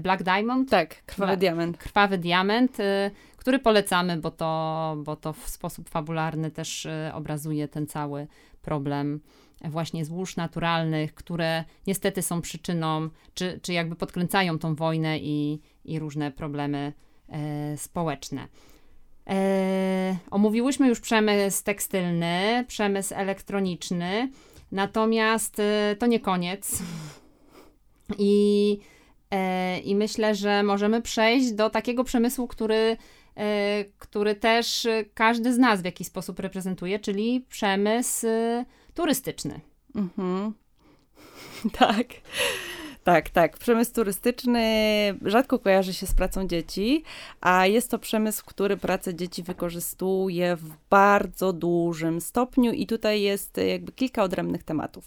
Black 0.00 0.22
Diamond? 0.22 0.70
Tak, 0.70 1.04
Krwawy 1.04 1.36
Diament. 1.36 1.78
Krwawy 1.78 2.18
Diament, 2.18 2.78
który 3.36 3.58
polecamy, 3.58 4.16
bo 4.16 4.30
to, 4.30 4.96
bo 4.98 5.16
to 5.16 5.32
w 5.32 5.48
sposób 5.48 5.88
fabularny 5.88 6.50
też 6.50 6.86
obrazuje 7.12 7.68
ten 7.68 7.86
cały 7.86 8.26
problem 8.62 9.20
właśnie 9.64 10.04
złóż 10.04 10.36
naturalnych, 10.36 11.14
które 11.14 11.64
niestety 11.86 12.22
są 12.22 12.40
przyczyną, 12.40 13.08
czy, 13.34 13.60
czy 13.62 13.72
jakby 13.72 13.96
podkręcają 13.96 14.58
tą 14.58 14.74
wojnę 14.74 15.18
i, 15.18 15.60
i 15.84 15.98
różne 15.98 16.30
problemy 16.30 16.92
e, 17.28 17.76
społeczne. 17.76 18.48
E, 19.30 20.16
omówiłyśmy 20.30 20.88
już 20.88 21.00
przemysł 21.00 21.64
tekstylny, 21.64 22.64
przemysł 22.68 23.14
elektroniczny, 23.14 24.30
natomiast 24.72 25.60
e, 25.60 25.96
to 25.98 26.06
nie 26.06 26.20
koniec. 26.20 26.82
I, 28.18 28.78
e, 29.30 29.78
I 29.78 29.96
myślę, 29.96 30.34
że 30.34 30.62
możemy 30.62 31.02
przejść 31.02 31.52
do 31.52 31.70
takiego 31.70 32.04
przemysłu, 32.04 32.46
który, 32.46 32.96
e, 33.36 33.84
który 33.98 34.34
też 34.34 34.86
każdy 35.14 35.52
z 35.52 35.58
nas 35.58 35.82
w 35.82 35.84
jakiś 35.84 36.06
sposób 36.06 36.40
reprezentuje, 36.40 36.98
czyli 36.98 37.46
przemysł 37.48 38.26
turystyczny. 38.94 39.60
Mhm. 39.94 40.52
Tak. 41.78 42.06
Tak, 43.04 43.30
tak. 43.30 43.58
Przemysł 43.58 43.92
turystyczny 43.92 44.64
rzadko 45.22 45.58
kojarzy 45.58 45.94
się 45.94 46.06
z 46.06 46.14
pracą 46.14 46.46
dzieci, 46.46 47.02
a 47.40 47.66
jest 47.66 47.90
to 47.90 47.98
przemysł, 47.98 48.44
który 48.46 48.76
pracę 48.76 49.14
dzieci 49.14 49.42
wykorzystuje 49.42 50.56
w 50.56 50.70
bardzo 50.90 51.52
dużym 51.52 52.20
stopniu 52.20 52.72
i 52.72 52.86
tutaj 52.86 53.22
jest 53.22 53.56
jakby 53.56 53.92
kilka 53.92 54.22
odrębnych 54.22 54.62
tematów. 54.62 55.04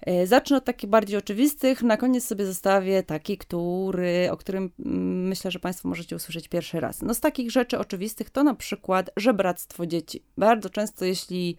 E, 0.00 0.26
zacznę 0.26 0.56
od 0.56 0.64
takich 0.64 0.90
bardziej 0.90 1.18
oczywistych, 1.18 1.82
na 1.82 1.96
koniec 1.96 2.24
sobie 2.24 2.46
zostawię 2.46 3.02
taki, 3.02 3.38
który, 3.38 4.28
o 4.30 4.36
którym 4.36 4.70
mm, 4.78 5.28
myślę, 5.28 5.50
że 5.50 5.58
Państwo 5.58 5.88
możecie 5.88 6.16
usłyszeć 6.16 6.48
pierwszy 6.48 6.80
raz. 6.80 7.02
No 7.02 7.14
z 7.14 7.20
takich 7.20 7.50
rzeczy 7.50 7.78
oczywistych 7.78 8.30
to 8.30 8.44
na 8.44 8.54
przykład 8.54 9.10
żebractwo 9.16 9.86
dzieci. 9.86 10.22
Bardzo 10.36 10.70
często, 10.70 11.04
jeśli 11.04 11.58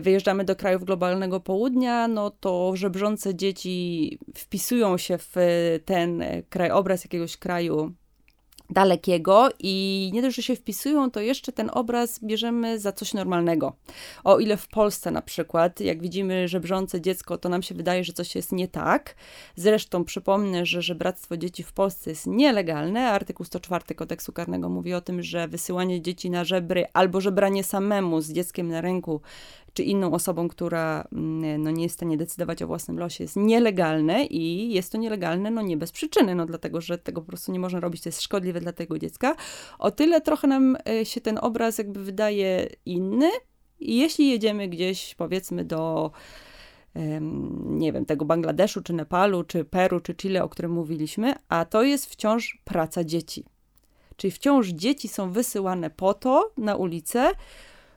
wyjeżdżamy 0.00 0.44
do 0.44 0.56
krajów 0.56 0.84
globalnego 0.84 1.40
południa, 1.40 2.08
no 2.08 2.30
to 2.30 2.76
żebrzące 2.76 3.34
dzieci 3.34 4.18
wpisują 4.34 4.98
się 4.98 5.18
w 5.18 5.34
ten 5.84 6.24
krajobraz 6.48 7.04
jakiegoś 7.04 7.36
kraju 7.36 7.92
dalekiego 8.70 9.48
i 9.58 10.10
nie 10.12 10.22
dość, 10.22 10.36
że 10.36 10.42
się 10.42 10.56
wpisują, 10.56 11.10
to 11.10 11.20
jeszcze 11.20 11.52
ten 11.52 11.70
obraz 11.72 12.24
bierzemy 12.24 12.78
za 12.78 12.92
coś 12.92 13.14
normalnego. 13.14 13.76
O 14.24 14.38
ile 14.38 14.56
w 14.56 14.68
Polsce 14.68 15.10
na 15.10 15.22
przykład, 15.22 15.80
jak 15.80 16.02
widzimy 16.02 16.48
żebrzące 16.48 17.00
dziecko, 17.00 17.38
to 17.38 17.48
nam 17.48 17.62
się 17.62 17.74
wydaje, 17.74 18.04
że 18.04 18.12
coś 18.12 18.34
jest 18.34 18.52
nie 18.52 18.68
tak. 18.68 19.14
Zresztą 19.56 20.04
przypomnę, 20.04 20.66
że 20.66 20.82
żebractwo 20.82 21.36
dzieci 21.36 21.62
w 21.62 21.72
Polsce 21.72 22.10
jest 22.10 22.26
nielegalne. 22.26 23.10
Artykuł 23.10 23.46
104 23.46 23.94
kodeksu 23.94 24.32
karnego 24.32 24.68
mówi 24.68 24.94
o 24.94 25.00
tym, 25.00 25.22
że 25.22 25.48
wysyłanie 25.48 26.02
dzieci 26.02 26.30
na 26.30 26.44
żebry 26.44 26.86
albo 26.92 27.20
żebranie 27.20 27.64
samemu 27.64 28.20
z 28.20 28.32
dzieckiem 28.32 28.68
na 28.68 28.80
ręku 28.80 29.20
czy 29.72 29.82
inną 29.82 30.12
osobą, 30.12 30.48
która 30.48 31.08
mm, 31.12 31.62
no, 31.62 31.70
nie 31.70 31.82
jest 31.82 31.94
w 31.94 31.98
stanie 31.98 32.16
decydować 32.16 32.62
o 32.62 32.66
własnym 32.66 32.98
losie, 32.98 33.24
jest 33.24 33.36
nielegalne 33.36 34.24
i 34.24 34.72
jest 34.72 34.92
to 34.92 34.98
nielegalne 34.98 35.50
no 35.50 35.62
nie 35.62 35.76
bez 35.76 35.92
przyczyny, 35.92 36.34
no 36.34 36.46
dlatego, 36.46 36.80
że 36.80 36.98
tego 36.98 37.20
po 37.20 37.26
prostu 37.26 37.52
nie 37.52 37.60
można 37.60 37.80
robić, 37.80 38.02
to 38.02 38.08
jest 38.08 38.22
szkodliwe 38.22 38.60
dla 38.60 38.72
tego 38.72 38.98
dziecka. 38.98 39.36
O 39.78 39.90
tyle 39.90 40.20
trochę 40.20 40.48
nam 40.48 40.76
e, 40.88 41.04
się 41.04 41.20
ten 41.20 41.38
obraz 41.42 41.78
jakby 41.78 42.04
wydaje 42.04 42.68
inny 42.86 43.30
jeśli 43.80 44.30
jedziemy 44.30 44.68
gdzieś 44.68 45.14
powiedzmy 45.14 45.64
do 45.64 46.10
nie 47.64 47.92
wiem, 47.92 48.04
tego 48.04 48.24
Bangladeszu, 48.24 48.82
czy 48.82 48.92
Nepalu, 48.92 49.44
czy 49.44 49.64
Peru, 49.64 50.00
czy 50.00 50.14
Chile, 50.14 50.44
o 50.44 50.48
którym 50.48 50.72
mówiliśmy, 50.72 51.34
a 51.48 51.64
to 51.64 51.82
jest 51.82 52.06
wciąż 52.06 52.58
praca 52.64 53.04
dzieci. 53.04 53.44
Czyli 54.16 54.30
wciąż 54.30 54.68
dzieci 54.68 55.08
są 55.08 55.32
wysyłane 55.32 55.90
po 55.90 56.14
to 56.14 56.52
na 56.56 56.76
ulicę, 56.76 57.30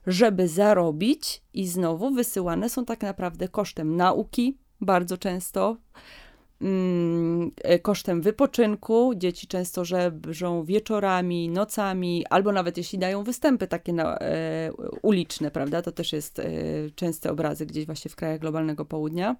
żeby 0.08 0.48
zarobić 0.48 1.42
i 1.54 1.68
znowu 1.68 2.12
wysyłane 2.12 2.70
są 2.70 2.86
tak 2.86 3.02
naprawdę 3.02 3.48
kosztem 3.48 3.96
nauki, 3.96 4.58
bardzo 4.82 5.18
często, 5.18 5.78
mm, 6.62 7.52
e, 7.64 7.80
kosztem 7.80 8.22
wypoczynku. 8.22 9.14
Dzieci 9.16 9.48
często 9.48 9.86
żebrzą 9.86 10.64
wieczorami, 10.64 11.50
nocami, 11.50 12.26
albo 12.30 12.52
nawet 12.52 12.78
jeśli 12.78 13.00
dają 13.00 13.24
występy 13.24 13.68
takie 13.68 13.94
na, 13.94 14.18
e, 14.18 14.72
uliczne, 15.02 15.52
prawda? 15.52 15.82
To 15.82 15.92
też 15.92 16.14
jest 16.14 16.40
e, 16.40 16.46
częste 16.96 17.32
obrazy 17.32 17.66
gdzieś 17.66 17.86
właśnie 17.86 18.12
w 18.12 18.16
krajach 18.16 18.40
globalnego 18.40 18.86
południa. 18.86 19.36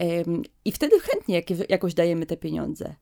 E, 0.00 0.24
I 0.64 0.72
wtedy 0.72 1.00
chętnie 1.00 1.34
jak, 1.34 1.70
jakoś 1.70 1.94
dajemy 1.94 2.26
te 2.26 2.36
pieniądze. 2.36 2.94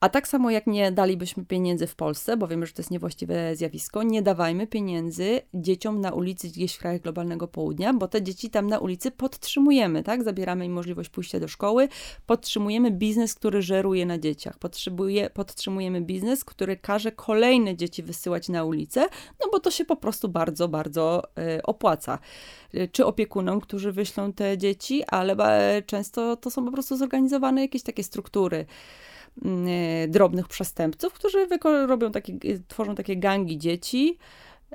A 0.00 0.08
tak 0.08 0.28
samo 0.28 0.50
jak 0.50 0.66
nie 0.66 0.92
dalibyśmy 0.92 1.44
pieniędzy 1.44 1.86
w 1.86 1.96
Polsce, 1.96 2.36
bo 2.36 2.48
wiemy, 2.48 2.66
że 2.66 2.72
to 2.72 2.82
jest 2.82 2.90
niewłaściwe 2.90 3.56
zjawisko, 3.56 4.02
nie 4.02 4.22
dawajmy 4.22 4.66
pieniędzy 4.66 5.40
dzieciom 5.54 6.00
na 6.00 6.10
ulicy 6.12 6.48
gdzieś 6.48 6.74
w 6.74 6.78
krajach 6.78 7.00
globalnego 7.00 7.48
południa, 7.48 7.92
bo 7.94 8.08
te 8.08 8.22
dzieci 8.22 8.50
tam 8.50 8.66
na 8.66 8.78
ulicy 8.78 9.10
podtrzymujemy, 9.10 10.02
tak? 10.02 10.22
Zabieramy 10.22 10.66
im 10.66 10.72
możliwość 10.72 11.10
pójścia 11.10 11.40
do 11.40 11.48
szkoły, 11.48 11.88
podtrzymujemy 12.26 12.90
biznes, 12.90 13.34
który 13.34 13.62
żeruje 13.62 14.06
na 14.06 14.18
dzieciach, 14.18 14.58
Potrzebuje, 14.58 15.30
podtrzymujemy 15.30 16.00
biznes, 16.00 16.44
który 16.44 16.76
każe 16.76 17.12
kolejne 17.12 17.76
dzieci 17.76 18.02
wysyłać 18.02 18.48
na 18.48 18.64
ulicę, 18.64 19.00
no 19.40 19.50
bo 19.52 19.60
to 19.60 19.70
się 19.70 19.84
po 19.84 19.96
prostu 19.96 20.28
bardzo, 20.28 20.68
bardzo 20.68 21.22
y, 21.58 21.62
opłaca. 21.62 22.18
Y, 22.74 22.88
czy 22.92 23.06
opiekunom, 23.06 23.60
którzy 23.60 23.92
wyślą 23.92 24.32
te 24.32 24.58
dzieci, 24.58 25.04
ale 25.06 25.36
często 25.86 26.36
to 26.36 26.50
są 26.50 26.64
po 26.64 26.72
prostu 26.72 26.96
zorganizowane 26.96 27.60
jakieś 27.60 27.82
takie 27.82 28.04
struktury. 28.04 28.66
Mm, 29.44 29.66
e, 29.68 30.08
drobnych 30.08 30.48
przestępców, 30.48 31.12
którzy 31.12 31.46
robią 31.86 32.10
takie, 32.10 32.38
tworzą 32.68 32.94
takie 32.94 33.16
gangi 33.16 33.58
dzieci 33.58 34.18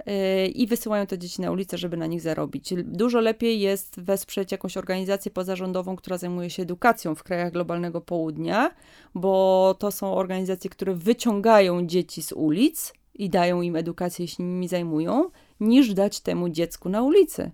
e, 0.06 0.48
i 0.48 0.68
wysyłają 0.68 1.06
te 1.06 1.18
dzieci 1.18 1.42
na 1.42 1.52
ulicę, 1.52 1.78
żeby 1.78 1.98
na 1.98 2.06
nich 2.06 2.22
zarobić. 2.22 2.74
Dużo 2.84 3.20
lepiej 3.20 3.60
jest 3.60 4.00
wesprzeć 4.02 4.52
jakąś 4.52 4.78
organizację 4.78 5.32
pozarządową, 5.32 5.96
która 5.96 6.18
zajmuje 6.18 6.50
się 6.50 6.64
edukacją 6.64 7.16
w 7.16 7.24
krajach 7.24 7.52
globalnego 7.52 8.02
południa, 8.02 8.72
bo 9.16 9.76
to 9.80 9.92
są 9.92 10.14
organizacje, 10.14 10.70
które 10.70 10.96
wyciągają 10.96 11.88
dzieci 11.88 12.24
z 12.24 12.32
ulic 12.32 12.94
i 13.14 13.30
dają 13.30 13.62
im 13.62 13.76
edukację, 13.76 14.24
jeśli 14.24 14.46
nimi 14.46 14.68
zajmują, 14.68 15.30
niż 15.60 15.94
dać 15.94 16.20
temu 16.20 16.50
dziecku 16.50 16.90
na 16.90 17.02
ulicy. 17.02 17.52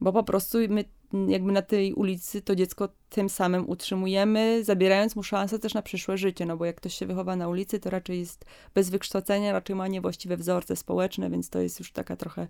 Bo 0.00 0.12
po 0.12 0.22
prostu 0.22 0.58
my 0.68 0.84
jakby 1.28 1.52
na 1.52 1.62
tej 1.62 1.94
ulicy 1.94 2.42
to 2.42 2.54
dziecko 2.54 2.88
tym 3.08 3.28
samym 3.28 3.68
utrzymujemy, 3.68 4.64
zabierając 4.64 5.16
mu 5.16 5.22
szansę 5.22 5.58
też 5.58 5.74
na 5.74 5.82
przyszłe 5.82 6.18
życie, 6.18 6.46
no 6.46 6.56
bo 6.56 6.64
jak 6.64 6.76
ktoś 6.76 6.94
się 6.94 7.06
wychowa 7.06 7.36
na 7.36 7.48
ulicy, 7.48 7.80
to 7.80 7.90
raczej 7.90 8.18
jest 8.18 8.44
bez 8.74 8.90
wykształcenia, 8.90 9.52
raczej 9.52 9.76
ma 9.76 9.88
niewłaściwe 9.88 10.36
wzorce 10.36 10.76
społeczne, 10.76 11.30
więc 11.30 11.50
to 11.50 11.60
jest 11.60 11.78
już 11.78 11.92
taka 11.92 12.16
trochę 12.16 12.46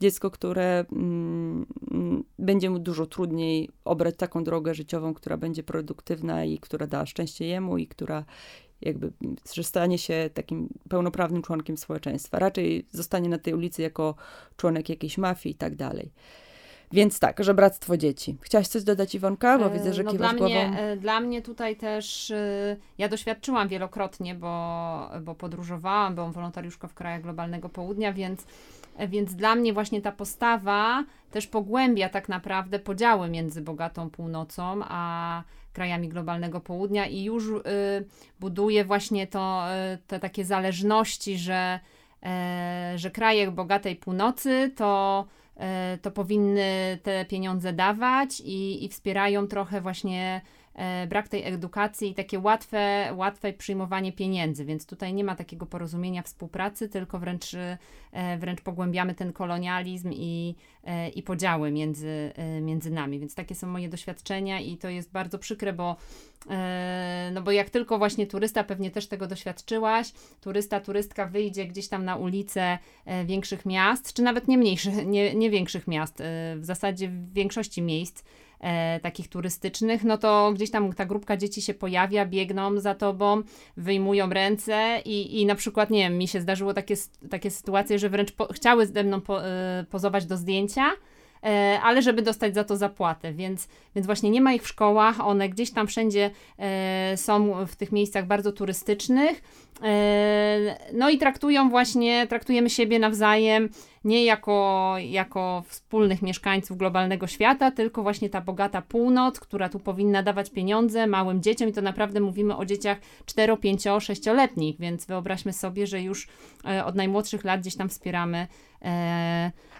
dziecko, 0.00 0.30
które 0.30 0.84
mm, 0.92 1.66
będzie 2.38 2.70
mu 2.70 2.78
dużo 2.78 3.06
trudniej 3.06 3.70
obrać 3.84 4.16
taką 4.16 4.44
drogę 4.44 4.74
życiową, 4.74 5.14
która 5.14 5.36
będzie 5.36 5.62
produktywna 5.62 6.44
i 6.44 6.58
która 6.58 6.86
da 6.86 7.06
szczęście 7.06 7.46
jemu 7.46 7.78
i 7.78 7.86
która 7.86 8.24
jakby, 8.80 9.12
że 9.54 9.64
stanie 9.64 9.98
się 9.98 10.30
takim 10.34 10.68
pełnoprawnym 10.88 11.42
członkiem 11.42 11.76
społeczeństwa. 11.76 12.38
Raczej 12.38 12.86
zostanie 12.90 13.28
na 13.28 13.38
tej 13.38 13.54
ulicy 13.54 13.82
jako 13.82 14.14
członek 14.56 14.88
jakiejś 14.88 15.18
mafii 15.18 15.54
i 15.54 15.58
tak 15.58 15.76
dalej. 15.76 16.12
Więc 16.92 17.18
tak, 17.18 17.44
żebractwo 17.44 17.96
dzieci. 17.96 18.36
Chciałaś 18.40 18.68
coś 18.68 18.84
dodać 18.84 19.14
Iwonka? 19.14 19.58
Bo 19.58 19.70
widzę, 19.70 19.94
że 19.94 20.02
no 20.02 20.10
kiwasz 20.10 20.30
dla 20.30 20.38
głową. 20.38 20.54
Mnie, 20.54 20.78
e, 20.78 20.96
dla 20.96 21.20
mnie 21.20 21.42
tutaj 21.42 21.76
też, 21.76 22.30
e, 22.30 22.76
ja 22.98 23.08
doświadczyłam 23.08 23.68
wielokrotnie, 23.68 24.34
bo, 24.34 25.10
bo 25.20 25.34
podróżowałam, 25.34 26.14
byłam 26.14 26.32
wolontariuszką 26.32 26.88
w 26.88 26.94
krajach 26.94 27.22
globalnego 27.22 27.68
południa, 27.68 28.12
więc, 28.12 28.46
e, 28.96 29.08
więc 29.08 29.34
dla 29.34 29.54
mnie 29.54 29.72
właśnie 29.72 30.02
ta 30.02 30.12
postawa 30.12 31.04
też 31.30 31.46
pogłębia 31.46 32.08
tak 32.08 32.28
naprawdę 32.28 32.78
podziały 32.78 33.28
między 33.28 33.62
bogatą 33.62 34.10
północą, 34.10 34.80
a 34.84 35.42
krajami 35.72 36.08
globalnego 36.08 36.60
południa 36.60 37.06
i 37.06 37.24
już 37.24 37.48
y, 37.48 37.62
buduje 38.40 38.84
właśnie 38.84 39.26
to, 39.26 39.64
te 40.06 40.20
takie 40.20 40.44
zależności, 40.44 41.38
że, 41.38 41.80
y, 42.94 42.98
że 42.98 43.10
kraje 43.10 43.50
bogatej 43.50 43.96
północy 43.96 44.72
to 44.76 45.24
E, 45.45 45.45
to 46.02 46.10
powinny 46.10 46.98
te 47.02 47.24
pieniądze 47.24 47.72
dawać 47.72 48.40
i, 48.40 48.84
i 48.84 48.88
wspierają 48.88 49.46
trochę 49.46 49.80
właśnie 49.80 50.40
e, 50.44 50.55
brak 51.08 51.28
tej 51.28 51.44
edukacji 51.44 52.10
i 52.10 52.14
takie 52.14 52.38
łatwe, 52.38 53.08
łatwe 53.16 53.52
przyjmowanie 53.52 54.12
pieniędzy, 54.12 54.64
więc 54.64 54.86
tutaj 54.86 55.14
nie 55.14 55.24
ma 55.24 55.36
takiego 55.36 55.66
porozumienia 55.66 56.22
współpracy, 56.22 56.88
tylko 56.88 57.18
wręcz, 57.18 57.54
e, 57.54 58.38
wręcz 58.38 58.60
pogłębiamy 58.60 59.14
ten 59.14 59.32
kolonializm 59.32 60.10
i, 60.12 60.54
i 61.14 61.22
podziały 61.22 61.70
między, 61.70 62.32
między 62.62 62.90
nami, 62.90 63.18
więc 63.18 63.34
takie 63.34 63.54
są 63.54 63.66
moje 63.66 63.88
doświadczenia 63.88 64.60
i 64.60 64.76
to 64.76 64.88
jest 64.88 65.12
bardzo 65.12 65.38
przykre, 65.38 65.72
bo 65.72 65.96
no 67.32 67.42
bo 67.42 67.50
jak 67.50 67.70
tylko 67.70 67.98
właśnie 67.98 68.26
turysta, 68.26 68.64
pewnie 68.64 68.90
też 68.90 69.06
tego 69.06 69.26
doświadczyłaś, 69.26 70.12
turysta, 70.40 70.80
turystka 70.80 71.26
wyjdzie 71.26 71.66
gdzieś 71.66 71.88
tam 71.88 72.04
na 72.04 72.16
ulicę 72.16 72.78
większych 73.24 73.66
miast, 73.66 74.12
czy 74.12 74.22
nawet 74.22 74.48
nie 74.48 74.58
mniejszych, 74.58 75.06
nie, 75.06 75.34
nie 75.34 75.50
większych 75.50 75.88
miast, 75.88 76.22
w 76.56 76.64
zasadzie 76.64 77.08
w 77.08 77.32
większości 77.32 77.82
miejsc, 77.82 78.24
e, 78.60 79.00
takich 79.00 79.28
turystycznych, 79.28 80.04
no 80.04 80.18
to 80.18 80.52
gdzieś 80.54 80.70
tam 80.70 80.92
ta 80.92 81.04
grupka 81.04 81.36
dzieci 81.36 81.62
się 81.62 81.74
pojawia, 81.74 82.26
biegną 82.26 82.80
za 82.80 82.94
tobą, 82.94 83.42
wyjmują 83.76 84.30
ręce 84.30 85.00
i, 85.04 85.40
i 85.40 85.46
na 85.46 85.54
przykład, 85.54 85.90
nie 85.90 85.98
wiem, 85.98 86.18
mi 86.18 86.28
się 86.28 86.40
zdarzyło 86.40 86.74
takie, 86.74 86.94
takie 87.30 87.50
sytuacje, 87.50 87.98
że 87.98 88.08
wręcz 88.08 88.32
po, 88.32 88.52
chciały 88.52 88.86
ze 88.86 89.04
mną 89.04 89.20
po, 89.20 89.46
e, 89.46 89.84
pozować 89.90 90.26
do 90.26 90.36
zdjęcia, 90.36 90.90
e, 91.42 91.80
ale 91.82 92.02
żeby 92.02 92.22
dostać 92.22 92.54
za 92.54 92.64
to 92.64 92.76
zapłatę, 92.76 93.32
więc, 93.32 93.68
więc 93.94 94.06
właśnie 94.06 94.30
nie 94.30 94.40
ma 94.40 94.52
ich 94.52 94.62
w 94.62 94.68
szkołach, 94.68 95.20
one 95.20 95.48
gdzieś 95.48 95.70
tam 95.70 95.86
wszędzie 95.86 96.30
e, 96.58 97.16
są 97.16 97.66
w 97.66 97.76
tych 97.76 97.92
miejscach 97.92 98.26
bardzo 98.26 98.52
turystycznych, 98.52 99.42
no 100.92 101.10
i 101.10 101.18
traktują 101.18 101.70
właśnie, 101.70 102.26
traktujemy 102.26 102.70
siebie 102.70 102.98
nawzajem 102.98 103.68
nie 104.04 104.24
jako, 104.24 104.94
jako 104.98 105.64
wspólnych 105.68 106.22
mieszkańców 106.22 106.76
globalnego 106.76 107.26
świata, 107.26 107.70
tylko 107.70 108.02
właśnie 108.02 108.28
ta 108.30 108.40
bogata 108.40 108.82
północ, 108.82 109.40
która 109.40 109.68
tu 109.68 109.80
powinna 109.80 110.22
dawać 110.22 110.50
pieniądze 110.50 111.06
małym 111.06 111.42
dzieciom 111.42 111.68
i 111.68 111.72
to 111.72 111.82
naprawdę 111.82 112.20
mówimy 112.20 112.56
o 112.56 112.64
dzieciach 112.64 112.98
4, 113.26 113.56
5, 113.56 113.82
6-letnich, 113.82 114.76
więc 114.78 115.06
wyobraźmy 115.06 115.52
sobie, 115.52 115.86
że 115.86 116.02
już 116.02 116.28
od 116.84 116.94
najmłodszych 116.94 117.44
lat 117.44 117.60
gdzieś 117.60 117.76
tam 117.76 117.88
wspieramy 117.88 118.46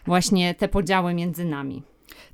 właśnie 0.07 0.55
te 0.55 0.69
podziały 0.69 1.15
między 1.15 1.45
nami. 1.45 1.83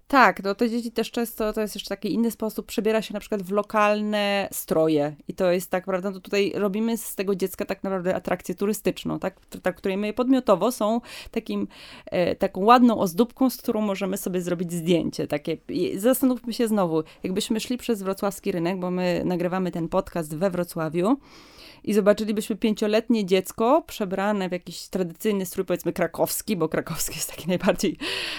Tak, 0.08 0.42
no 0.42 0.54
te 0.54 0.70
dzieci 0.70 0.92
też 0.92 1.10
często, 1.10 1.52
to 1.52 1.60
jest 1.60 1.74
jeszcze 1.74 1.88
taki 1.88 2.14
inny 2.14 2.30
sposób, 2.30 2.66
przebiera 2.66 3.02
się 3.02 3.14
na 3.14 3.20
przykład 3.20 3.42
w 3.42 3.50
lokalne 3.50 4.48
stroje. 4.52 5.16
I 5.28 5.34
to 5.34 5.52
jest 5.52 5.70
tak, 5.70 5.84
prawda, 5.84 6.12
to 6.12 6.20
tutaj 6.20 6.52
robimy 6.54 6.96
z 6.96 7.14
tego 7.14 7.34
dziecka 7.34 7.64
tak 7.64 7.84
naprawdę 7.84 8.14
atrakcję 8.14 8.54
turystyczną, 8.54 9.18
tak, 9.18 9.40
tak 9.62 9.76
której 9.76 9.96
my 9.96 10.12
podmiotowo 10.12 10.72
są 10.72 11.00
takim, 11.30 11.68
e, 12.06 12.36
taką 12.36 12.64
ładną 12.64 12.98
ozdóbką, 12.98 13.50
z 13.50 13.56
którą 13.56 13.80
możemy 13.80 14.16
sobie 14.16 14.40
zrobić 14.40 14.72
zdjęcie, 14.72 15.26
takie, 15.26 15.56
zastanówmy 15.96 16.52
się 16.52 16.68
znowu, 16.68 17.02
jakbyśmy 17.22 17.60
szli 17.60 17.78
przez 17.78 18.02
wrocławski 18.02 18.52
rynek, 18.52 18.80
bo 18.80 18.90
my 18.90 19.22
nagrywamy 19.24 19.70
ten 19.70 19.88
podcast 19.88 20.36
we 20.36 20.50
Wrocławiu, 20.50 21.16
i 21.84 21.94
zobaczylibyśmy 21.94 22.56
pięcioletnie 22.56 23.26
dziecko 23.26 23.82
przebrane 23.86 24.48
w 24.48 24.52
jakiś 24.52 24.88
tradycyjny 24.88 25.46
strój, 25.46 25.64
powiedzmy 25.64 25.92
krakowski, 25.92 26.56
bo 26.56 26.68
krakowski 26.68 27.14
jest 27.14 27.30
taki 27.30 27.48
najbardziej 27.54 27.96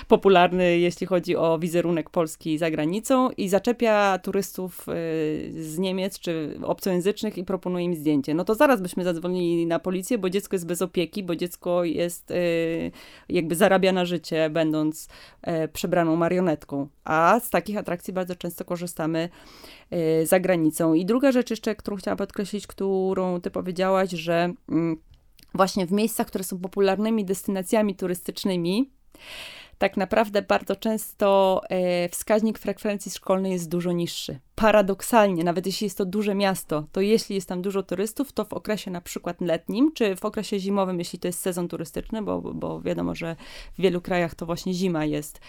popularny, 0.08 0.80
jeśli 0.80 1.08
chodzi 1.08 1.36
o 1.36 1.60
wizerunek 1.60 2.10
Polski 2.10 2.58
za 2.58 2.72
granicą 2.72 3.30
i 3.32 3.50
zaczepia 3.50 4.20
turystów 4.20 4.90
y, 4.90 5.64
z 5.64 5.78
Niemiec 5.78 6.20
czy 6.20 6.60
obcojęzycznych 6.64 7.38
i 7.38 7.44
proponuje 7.44 7.86
im 7.86 7.96
zdjęcie. 7.96 8.34
No 8.34 8.46
to 8.46 8.56
zaraz 8.56 8.82
byśmy 8.82 9.04
zadzwonili 9.04 9.68
na 9.68 9.80
policję, 9.80 10.18
bo 10.18 10.30
dziecko 10.30 10.56
jest 10.56 10.68
bez 10.68 10.82
opieki, 10.82 11.24
bo 11.24 11.36
dziecko 11.36 11.84
jest 11.84 12.32
y, 12.32 12.92
jakby 13.30 13.56
zarabia 13.56 13.92
na 13.92 14.06
życie, 14.06 14.50
będąc 14.50 15.08
y, 15.48 15.68
przebraną 15.68 16.16
marionetką. 16.16 16.88
A 17.04 17.40
z 17.44 17.50
takich 17.50 17.78
atrakcji 17.78 18.14
bardzo 18.14 18.36
często 18.36 18.66
korzystamy 18.66 19.30
za 20.24 20.40
granicą. 20.40 20.94
I 20.94 21.06
druga 21.06 21.32
rzecz 21.32 21.50
jeszcze, 21.50 21.76
którą 21.76 21.98
chciałam 21.98 22.18
podkreślić, 22.18 22.68
którą 22.68 23.42
ty 23.42 23.52
powiedziałaś, 23.52 24.10
że 24.10 24.54
mm, 24.70 24.98
właśnie 25.54 25.86
w 25.86 25.92
miejscach, 25.92 26.28
które 26.28 26.44
są 26.44 26.60
popularnymi 26.60 27.26
destynacjami 27.26 27.96
turystycznymi, 27.96 28.92
tak 29.78 29.98
naprawdę 29.98 30.42
bardzo 30.42 30.76
często 30.76 31.62
e, 31.70 32.10
wskaźnik 32.10 32.60
frekwencji 32.60 33.12
szkolnej 33.12 33.52
jest 33.52 33.70
dużo 33.70 33.92
niższy. 33.92 34.40
Paradoksalnie, 34.56 35.44
nawet 35.44 35.66
jeśli 35.66 35.86
jest 35.86 35.98
to 35.98 36.06
duże 36.06 36.36
miasto, 36.36 36.88
to 36.92 37.02
jeśli 37.02 37.36
jest 37.36 37.50
tam 37.50 37.62
dużo 37.62 37.84
turystów, 37.84 38.34
to 38.34 38.46
w 38.46 38.54
okresie 38.54 38.92
na 38.92 39.02
przykład 39.02 39.42
letnim, 39.42 39.92
czy 39.94 40.16
w 40.16 40.26
okresie 40.26 40.60
zimowym, 40.60 41.00
jeśli 41.00 41.20
to 41.20 41.28
jest 41.28 41.40
sezon 41.40 41.68
turystyczny, 41.68 42.22
bo, 42.22 42.42
bo 42.42 42.82
wiadomo, 42.82 43.16
że 43.16 43.36
w 43.78 43.82
wielu 43.82 44.02
krajach 44.02 44.36
to 44.36 44.46
właśnie 44.46 44.74
zima 44.74 45.06
jest 45.06 45.40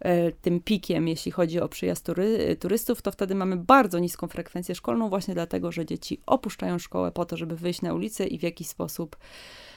e, 0.00 0.32
tym 0.32 0.60
pikiem, 0.60 1.08
jeśli 1.08 1.32
chodzi 1.32 1.60
o 1.60 1.68
przyjazd 1.68 2.06
tury, 2.06 2.56
turystów, 2.60 3.02
to 3.02 3.12
wtedy 3.12 3.34
mamy 3.34 3.56
bardzo 3.56 3.98
niską 3.98 4.28
frekwencję 4.28 4.74
szkolną, 4.74 5.08
właśnie 5.08 5.34
dlatego, 5.34 5.72
że 5.72 5.86
dzieci 5.86 6.20
opuszczają 6.26 6.78
szkołę 6.78 7.12
po 7.12 7.24
to, 7.24 7.36
żeby 7.36 7.56
wyjść 7.56 7.82
na 7.82 7.94
ulicę 7.94 8.26
i 8.26 8.38
w 8.38 8.42
jakiś 8.42 8.68
sposób 8.68 9.16
E, 9.16 9.75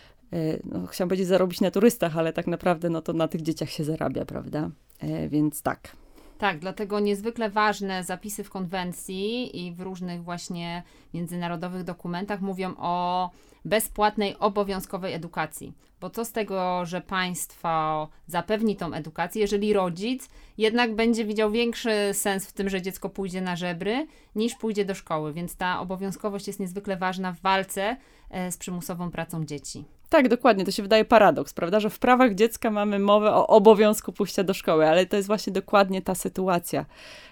no, 0.63 0.87
chciałam 0.87 1.09
powiedzieć 1.09 1.27
zarobić 1.27 1.61
na 1.61 1.71
turystach, 1.71 2.17
ale 2.17 2.33
tak 2.33 2.47
naprawdę 2.47 2.89
no 2.89 3.01
to 3.01 3.13
na 3.13 3.27
tych 3.27 3.41
dzieciach 3.41 3.69
się 3.69 3.83
zarabia, 3.83 4.25
prawda? 4.25 4.69
E, 4.99 5.29
więc 5.29 5.61
tak. 5.61 5.95
Tak, 6.37 6.59
dlatego 6.59 6.99
niezwykle 6.99 7.49
ważne 7.49 8.03
zapisy 8.03 8.43
w 8.43 8.49
konwencji 8.49 9.65
i 9.65 9.71
w 9.71 9.81
różnych 9.81 10.23
właśnie 10.23 10.83
międzynarodowych 11.13 11.83
dokumentach 11.83 12.41
mówią 12.41 12.73
o 12.77 13.29
bezpłatnej, 13.65 14.35
obowiązkowej 14.39 15.13
edukacji. 15.13 15.73
Bo 16.01 16.09
co 16.09 16.25
z 16.25 16.31
tego, 16.31 16.85
że 16.85 17.01
państwo 17.01 18.07
zapewni 18.27 18.75
tą 18.75 18.93
edukację, 18.93 19.41
jeżeli 19.41 19.73
rodzic 19.73 20.29
jednak 20.57 20.95
będzie 20.95 21.25
widział 21.25 21.51
większy 21.51 21.91
sens 22.13 22.47
w 22.47 22.53
tym, 22.53 22.69
że 22.69 22.81
dziecko 22.81 23.09
pójdzie 23.09 23.41
na 23.41 23.55
żebry, 23.55 24.07
niż 24.35 24.55
pójdzie 24.55 24.85
do 24.85 24.95
szkoły. 24.95 25.33
Więc 25.33 25.55
ta 25.55 25.79
obowiązkowość 25.79 26.47
jest 26.47 26.59
niezwykle 26.59 26.97
ważna 26.97 27.33
w 27.33 27.41
walce 27.41 27.97
e, 28.29 28.51
z 28.51 28.57
przymusową 28.57 29.11
pracą 29.11 29.45
dzieci. 29.45 29.85
Tak, 30.09 30.27
dokładnie. 30.27 30.65
To 30.65 30.71
się 30.71 30.83
wydaje 30.83 31.05
paradoks, 31.05 31.53
prawda? 31.53 31.79
Że 31.79 31.89
w 31.89 31.99
prawach 31.99 32.35
dziecka 32.35 32.71
mamy 32.71 32.99
mowę 32.99 33.33
o 33.33 33.47
obowiązku 33.47 34.13
pójścia 34.13 34.43
do 34.43 34.53
szkoły, 34.53 34.87
ale 34.87 35.05
to 35.05 35.15
jest 35.15 35.27
właśnie 35.27 35.53
dokładnie 35.53 36.01
ta 36.01 36.15
sytuacja, 36.15 36.85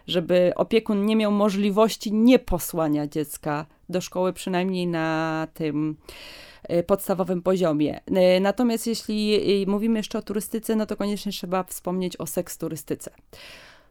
żeby 0.07 0.51
opiekun 0.55 1.05
nie 1.05 1.15
miał 1.15 1.31
możliwości 1.31 2.13
nieposłania 2.13 3.07
dziecka 3.07 3.65
do 3.89 4.01
szkoły, 4.01 4.33
przynajmniej 4.33 4.87
na 4.87 5.47
tym 5.53 5.97
y, 6.71 6.83
podstawowym 6.83 7.41
poziomie. 7.41 7.99
Y, 8.37 8.39
natomiast 8.39 8.87
jeśli 8.87 9.35
y, 9.63 9.67
mówimy 9.67 9.99
jeszcze 9.99 10.17
o 10.17 10.21
turystyce, 10.21 10.75
no 10.75 10.85
to 10.85 10.95
koniecznie 10.95 11.31
trzeba 11.31 11.63
wspomnieć 11.63 12.17
o 12.17 12.25
seks 12.25 12.57
turystyce 12.57 13.11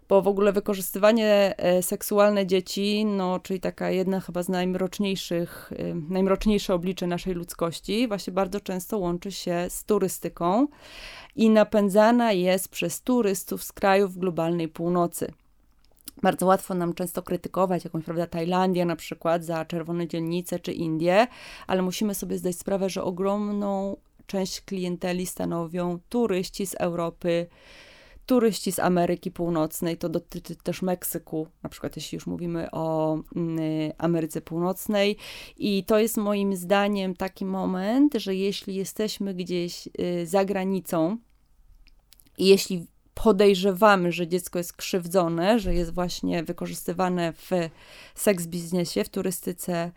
bo 0.09 0.23
w 0.23 0.29
ogóle 0.29 0.53
wykorzystywanie 0.53 1.55
e, 1.57 1.83
seksualne 1.83 2.47
dzieci, 2.47 3.05
no, 3.05 3.41
czyli 3.41 3.61
taka 3.61 3.91
jedna 3.91 4.21
chyba 4.21 4.43
z 4.43 4.49
najmroczniejszych, 4.49 5.73
e, 5.77 5.95
najmroczniejsze 5.95 6.75
oblicze 6.75 7.07
naszej 7.07 7.35
ludzkości, 7.35 8.09
właśnie 8.09 8.33
bardzo 8.33 8.61
często 8.61 8.99
łączy 8.99 9.33
się 9.33 9.67
z 9.69 9.85
turystyką 9.85 10.69
i 11.37 11.51
napędzana 11.51 12.33
jest 12.33 12.69
przez 12.69 13.03
turystów 13.03 13.65
z 13.65 13.73
krajów 13.73 14.19
globalnej 14.19 14.69
północy. 14.69 15.33
Bardzo 16.23 16.47
łatwo 16.47 16.75
nam 16.75 16.95
często 16.95 17.23
krytykować 17.23 17.85
jakąś, 17.85 18.05
prawda, 18.05 18.27
Tajlandię 18.27 18.85
na 18.85 18.97
przykład 18.97 19.45
za 19.45 19.65
czerwone 19.65 20.09
dzielnice 20.09 20.59
czy 20.59 20.73
Indie, 20.73 21.27
ale 21.67 21.83
musimy 21.83 22.15
sobie 22.15 22.39
zdać 22.39 22.57
sprawę, 22.57 22.91
że 22.91 23.03
ogromną 23.03 23.97
część 24.27 24.61
klienteli 24.61 25.27
stanowią 25.27 25.99
turyści 26.09 26.67
z 26.67 26.75
Europy, 26.75 27.47
turyści 28.27 28.73
z 28.73 28.79
Ameryki 28.79 29.31
Północnej, 29.31 29.97
to 29.97 30.09
dotyczy 30.09 30.57
też 30.57 30.83
Meksyku, 30.83 31.49
na 31.63 31.71
przykład 31.71 31.97
jeśli 31.97 32.17
już 32.17 32.27
mówimy 32.27 32.71
o 32.71 33.19
mm, 33.37 33.59
Ameryce 33.99 34.41
Północnej. 34.41 35.17
I 35.57 35.85
to 35.85 35.99
jest 35.99 36.17
moim 36.17 36.57
zdaniem 36.57 37.17
taki 37.17 37.45
moment, 37.45 38.15
że 38.15 38.35
jeśli 38.35 38.75
jesteśmy 38.75 39.35
gdzieś 39.35 39.89
y, 40.01 40.27
za 40.27 40.45
granicą 40.45 41.17
i 42.39 42.47
jeśli 42.47 42.87
podejrzewamy, 43.15 44.13
że 44.13 44.29
dziecko 44.29 44.59
jest 44.59 44.73
krzywdzone, 44.73 45.59
że 45.59 45.75
jest 45.75 45.95
właśnie 45.95 46.43
wykorzystywane 46.43 47.33
w 47.33 47.51
seks 48.15 48.47
biznesie, 48.47 49.05
w 49.05 49.09
turystyce 49.09 49.93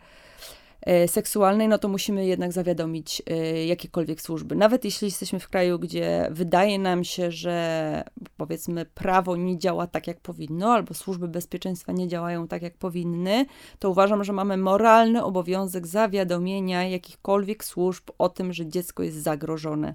seksualnej, 1.06 1.68
no 1.68 1.78
to 1.78 1.88
musimy 1.88 2.26
jednak 2.26 2.52
zawiadomić 2.52 3.22
e, 3.26 3.66
jakiekolwiek 3.66 4.20
służby. 4.20 4.56
Nawet 4.56 4.84
jeśli 4.84 5.04
jesteśmy 5.04 5.40
w 5.40 5.48
kraju, 5.48 5.78
gdzie 5.78 6.28
wydaje 6.30 6.78
nam 6.78 7.04
się, 7.04 7.30
że 7.30 8.04
powiedzmy 8.36 8.84
prawo 8.84 9.36
nie 9.36 9.58
działa 9.58 9.86
tak, 9.86 10.06
jak 10.06 10.20
powinno, 10.20 10.72
albo 10.72 10.94
służby 10.94 11.28
bezpieczeństwa 11.28 11.92
nie 11.92 12.08
działają 12.08 12.48
tak, 12.48 12.62
jak 12.62 12.76
powinny, 12.76 13.46
to 13.78 13.90
uważam, 13.90 14.24
że 14.24 14.32
mamy 14.32 14.56
moralny 14.56 15.24
obowiązek 15.24 15.86
zawiadomienia 15.86 16.88
jakichkolwiek 16.88 17.64
służb 17.64 18.04
o 18.18 18.28
tym, 18.28 18.52
że 18.52 18.66
dziecko 18.66 19.02
jest 19.02 19.22
zagrożone. 19.22 19.94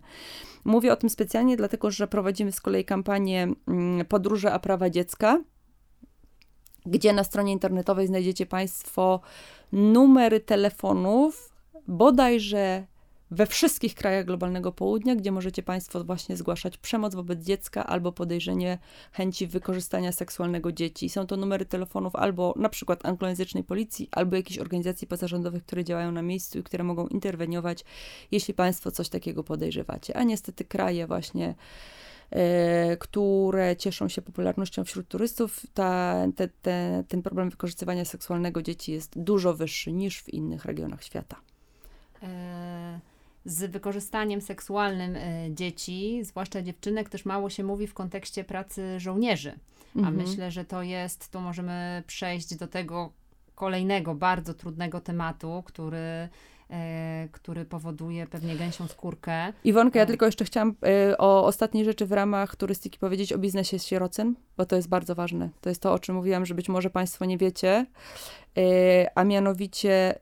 Mówię 0.66 0.94
o 0.94 0.96
tym 0.96 1.10
specjalnie 1.10 1.58
dlatego, 1.58 1.92
że 1.92 2.08
prowadzimy 2.08 2.52
z 2.52 2.62
kolei 2.62 2.86
kampanię 2.86 3.48
mm, 3.68 4.06
Podróże 4.06 4.54
a 4.54 4.60
prawa 4.60 4.90
dziecka, 4.90 5.42
gdzie 6.86 7.14
na 7.14 7.24
stronie 7.24 7.52
internetowej 7.52 8.08
znajdziecie 8.08 8.46
Państwo 8.46 9.20
numery 9.72 10.40
telefonów, 10.40 11.54
bodajże 11.88 12.86
we 13.32 13.46
wszystkich 13.46 13.96
krajach 13.96 14.26
globalnego 14.26 14.72
południa, 14.72 15.16
gdzie 15.16 15.32
możecie 15.32 15.64
Państwo 15.64 16.04
właśnie 16.04 16.38
zgłaszać 16.38 16.78
przemoc 16.78 17.16
wobec 17.16 17.44
dziecka 17.44 17.86
albo 17.86 18.12
podejrzenie 18.12 18.78
chęci 19.12 19.48
wykorzystania 19.48 20.12
seksualnego 20.12 20.72
dzieci. 20.72 21.10
Są 21.10 21.28
to 21.28 21.38
numery 21.38 21.66
telefonów 21.66 22.16
albo 22.16 22.54
na 22.58 22.70
przykład 22.70 23.06
anglojęzycznej 23.06 23.64
policji, 23.64 24.10
albo 24.12 24.36
jakichś 24.36 24.60
organizacji 24.60 25.08
pozarządowych, 25.08 25.64
które 25.64 25.84
działają 25.84 26.12
na 26.12 26.22
miejscu 26.22 26.60
i 26.60 26.64
które 26.64 26.84
mogą 26.84 27.08
interweniować, 27.08 27.86
jeśli 28.32 28.54
Państwo 28.54 28.92
coś 28.92 29.10
takiego 29.10 29.44
podejrzewacie. 29.44 30.18
A 30.18 30.24
niestety 30.24 30.66
kraje 30.66 31.08
właśnie 31.08 31.56
które 33.00 33.76
cieszą 33.76 34.08
się 34.10 34.22
popularnością 34.22 34.84
wśród 34.84 35.08
turystów, 35.08 35.62
ta, 35.74 36.16
te, 36.36 36.48
te, 36.48 37.04
ten 37.08 37.22
problem 37.22 37.50
wykorzystywania 37.50 38.06
seksualnego 38.06 38.62
dzieci 38.62 38.92
jest 38.92 39.20
dużo 39.20 39.54
wyższy 39.54 39.92
niż 39.92 40.22
w 40.22 40.34
innych 40.34 40.66
regionach 40.66 41.04
świata. 41.04 41.36
E, 42.24 43.00
z 43.46 43.72
wykorzystaniem 43.72 44.42
seksualnym 44.42 45.16
e, 45.16 45.22
dzieci, 45.50 46.20
zwłaszcza 46.24 46.62
dziewczynek, 46.62 47.10
też 47.10 47.26
mało 47.26 47.50
się 47.50 47.64
mówi 47.64 47.88
w 47.88 47.94
kontekście 47.94 48.44
pracy 48.44 49.00
żołnierzy. 49.00 49.60
A 49.96 50.00
mhm. 50.00 50.16
myślę, 50.16 50.52
że 50.52 50.66
to 50.66 50.84
jest, 50.84 51.32
tu 51.32 51.40
możemy 51.42 52.04
przejść 52.08 52.56
do 52.56 52.68
tego 52.68 53.12
kolejnego 53.56 54.16
bardzo 54.16 54.54
trudnego 54.54 55.02
tematu, 55.02 55.64
który 55.66 55.98
e, 55.98 56.30
który 57.32 57.66
powoduje 57.66 58.28
pewnie 58.28 58.56
gęsią 58.56 58.88
skórkę. 58.88 59.54
Iwonka, 59.64 60.00
ja 60.00 60.04
E. 60.04 60.08
tylko 60.08 60.26
jeszcze 60.26 60.46
chciałam 60.46 60.76
e, 60.86 61.18
o 61.18 61.46
ostatniej 61.46 61.86
rzeczy 61.86 62.06
w 62.06 62.12
ramach 62.12 62.56
turystyki 62.56 63.00
powiedzieć 63.00 63.34
o 63.34 63.38
biznesie 63.38 63.80
sierocym, 63.80 64.36
bo 64.58 64.66
to 64.66 64.76
jest 64.76 64.90
bardzo 64.90 65.16
ważne. 65.16 65.50
To 65.62 65.70
jest 65.70 65.82
to, 65.82 65.94
o 65.94 66.00
czym 66.00 66.16
mówiłam, 66.16 66.46
że 66.46 66.56
być 66.56 66.70
może 66.70 66.90
Państwo 66.90 67.26
nie 67.26 67.38
wiecie, 67.38 67.86
e, 68.58 69.18
a 69.18 69.24
mianowicie 69.24 70.20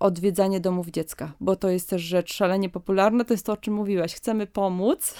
odwiedzanie 0.00 0.60
domów 0.60 0.88
dziecka, 0.88 1.32
bo 1.40 1.56
to 1.56 1.68
jest 1.68 1.90
też 1.90 2.02
rzecz 2.02 2.34
szalenie 2.34 2.68
popularna, 2.68 3.24
to 3.24 3.34
jest 3.34 3.46
to, 3.46 3.52
o 3.52 3.56
czym 3.56 3.74
mówiłaś. 3.74 4.14
Chcemy 4.14 4.46
pomóc, 4.46 5.14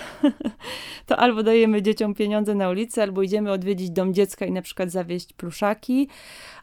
to 1.07 1.17
albo 1.17 1.43
dajemy 1.43 1.83
dzieciom 1.83 2.15
pieniądze 2.15 2.55
na 2.55 2.69
ulicy, 2.69 3.03
albo 3.03 3.23
idziemy 3.23 3.53
odwiedzić 3.53 3.91
dom 3.91 4.15
dziecka 4.15 4.47
i 4.47 4.53
na 4.53 4.63
przykład 4.63 4.91
zawieźć 4.91 5.33
pluszaki, 5.33 6.09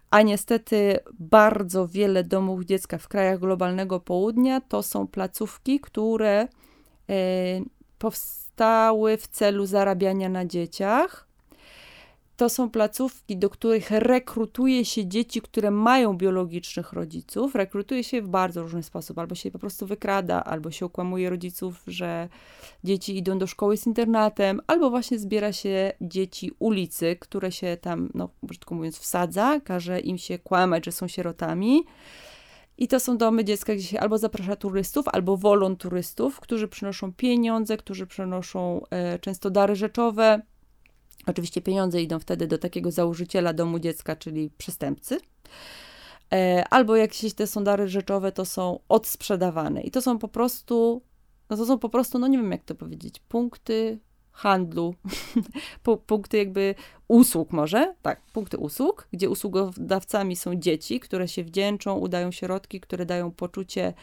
a 0.09 0.21
niestety 0.21 0.99
bardzo 1.19 1.87
wiele 1.87 2.23
domów 2.23 2.63
dziecka 2.65 2.97
w 2.97 3.07
krajach 3.07 3.39
globalnego 3.39 3.99
południa 3.99 4.61
to 4.61 4.83
są 4.83 5.07
placówki, 5.07 5.79
które 5.79 6.39
e, 6.39 6.47
powstały 7.97 9.17
w 9.17 9.27
celu 9.27 9.65
zarabiania 9.65 10.29
na 10.29 10.45
dzieciach. 10.45 11.26
To 12.37 12.49
są 12.49 12.69
placówki, 12.69 13.37
do 13.37 13.49
których 13.49 13.91
rekrutuje 13.91 14.85
się 14.85 15.07
dzieci, 15.07 15.41
które 15.41 15.71
mają 15.71 16.17
biologicznych 16.17 16.93
rodziców. 16.93 17.55
Rekrutuje 17.55 18.03
się 18.03 18.21
w 18.21 18.27
bardzo 18.27 18.61
różny 18.61 18.83
sposób. 18.83 19.19
Albo 19.19 19.35
się 19.35 19.51
po 19.51 19.59
prostu 19.59 19.87
wykrada, 19.87 20.43
albo 20.43 20.71
się 20.71 20.85
okłamuje 20.85 21.29
rodziców, 21.29 21.83
że 21.87 22.29
dzieci 22.83 23.17
idą 23.17 23.37
do 23.37 23.47
szkoły 23.47 23.77
z 23.77 23.87
internatem, 23.87 24.61
albo 24.67 24.89
właśnie 24.89 25.19
zbiera 25.19 25.53
się 25.53 25.93
dzieci 26.01 26.51
ulicy, 26.59 27.15
które 27.19 27.51
się 27.51 27.77
tam, 27.81 28.09
no 28.13 28.29
brzydko 28.43 28.75
mówiąc, 28.75 28.99
wsadza, 28.99 29.59
każe 29.59 29.99
im 29.99 30.17
się 30.17 30.39
kłamać, 30.39 30.85
że 30.85 30.91
są 30.91 31.07
sierotami. 31.07 31.83
I 32.77 32.87
to 32.87 32.99
są 32.99 33.17
domy 33.17 33.43
dziecka, 33.43 33.75
gdzie 33.75 33.83
się 33.83 33.99
albo 33.99 34.17
zaprasza 34.17 34.55
turystów, 34.55 35.07
albo 35.07 35.37
wolą 35.37 35.75
turystów, 35.75 36.39
którzy 36.39 36.67
przynoszą 36.67 37.13
pieniądze, 37.13 37.77
którzy 37.77 38.07
przynoszą 38.07 38.81
e, 38.89 39.19
często 39.19 39.49
dary 39.49 39.75
rzeczowe. 39.75 40.41
Oczywiście 41.27 41.61
pieniądze 41.61 42.01
idą 42.01 42.19
wtedy 42.19 42.47
do 42.47 42.57
takiego 42.57 42.91
założyciela 42.91 43.53
domu 43.53 43.79
dziecka, 43.79 44.15
czyli 44.15 44.49
przestępcy. 44.57 45.19
E, 46.33 46.63
albo 46.69 46.95
jakieś 46.95 47.33
te 47.33 47.47
są 47.47 47.63
dary 47.63 47.87
rzeczowe, 47.87 48.31
to 48.31 48.45
są 48.45 48.79
odsprzedawane. 48.89 49.81
I 49.81 49.91
to 49.91 50.01
są 50.01 50.19
po 50.19 50.27
prostu, 50.27 51.01
no 51.49 51.57
to 51.57 51.65
są 51.65 51.79
po 51.79 51.89
prostu, 51.89 52.19
no 52.19 52.27
nie 52.27 52.37
wiem 52.37 52.51
jak 52.51 52.63
to 52.63 52.75
powiedzieć, 52.75 53.19
punkty 53.19 53.99
handlu, 54.31 54.95
Pu- 55.83 55.97
punkty 55.97 56.37
jakby 56.37 56.75
usług 57.07 57.51
może, 57.51 57.95
tak, 58.01 58.21
punkty 58.33 58.57
usług, 58.57 59.07
gdzie 59.11 59.29
usługodawcami 59.29 60.35
są 60.35 60.55
dzieci, 60.55 60.99
które 60.99 61.27
się 61.27 61.43
wdzięczą, 61.43 61.97
udają 61.97 62.31
środki, 62.31 62.79
które 62.79 63.05
dają 63.05 63.31
poczucie 63.31 63.93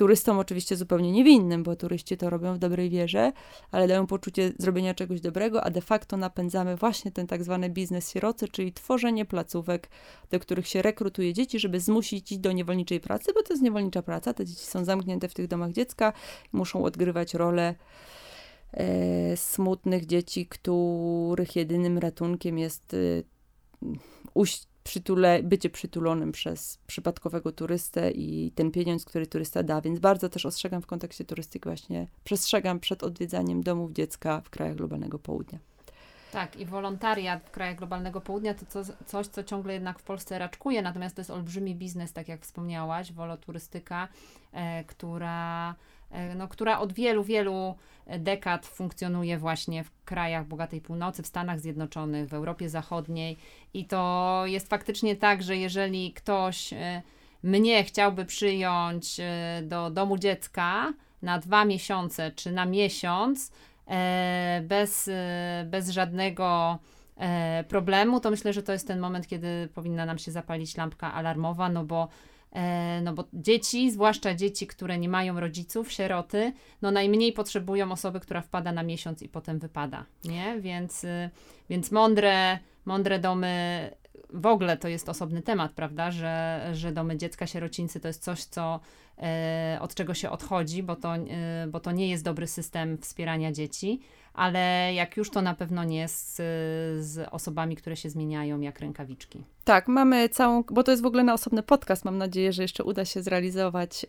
turystom 0.00 0.38
oczywiście 0.38 0.76
zupełnie 0.76 1.12
niewinnym, 1.12 1.62
bo 1.62 1.76
turyści 1.76 2.16
to 2.16 2.30
robią 2.30 2.54
w 2.54 2.58
dobrej 2.58 2.90
wierze, 2.90 3.32
ale 3.70 3.88
dają 3.88 4.06
poczucie 4.06 4.52
zrobienia 4.58 4.94
czegoś 4.94 5.20
dobrego, 5.20 5.64
a 5.64 5.70
de 5.70 5.80
facto 5.80 6.16
napędzamy 6.16 6.76
właśnie 6.76 7.10
ten 7.12 7.26
tak 7.26 7.44
zwany 7.44 7.70
biznes 7.70 8.12
sierocy, 8.12 8.48
czyli 8.48 8.72
tworzenie 8.72 9.24
placówek, 9.24 9.88
do 10.30 10.40
których 10.40 10.68
się 10.68 10.82
rekrutuje 10.82 11.32
dzieci, 11.32 11.58
żeby 11.58 11.80
zmusić 11.80 12.32
ich 12.32 12.40
do 12.40 12.52
niewolniczej 12.52 13.00
pracy, 13.00 13.32
bo 13.34 13.42
to 13.42 13.52
jest 13.52 13.62
niewolnicza 13.62 14.02
praca, 14.02 14.34
te 14.34 14.46
dzieci 14.46 14.64
są 14.64 14.84
zamknięte 14.84 15.28
w 15.28 15.34
tych 15.34 15.48
domach 15.48 15.72
dziecka, 15.72 16.12
muszą 16.52 16.84
odgrywać 16.84 17.34
rolę 17.34 17.74
e, 18.72 19.36
smutnych 19.36 20.06
dzieci, 20.06 20.46
których 20.46 21.56
jedynym 21.56 21.98
ratunkiem 21.98 22.58
jest 22.58 22.94
e, 22.94 22.96
przytule, 24.84 25.42
bycie 25.42 25.70
przytulonym 25.70 26.32
przez 26.32 26.78
przypadkowego 26.86 27.52
turystę 27.52 28.10
i 28.10 28.52
ten 28.54 28.70
pieniądz, 28.70 29.04
który 29.04 29.26
turysta 29.26 29.62
da. 29.62 29.80
Więc 29.80 29.98
bardzo 29.98 30.28
też 30.28 30.46
ostrzegam 30.46 30.82
w 30.82 30.86
kontekście 30.86 31.24
turystyki 31.24 31.68
właśnie, 31.68 32.06
przestrzegam 32.24 32.80
przed 32.80 33.02
odwiedzaniem 33.02 33.62
domów 33.62 33.92
dziecka 33.92 34.40
w 34.40 34.50
krajach 34.50 34.76
globalnego 34.76 35.18
południa. 35.18 35.58
Tak, 36.32 36.56
i 36.56 36.66
wolontariat 36.66 37.42
w 37.44 37.50
krajach 37.50 37.76
globalnego 37.76 38.20
południa 38.20 38.54
to 38.54 38.66
co, 38.66 38.92
coś, 39.06 39.26
co 39.26 39.44
ciągle 39.44 39.72
jednak 39.72 39.98
w 39.98 40.02
Polsce 40.02 40.38
raczkuje, 40.38 40.82
natomiast 40.82 41.16
to 41.16 41.20
jest 41.20 41.30
olbrzymi 41.30 41.74
biznes, 41.74 42.12
tak 42.12 42.28
jak 42.28 42.40
wspomniałaś, 42.40 43.12
woloturystyka, 43.12 44.08
e, 44.52 44.84
która, 44.84 45.74
no, 46.36 46.48
która 46.48 46.78
od 46.78 46.92
wielu, 46.92 47.24
wielu 47.24 47.74
dekad 48.18 48.66
funkcjonuje 48.66 49.38
właśnie 49.38 49.84
w 49.84 49.90
krajach 50.04 50.46
bogatej 50.46 50.80
północy, 50.80 51.22
w 51.22 51.26
Stanach 51.26 51.60
Zjednoczonych, 51.60 52.28
w 52.28 52.34
Europie 52.34 52.68
Zachodniej. 52.68 53.36
I 53.74 53.86
to 53.86 54.42
jest 54.46 54.68
faktycznie 54.68 55.16
tak, 55.16 55.42
że 55.42 55.56
jeżeli 55.56 56.12
ktoś 56.12 56.72
e, 56.72 57.02
mnie 57.42 57.84
chciałby 57.84 58.24
przyjąć 58.24 59.20
e, 59.20 59.62
do 59.64 59.90
domu 59.90 60.18
dziecka 60.18 60.92
na 61.22 61.38
dwa 61.38 61.64
miesiące 61.64 62.32
czy 62.32 62.52
na 62.52 62.66
miesiąc, 62.66 63.52
e, 63.86 64.62
bez, 64.64 65.08
e, 65.08 65.66
bez 65.70 65.90
żadnego 65.90 66.78
e, 67.16 67.64
problemu, 67.68 68.20
to 68.20 68.30
myślę, 68.30 68.52
że 68.52 68.62
to 68.62 68.72
jest 68.72 68.86
ten 68.86 69.00
moment, 69.00 69.26
kiedy 69.26 69.68
powinna 69.74 70.06
nam 70.06 70.18
się 70.18 70.32
zapalić 70.32 70.76
lampka 70.76 71.14
alarmowa, 71.14 71.68
no 71.68 71.84
bo, 71.84 72.02
e, 72.02 72.08
no 73.02 73.12
bo 73.12 73.24
dzieci, 73.32 73.90
zwłaszcza 73.90 74.34
dzieci, 74.34 74.66
które 74.66 74.98
nie 74.98 75.08
mają 75.08 75.40
rodziców, 75.40 75.92
sieroty, 75.92 76.52
no 76.82 76.90
najmniej 76.90 77.32
potrzebują 77.32 77.92
osoby, 77.92 78.20
która 78.20 78.40
wpada 78.40 78.72
na 78.72 78.82
miesiąc 78.82 79.22
i 79.22 79.28
potem 79.28 79.58
wypada, 79.58 80.04
nie? 80.24 80.60
Więc, 80.60 81.04
y, 81.04 81.30
więc 81.70 81.92
mądre, 81.92 82.58
mądre 82.84 83.18
domy 83.18 83.90
w 84.32 84.46
ogóle 84.46 84.76
to 84.76 84.88
jest 84.88 85.08
osobny 85.08 85.42
temat, 85.42 85.72
prawda, 85.72 86.10
że, 86.10 86.66
że 86.72 86.92
domy 86.92 87.16
dziecka 87.16 87.46
sierocińcy 87.46 88.00
to 88.00 88.08
jest 88.08 88.22
coś, 88.22 88.44
co, 88.44 88.80
e, 89.18 89.78
od 89.80 89.94
czego 89.94 90.14
się 90.14 90.30
odchodzi, 90.30 90.82
bo 90.82 90.96
to, 90.96 91.14
e, 91.16 91.66
bo 91.68 91.80
to 91.80 91.92
nie 91.92 92.08
jest 92.08 92.24
dobry 92.24 92.46
system 92.46 92.98
wspierania 92.98 93.52
dzieci, 93.52 94.00
ale 94.34 94.94
jak 94.94 95.16
już 95.16 95.30
to 95.30 95.42
na 95.42 95.54
pewno 95.54 95.84
nie 95.84 96.08
z, 96.08 96.36
z 97.04 97.28
osobami, 97.30 97.76
które 97.76 97.96
się 97.96 98.10
zmieniają 98.10 98.60
jak 98.60 98.80
rękawiczki. 98.80 99.44
Tak, 99.70 99.88
mamy 99.88 100.28
całą, 100.28 100.64
bo 100.70 100.82
to 100.82 100.90
jest 100.90 101.02
w 101.02 101.06
ogóle 101.06 101.24
na 101.24 101.34
osobny 101.34 101.62
podcast. 101.62 102.04
Mam 102.04 102.18
nadzieję, 102.18 102.52
że 102.52 102.62
jeszcze 102.62 102.84
uda 102.84 103.04
się 103.04 103.22
zrealizować 103.22 104.06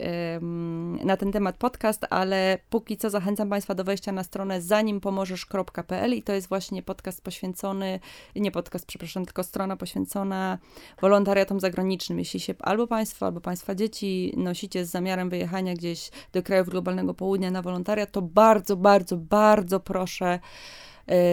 na 1.04 1.18
ten 1.18 1.32
temat 1.32 1.58
podcast, 1.58 2.06
ale 2.10 2.58
póki 2.70 2.98
co 2.98 3.10
zachęcam 3.10 3.50
Państwa 3.50 3.76
do 3.76 3.84
wejścia 3.84 4.12
na 4.12 4.24
stronę 4.24 4.62
zanimpomożesz.pl 4.62 6.14
i 6.14 6.24
to 6.24 6.34
jest 6.34 6.50
właśnie 6.50 6.84
podcast 6.84 7.24
poświęcony, 7.24 8.00
nie 8.36 8.52
podcast, 8.52 8.86
przepraszam, 8.86 9.26
tylko 9.26 9.44
strona 9.44 9.78
poświęcona 9.78 10.58
wolontariatom 11.02 11.60
zagranicznym. 11.60 12.20
Jeśli 12.20 12.40
się 12.40 12.54
albo 12.60 12.88
Państwo, 12.88 13.26
albo 13.26 13.42
Państwa 13.42 13.76
dzieci 13.76 14.34
nosicie 14.38 14.86
z 14.86 14.90
zamiarem 14.90 15.30
wyjechania 15.30 15.74
gdzieś 15.74 16.10
do 16.34 16.44
krajów 16.44 16.70
globalnego 16.70 17.14
południa 17.14 17.52
na 17.52 17.62
wolontariat, 17.62 18.12
to 18.12 18.22
bardzo, 18.22 18.78
bardzo, 18.78 19.18
bardzo 19.18 19.80
proszę 19.80 20.40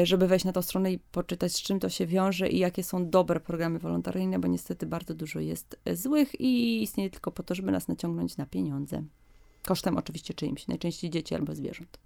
żeby 0.04 0.26
wejść 0.26 0.44
na 0.44 0.52
tą 0.52 0.62
stronę 0.62 0.92
i 0.92 0.98
poczytać, 0.98 1.52
z 1.52 1.62
czym 1.62 1.80
to 1.80 1.88
się 1.88 2.06
wiąże 2.06 2.48
i 2.48 2.58
jakie 2.58 2.82
są 2.82 3.10
dobre 3.10 3.40
programy 3.40 3.78
wolontaryjne, 3.78 4.38
bo 4.38 4.48
niestety 4.48 4.86
bardzo 4.86 5.14
dużo 5.14 5.40
jest 5.40 5.80
e, 5.84 5.96
złych 5.96 6.40
i 6.40 6.82
istnieje 6.82 7.10
tylko 7.10 7.30
po 7.30 7.42
to, 7.42 7.54
żeby 7.54 7.72
nas 7.72 7.88
naciągnąć 7.88 8.36
na 8.36 8.46
pieniądze. 8.46 9.02
Kosztem 9.66 9.96
oczywiście 9.96 10.34
czyimś, 10.34 10.68
najczęściej 10.68 11.10
dzieci 11.10 11.34
albo 11.34 11.54
zwierząt. 11.54 11.98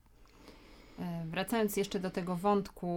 E, 0.99 1.27
Wracając 1.27 1.77
jeszcze 1.77 2.01
do 2.01 2.11
tego 2.11 2.37
wątku 2.37 2.89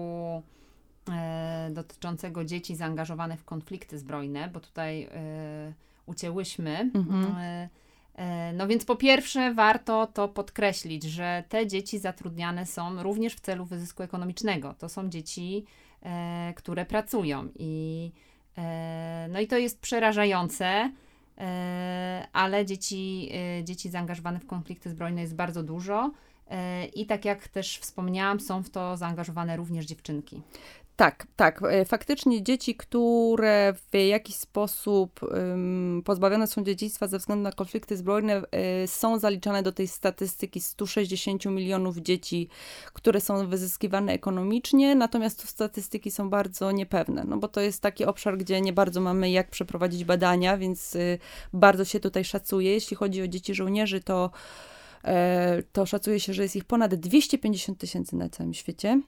e, 1.10 1.70
dotyczącego 1.74 2.46
dzieci 2.46 2.76
zaangażowanych 2.76 3.40
w 3.40 3.46
konflikty 3.46 4.00
zbrojne, 4.00 4.50
bo 4.54 4.60
tutaj 4.60 5.04
e, 5.04 5.74
ucięłyśmy. 6.06 6.92
Mhm. 6.94 7.36
E, 8.16 8.54
no 8.54 8.68
więc 8.68 8.86
po 8.86 8.96
pierwsze 8.96 9.54
warto 9.54 10.08
to 10.08 10.28
podkreślić, 10.28 11.04
że 11.04 11.44
te 11.50 11.68
dzieci 11.68 12.00
zatrudniane 12.00 12.66
są 12.66 13.04
również 13.04 13.34
w 13.34 13.40
celu 13.40 13.66
wyzysku 13.66 14.04
ekonomicznego. 14.04 14.74
To 14.74 14.90
są 14.90 15.10
dzieci, 15.10 15.66
e, 16.02 16.54
które 16.56 16.86
pracują 16.86 17.50
i 17.60 18.12
e, 18.58 19.28
no 19.32 19.40
i 19.40 19.48
to 19.48 19.58
jest 19.58 19.82
przerażające. 19.82 20.92
Ale 22.34 22.66
dzieci, 22.66 23.32
dzieci 23.64 23.90
zaangażowanych 23.90 24.42
w 24.42 24.48
konflikty 24.48 24.90
zbrojne 24.90 25.22
jest 25.22 25.36
bardzo 25.36 25.64
dużo. 25.64 26.12
I 26.96 27.06
tak 27.06 27.26
jak 27.26 27.48
też 27.48 27.78
wspomniałam, 27.78 28.40
są 28.40 28.64
w 28.64 28.70
to 28.70 28.98
zaangażowane 28.98 29.58
również 29.58 29.86
dziewczynki. 29.86 30.42
Tak, 30.96 31.28
tak. 31.36 31.62
E, 31.64 31.86
Faktycznie 31.86 32.44
dzieci, 32.44 32.76
które 32.76 33.74
w 33.92 33.98
jakiś 33.98 34.36
sposób 34.36 35.20
ym, 35.24 36.02
pozbawione 36.06 36.48
są 36.48 36.64
dzieciństwa 36.64 37.08
ze 37.08 37.18
względu 37.18 37.44
na 37.44 37.52
konflikty 37.52 37.98
zbrojne, 37.98 38.42
y, 38.84 38.88
są 38.88 39.20
zaliczane 39.20 39.64
do 39.64 39.72
tej 39.72 39.88
statystyki 39.88 40.62
160 40.62 41.46
milionów 41.46 41.98
dzieci, 41.98 42.50
które 42.94 43.22
są 43.22 43.48
wyzyskiwane 43.48 44.14
ekonomicznie, 44.14 44.96
natomiast 44.96 45.42
tu 45.42 45.48
statystyki 45.48 46.12
są 46.12 46.30
bardzo 46.30 46.72
niepewne, 46.72 47.24
no 47.28 47.38
bo 47.38 47.48
to 47.48 47.62
jest 47.62 47.82
taki 47.82 48.06
obszar, 48.06 48.38
gdzie 48.38 48.62
nie 48.62 48.74
bardzo 48.74 49.02
mamy 49.02 49.32
jak 49.32 49.50
przeprowadzić 49.50 50.06
badania, 50.06 50.58
więc 50.58 50.96
y, 50.96 51.20
bardzo 51.54 51.86
się 51.86 52.00
tutaj 52.00 52.24
szacuje. 52.26 52.72
Jeśli 52.72 52.98
chodzi 52.98 53.22
o 53.22 53.28
dzieci 53.28 53.56
żołnierzy, 53.56 54.02
to 54.02 54.32
e, 55.04 55.64
to 55.74 55.86
szacuje 55.86 56.20
się, 56.20 56.34
że 56.34 56.44
jest 56.44 56.56
ich 56.56 56.66
ponad 56.66 56.96
250 56.96 57.80
tysięcy 57.80 58.16
na 58.16 58.30
całym 58.30 58.54
świecie. 58.54 59.02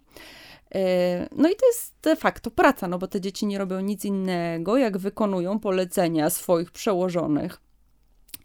E, 0.75 1.29
No 1.35 1.49
i 1.49 1.55
to 1.55 1.67
jest 1.67 1.93
de 2.01 2.15
facto 2.15 2.51
praca, 2.51 2.87
no 2.87 2.97
bo 2.97 3.07
te 3.07 3.21
dzieci 3.21 3.45
nie 3.45 3.57
robią 3.57 3.79
nic 3.79 4.05
innego, 4.05 4.77
jak 4.77 4.97
wykonują 4.97 5.59
polecenia 5.59 6.29
swoich 6.29 6.71
przełożonych. 6.71 7.59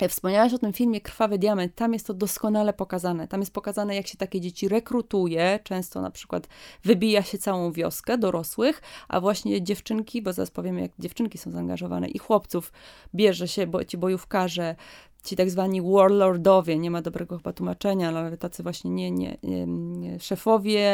Wspomniałaś 0.08 0.52
o 0.52 0.58
tym 0.58 0.72
filmie 0.72 1.00
Krwawy 1.00 1.38
Diament, 1.38 1.74
tam 1.74 1.92
jest 1.92 2.06
to 2.06 2.14
doskonale 2.14 2.72
pokazane. 2.72 3.28
Tam 3.28 3.40
jest 3.40 3.52
pokazane, 3.52 3.96
jak 3.96 4.06
się 4.06 4.16
takie 4.16 4.40
dzieci 4.40 4.68
rekrutuje, 4.68 5.58
często 5.64 6.00
na 6.00 6.10
przykład 6.10 6.48
wybija 6.84 7.22
się 7.22 7.38
całą 7.38 7.72
wioskę 7.72 8.18
dorosłych, 8.18 8.82
a 9.08 9.20
właśnie 9.20 9.62
dziewczynki, 9.62 10.22
bo 10.22 10.32
zaraz 10.32 10.50
powiemy, 10.50 10.80
jak 10.80 10.90
dziewczynki 10.98 11.38
są 11.38 11.50
zaangażowane, 11.50 12.08
i 12.08 12.18
chłopców 12.18 12.72
bierze 13.14 13.48
się, 13.48 13.66
bo 13.66 13.84
ci 13.84 13.98
bojówkarze, 13.98 14.76
ci 15.24 15.36
tak 15.36 15.50
zwani 15.50 15.82
warlordowie, 15.82 16.78
nie 16.78 16.90
ma 16.90 17.02
dobrego 17.02 17.36
chyba 17.36 17.52
tłumaczenia, 17.52 18.08
ale 18.08 18.36
tacy 18.36 18.62
właśnie 18.62 18.90
nie, 18.90 19.10
nie, 19.10 19.36
nie, 19.66 20.20
szefowie 20.20 20.90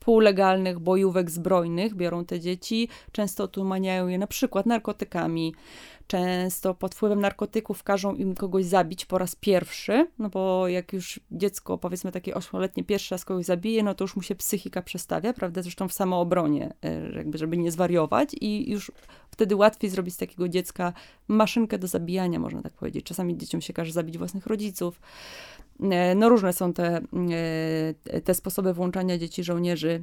półlegalnych 0.00 0.78
bojówek 0.78 1.30
zbrojnych 1.30 1.94
biorą 1.94 2.24
te 2.24 2.40
dzieci, 2.40 2.88
często 3.12 3.44
otumaniają 3.44 4.08
je 4.08 4.18
na 4.18 4.26
przykład 4.26 4.66
narkotykami, 4.66 5.54
często 6.06 6.74
pod 6.74 6.94
wpływem 6.94 7.20
narkotyków 7.20 7.82
każą 7.82 8.14
im 8.14 8.34
kogoś 8.34 8.64
zabić 8.64 9.06
po 9.06 9.18
raz 9.18 9.36
pierwszy, 9.36 10.08
no 10.18 10.28
bo 10.28 10.68
jak 10.68 10.92
już 10.92 11.20
dziecko, 11.30 11.78
powiedzmy 11.78 12.12
takie 12.12 12.34
ośmioletnie, 12.34 12.84
pierwszy 12.84 13.14
raz 13.14 13.24
kogoś 13.24 13.44
zabije, 13.44 13.82
no 13.82 13.94
to 13.94 14.04
już 14.04 14.16
mu 14.16 14.22
się 14.22 14.34
psychika 14.34 14.82
przestawia, 14.82 15.32
prawda, 15.32 15.62
zresztą 15.62 15.88
w 15.88 15.92
samoobronie, 15.92 16.74
e, 16.82 17.12
jakby 17.16 17.38
żeby 17.38 17.56
nie 17.56 17.72
zwariować 17.72 18.34
i 18.40 18.70
już 18.70 18.92
wtedy 19.30 19.56
łatwiej 19.56 19.90
zrobić 19.90 20.14
z 20.14 20.16
takiego 20.16 20.48
dziecka 20.48 20.92
maszynkę 21.28 21.78
do 21.78 21.86
zabijania, 21.86 22.38
można 22.38 22.62
tak 22.62 22.72
powiedzieć. 22.72 23.04
Czasami 23.04 23.38
dzieciom 23.38 23.60
się 23.60 23.72
każe 23.72 23.92
zabić 23.92 24.18
własnych 24.18 24.46
rodziców. 24.46 25.00
E, 25.80 26.14
no 26.14 26.28
różne 26.28 26.52
są 26.52 26.72
te, 26.72 27.00
e, 28.10 28.20
te 28.20 28.34
sposoby 28.34 28.74
włączania 28.74 29.18
dzieci 29.18 29.44
żołnierzy 29.44 30.02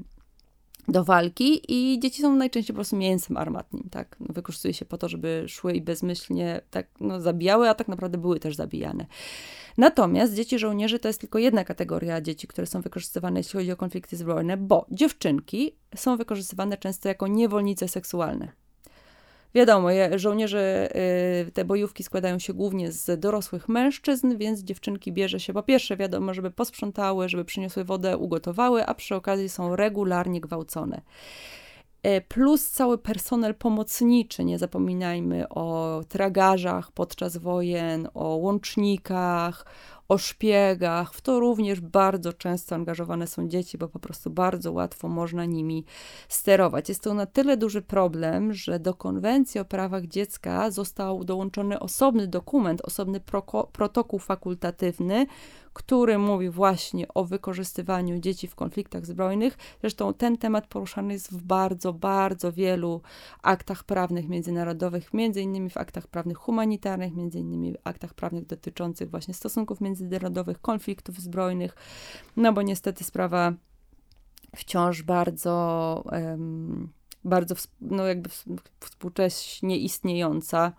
do 0.88 1.04
walki 1.04 1.62
i 1.68 2.00
dzieci 2.00 2.22
są 2.22 2.36
najczęściej 2.36 2.74
po 2.74 2.78
prostu 2.78 2.96
mięsem 2.96 3.38
armatnim, 3.38 3.84
tak? 3.92 4.16
No, 4.20 4.28
wykorzystuje 4.30 4.74
się 4.74 4.86
po 4.86 4.98
to, 4.98 5.10
żeby 5.10 5.46
szły 5.48 5.74
i 5.74 5.82
bezmyślnie 5.82 6.62
tak 6.70 6.88
no, 7.00 7.22
zabijały, 7.22 7.70
a 7.70 7.74
tak 7.74 7.88
naprawdę 7.88 8.18
były 8.18 8.40
też 8.40 8.56
zabijane. 8.56 9.06
Natomiast 9.78 10.34
dzieci 10.34 10.60
żołnierzy 10.60 11.00
to 11.00 11.08
jest 11.08 11.20
tylko 11.20 11.40
jedna 11.40 11.64
kategoria 11.64 12.22
dzieci, 12.22 12.48
które 12.48 12.68
są 12.68 12.82
wykorzystywane, 12.82 13.40
jeśli 13.40 13.60
chodzi 13.60 13.72
o 13.72 13.78
konflikty 13.78 14.18
zbrojne, 14.18 14.58
bo 14.58 14.86
dziewczynki 14.92 15.76
są 15.96 16.18
wykorzystywane 16.18 16.78
często 16.78 17.10
jako 17.10 17.28
niewolnice 17.28 17.88
seksualne. 17.88 18.61
Wiadomo, 19.54 19.88
żołnierze, 20.16 20.90
y, 21.48 21.52
te 21.52 21.66
bojówki 21.66 22.04
składają 22.04 22.40
się 22.40 22.54
głównie 22.54 22.92
z 22.92 23.20
dorosłych 23.20 23.70
mężczyzn, 23.70 24.38
więc 24.38 24.60
dziewczynki 24.60 25.12
bierze 25.12 25.40
się 25.40 25.54
po 25.54 25.64
pierwsze, 25.64 25.98
wiadomo, 25.98 26.34
żeby 26.34 26.52
posprzątały, 26.52 27.30
żeby 27.30 27.46
przyniosły 27.46 27.84
wodę, 27.84 28.18
ugotowały, 28.18 28.86
a 28.86 28.94
przy 28.94 29.16
okazji 29.16 29.50
są 29.50 29.76
regularnie 29.76 30.42
gwałcone. 30.42 31.02
E, 32.04 32.22
plus 32.22 32.70
cały 32.70 32.98
personel 32.98 33.56
pomocniczy, 33.56 34.46
nie 34.46 34.60
zapominajmy 34.60 35.50
o 35.50 36.02
tragarzach 36.10 36.92
podczas 36.92 37.38
wojen, 37.38 38.08
o 38.14 38.36
łącznikach, 38.36 39.66
o 40.08 40.18
szpiegach. 40.18 41.14
W 41.14 41.22
to 41.22 41.40
również 41.40 41.82
bardzo 41.82 42.34
często 42.34 42.76
angażowane 42.76 43.28
są 43.28 43.48
dzieci, 43.48 43.78
bo 43.78 43.88
po 43.88 44.00
prostu 44.00 44.30
bardzo 44.30 44.72
łatwo 44.72 45.08
można 45.08 45.46
nimi 45.46 45.86
sterować. 46.28 46.90
Jest 46.90 47.04
to 47.04 47.14
na 47.14 47.26
tyle 47.26 47.58
duży 47.58 47.82
problem, 47.82 48.54
że 48.54 48.80
do 48.80 48.94
konwencji 48.94 49.60
o 49.60 49.66
prawach 49.66 50.06
dziecka 50.06 50.72
został 50.72 51.24
dołączony 51.24 51.80
osobny 51.80 52.28
dokument, 52.28 52.82
osobny 52.82 53.22
protokół 53.72 54.20
fakultatywny, 54.20 55.26
który 55.74 56.18
mówi 56.18 56.50
właśnie 56.50 57.08
o 57.08 57.26
wykorzystywaniu 57.26 58.20
dzieci 58.20 58.48
w 58.48 58.56
konfliktach 58.56 59.06
zbrojnych. 59.06 59.58
Zresztą 59.82 60.14
ten 60.14 60.38
temat 60.38 60.68
poruszany 60.68 61.14
jest 61.14 61.32
w 61.32 61.42
bardzo, 61.44 61.94
bardzo 61.94 62.52
wielu 62.52 63.02
aktach 63.42 63.84
prawnych 63.84 64.30
międzynarodowych, 64.30 65.14
między 65.14 65.42
innymi 65.42 65.70
w 65.70 65.78
aktach 65.78 66.08
prawnych 66.08 66.38
humanitarnych, 66.38 67.16
między 67.16 67.40
innymi 67.40 67.74
w 67.74 67.78
aktach 67.84 68.14
prawnych 68.14 68.46
dotyczących 68.46 69.12
właśnie 69.12 69.34
stosunków 69.34 69.82
międzynarodowych, 69.82 70.62
konfliktów 70.62 71.20
zbrojnych, 71.20 71.76
no 72.38 72.54
bo 72.54 72.62
niestety 72.62 73.04
sprawa 73.04 73.54
wciąż 74.56 75.04
bardzo, 75.04 76.04
um, 76.12 76.92
bardzo 77.24 77.56
no 77.82 78.08
jakby 78.08 78.30
współcześnie 78.80 79.78
istniejąca. 79.78 80.74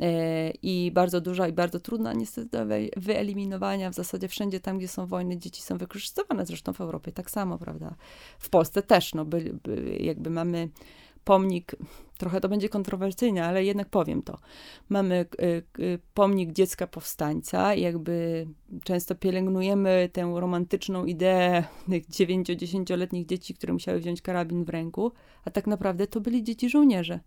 E, 0.00 0.50
i 0.62 0.90
bardzo 0.94 1.20
duża 1.20 1.48
i 1.48 1.52
bardzo 1.52 1.80
trudna 1.80 2.12
niestety 2.12 2.48
do 2.48 2.64
wyeliminowania. 2.96 3.90
W 3.90 3.94
zasadzie 3.94 4.28
wszędzie 4.28 4.60
tam, 4.60 4.78
gdzie 4.78 4.88
są 4.88 5.06
wojny, 5.06 5.36
dzieci 5.38 5.62
są 5.62 5.78
wykorzystywane, 5.78 6.46
zresztą 6.46 6.72
w 6.72 6.80
Europie 6.80 7.12
tak 7.12 7.30
samo, 7.30 7.58
prawda? 7.58 7.94
W 8.38 8.48
Polsce 8.50 8.82
też, 8.82 9.14
no 9.14 9.24
by, 9.24 9.54
by 9.62 9.96
jakby 10.00 10.30
mamy 10.30 10.68
pomnik, 11.24 11.76
trochę 12.18 12.40
to 12.40 12.48
będzie 12.48 12.68
kontrowersyjne, 12.68 13.44
ale 13.44 13.64
jednak 13.64 13.88
powiem 13.88 14.22
to. 14.22 14.38
Mamy 14.88 15.26
pomnik 16.14 16.52
dziecka 16.52 16.86
powstańca, 16.86 17.74
jakby 17.74 18.46
często 18.84 19.14
pielęgnujemy 19.14 20.10
tę 20.12 20.32
romantyczną 20.36 21.04
ideę 21.04 21.64
tych 21.90 22.08
9-10-letnich 22.08 23.26
dzieci, 23.26 23.54
które 23.54 23.72
musiały 23.72 23.98
wziąć 23.98 24.22
karabin 24.22 24.64
w 24.64 24.68
ręku, 24.68 25.12
a 25.44 25.50
tak 25.50 25.66
naprawdę 25.66 26.06
to 26.06 26.20
byli 26.20 26.42
dzieci 26.42 26.70
żołnierze 26.70 27.20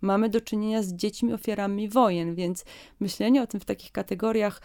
mamy 0.00 0.28
do 0.28 0.40
czynienia 0.40 0.82
z 0.82 0.92
dziećmi 0.92 1.32
ofiarami 1.32 1.88
wojen, 1.88 2.34
więc 2.34 2.64
myślenie 3.00 3.42
o 3.42 3.46
tym 3.46 3.60
w 3.60 3.64
takich 3.64 3.92
kategoriach 3.92 4.60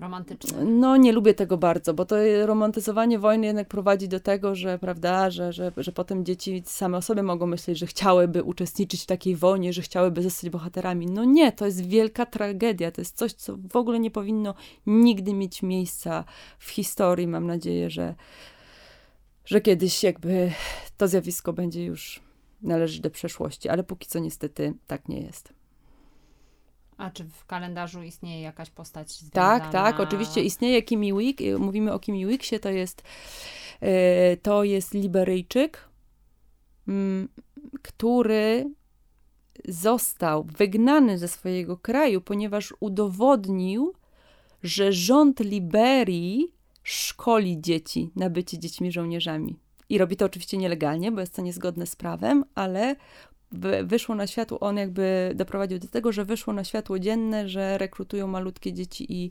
romantyczne. 0.00 0.64
No, 0.64 0.96
nie 0.96 1.12
lubię 1.12 1.34
tego 1.34 1.56
bardzo, 1.56 1.94
bo 1.94 2.04
to 2.04 2.16
romantyzowanie 2.46 3.18
wojny 3.18 3.46
jednak 3.46 3.68
prowadzi 3.68 4.08
do 4.08 4.20
tego, 4.20 4.54
że, 4.54 4.78
prawda, 4.78 5.30
że, 5.30 5.52
że, 5.52 5.72
że 5.76 5.92
potem 5.92 6.24
dzieci 6.24 6.62
same 6.66 6.98
o 6.98 7.02
sobie 7.02 7.22
mogą 7.22 7.46
myśleć, 7.46 7.78
że 7.78 7.86
chciałyby 7.86 8.42
uczestniczyć 8.42 9.02
w 9.02 9.06
takiej 9.06 9.36
wojnie, 9.36 9.72
że 9.72 9.82
chciałyby 9.82 10.22
zostać 10.22 10.50
bohaterami. 10.50 11.06
No 11.06 11.24
nie, 11.24 11.52
to 11.52 11.66
jest 11.66 11.86
wielka 11.86 12.26
tragedia, 12.26 12.90
to 12.90 13.00
jest 13.00 13.16
coś, 13.16 13.32
co 13.32 13.56
w 13.70 13.76
ogóle 13.76 14.00
nie 14.00 14.10
powinno 14.10 14.54
nigdy 14.86 15.34
mieć 15.34 15.62
miejsca 15.62 16.24
w 16.58 16.70
historii. 16.70 17.26
Mam 17.26 17.46
nadzieję, 17.46 17.90
że, 17.90 18.14
że 19.44 19.60
kiedyś 19.60 20.02
jakby 20.02 20.52
to 20.96 21.08
zjawisko 21.08 21.52
będzie 21.52 21.84
już 21.84 22.29
należy 22.62 23.00
do 23.02 23.10
przeszłości, 23.10 23.68
ale 23.68 23.84
póki 23.84 24.06
co 24.06 24.18
niestety 24.18 24.74
tak 24.86 25.08
nie 25.08 25.20
jest. 25.20 25.52
A 26.96 27.10
czy 27.10 27.24
w 27.24 27.46
kalendarzu 27.46 28.02
istnieje 28.02 28.40
jakaś 28.40 28.70
postać 28.70 29.10
związana? 29.10 29.60
Tak, 29.60 29.72
tak, 29.72 30.00
oczywiście 30.00 30.42
istnieje 30.42 30.82
Kimi 30.82 31.14
Wick. 31.14 31.40
Mówimy 31.58 31.92
o 31.92 31.98
Kimi 31.98 32.26
Wicksie, 32.26 32.60
to 32.60 32.70
jest, 32.70 33.02
e, 33.80 34.36
to 34.36 34.64
jest 34.64 34.94
Liberyjczyk, 34.94 35.88
mm, 36.88 37.28
który 37.82 38.70
został 39.68 40.44
wygnany 40.44 41.18
ze 41.18 41.28
swojego 41.28 41.76
kraju, 41.76 42.20
ponieważ 42.20 42.74
udowodnił, 42.80 43.94
że 44.62 44.92
rząd 44.92 45.40
Liberii 45.40 46.54
szkoli 46.82 47.60
dzieci 47.60 48.10
na 48.16 48.30
bycie 48.30 48.58
dziećmi 48.58 48.92
żołnierzami. 48.92 49.56
I 49.90 49.98
robi 49.98 50.16
to 50.16 50.24
oczywiście 50.24 50.56
nielegalnie, 50.56 51.12
bo 51.12 51.20
jest 51.20 51.36
to 51.36 51.42
niezgodne 51.42 51.86
z 51.86 51.96
prawem, 51.96 52.44
ale 52.54 52.96
wyszło 53.84 54.14
na 54.14 54.26
światło, 54.26 54.60
on 54.60 54.76
jakby 54.76 55.32
doprowadził 55.34 55.78
do 55.78 55.88
tego, 55.88 56.12
że 56.12 56.24
wyszło 56.24 56.52
na 56.52 56.64
światło 56.64 56.98
dzienne, 56.98 57.48
że 57.48 57.78
rekrutują 57.78 58.26
malutkie 58.26 58.72
dzieci 58.72 59.12
i 59.12 59.30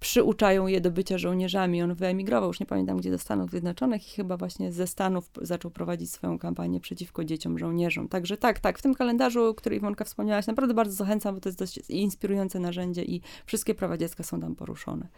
przyuczają 0.00 0.66
je 0.66 0.80
do 0.80 0.90
bycia 0.90 1.18
żołnierzami. 1.18 1.82
On 1.82 1.94
wyemigrował, 1.94 2.48
już 2.48 2.60
nie 2.60 2.66
pamiętam 2.66 2.96
gdzie, 2.96 3.10
do 3.10 3.18
Stanów 3.18 3.50
Zjednoczonych 3.50 4.08
i 4.08 4.16
chyba 4.16 4.36
właśnie 4.36 4.72
ze 4.72 4.86
Stanów 4.86 5.30
zaczął 5.42 5.70
prowadzić 5.70 6.10
swoją 6.10 6.38
kampanię 6.38 6.80
przeciwko 6.80 7.24
dzieciom 7.24 7.58
żołnierzom. 7.58 8.08
Także 8.08 8.36
tak, 8.36 8.60
tak, 8.60 8.78
w 8.78 8.82
tym 8.82 8.94
kalendarzu, 8.94 9.54
który 9.54 9.76
Iwonka 9.76 10.04
wspomniałaś, 10.04 10.46
naprawdę 10.46 10.74
bardzo 10.74 10.92
zachęcam, 10.94 11.34
bo 11.34 11.40
to 11.40 11.48
jest 11.48 11.58
dość 11.58 11.78
inspirujące 11.88 12.60
narzędzie 12.60 13.04
i 13.04 13.20
wszystkie 13.46 13.74
prawa 13.74 13.96
dziecka 13.96 14.22
są 14.22 14.40
tam 14.40 14.56
poruszone. 14.56 15.08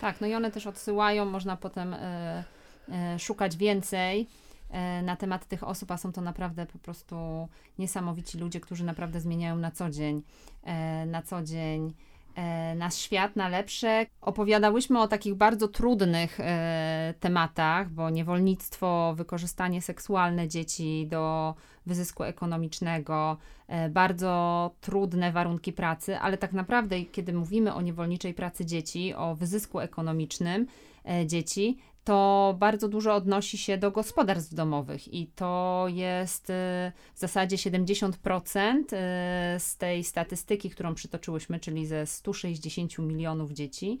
Tak, 0.00 0.20
no 0.20 0.26
i 0.26 0.34
one 0.34 0.50
też 0.50 0.66
odsyłają, 0.66 1.24
można 1.24 1.56
potem... 1.56 1.94
E, 1.94 2.44
szukać 3.18 3.56
więcej 3.56 4.26
e, 4.70 5.02
na 5.02 5.16
temat 5.16 5.46
tych 5.46 5.64
osób, 5.64 5.90
a 5.90 5.96
są 5.96 6.12
to 6.12 6.20
naprawdę 6.20 6.66
po 6.66 6.78
prostu 6.78 7.48
niesamowici 7.78 8.38
ludzie, 8.38 8.60
którzy 8.60 8.84
naprawdę 8.84 9.20
zmieniają 9.20 9.56
na 9.56 9.70
co 9.70 9.90
dzień, 9.90 10.22
e, 10.64 11.06
na 11.06 11.22
co 11.22 11.42
dzień 11.42 11.94
nasz 12.76 12.94
świat 12.94 13.36
na 13.36 13.48
lepsze. 13.48 14.06
Opowiadałyśmy 14.20 15.00
o 15.00 15.08
takich 15.08 15.34
bardzo 15.34 15.68
trudnych 15.68 16.38
tematach, 17.20 17.90
bo 17.90 18.10
niewolnictwo, 18.10 19.14
wykorzystanie 19.16 19.82
seksualne 19.82 20.48
dzieci 20.48 21.06
do 21.10 21.54
wyzysku 21.86 22.22
ekonomicznego, 22.22 23.36
bardzo 23.90 24.70
trudne 24.80 25.32
warunki 25.32 25.72
pracy, 25.72 26.18
ale 26.18 26.38
tak 26.38 26.52
naprawdę, 26.52 27.04
kiedy 27.04 27.32
mówimy 27.32 27.74
o 27.74 27.82
niewolniczej 27.82 28.34
pracy 28.34 28.66
dzieci, 28.66 29.14
o 29.14 29.34
wyzysku 29.34 29.80
ekonomicznym 29.80 30.66
dzieci, 31.26 31.78
to 32.04 32.56
bardzo 32.58 32.88
dużo 32.88 33.14
odnosi 33.14 33.58
się 33.58 33.78
do 33.78 33.90
gospodarstw 33.90 34.54
domowych 34.54 35.14
i 35.14 35.26
to 35.26 35.86
jest 35.88 36.50
y, 36.50 36.52
w 37.14 37.18
zasadzie 37.18 37.56
70% 37.56 38.12
y, 38.78 38.86
z 39.60 39.76
tej 39.76 40.04
statystyki, 40.04 40.70
którą 40.70 40.94
przytoczyłyśmy, 40.94 41.60
czyli 41.60 41.86
ze 41.86 42.06
160 42.06 42.98
milionów 42.98 43.52
dzieci, 43.52 43.98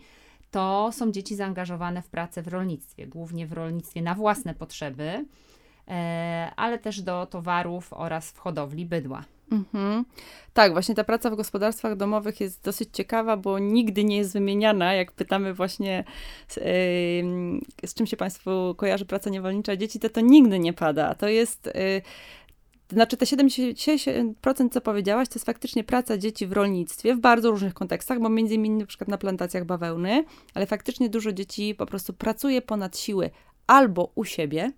to 0.50 0.90
są 0.92 1.12
dzieci 1.12 1.36
zaangażowane 1.36 2.02
w 2.02 2.08
pracę 2.08 2.42
w 2.42 2.48
rolnictwie, 2.48 3.06
głównie 3.06 3.46
w 3.46 3.52
rolnictwie 3.52 4.02
na 4.02 4.14
własne 4.14 4.54
potrzeby, 4.54 5.26
e, 5.88 6.52
ale 6.56 6.78
też 6.78 7.02
do 7.02 7.26
towarów 7.26 7.92
oraz 7.92 8.30
w 8.30 8.38
hodowli 8.38 8.86
bydła. 8.86 9.24
Mhm. 9.50 10.04
Tak, 10.52 10.72
właśnie 10.72 10.94
ta 10.94 11.04
praca 11.04 11.30
w 11.30 11.36
gospodarstwach 11.36 11.96
domowych 11.96 12.40
jest 12.40 12.62
dosyć 12.62 12.88
ciekawa, 12.92 13.36
bo 13.36 13.58
nigdy 13.58 14.04
nie 14.04 14.16
jest 14.16 14.32
wymieniana. 14.32 14.94
Jak 14.94 15.12
pytamy 15.12 15.54
właśnie, 15.54 16.04
z, 16.48 16.56
yy, 16.56 17.88
z 17.88 17.94
czym 17.94 18.06
się 18.06 18.16
Państwu 18.16 18.74
kojarzy 18.76 19.04
praca 19.04 19.30
niewolnicza 19.30 19.76
dzieci, 19.76 20.00
to 20.00 20.08
to 20.08 20.20
nigdy 20.20 20.58
nie 20.58 20.72
pada. 20.72 21.14
To 21.14 21.28
jest. 21.28 21.66
Yy, 21.66 22.02
znaczy 22.92 23.16
te 23.16 23.26
70% 23.26 24.70
co 24.70 24.80
powiedziałaś, 24.80 25.28
to 25.28 25.34
jest 25.34 25.46
faktycznie 25.46 25.84
praca 25.84 26.18
dzieci 26.18 26.46
w 26.46 26.52
rolnictwie 26.52 27.14
w 27.14 27.20
bardzo 27.20 27.50
różnych 27.50 27.74
kontekstach, 27.74 28.20
bo 28.20 28.28
między 28.28 28.54
innymi 28.54 28.76
na 28.76 28.86
przykład 28.86 29.08
na 29.08 29.18
plantacjach 29.18 29.64
bawełny, 29.64 30.24
ale 30.54 30.66
faktycznie 30.66 31.08
dużo 31.08 31.32
dzieci 31.32 31.74
po 31.74 31.86
prostu 31.86 32.12
pracuje 32.12 32.62
ponad 32.62 32.98
siły 32.98 33.30
albo 33.66 34.12
u 34.14 34.24
siebie, 34.24 34.72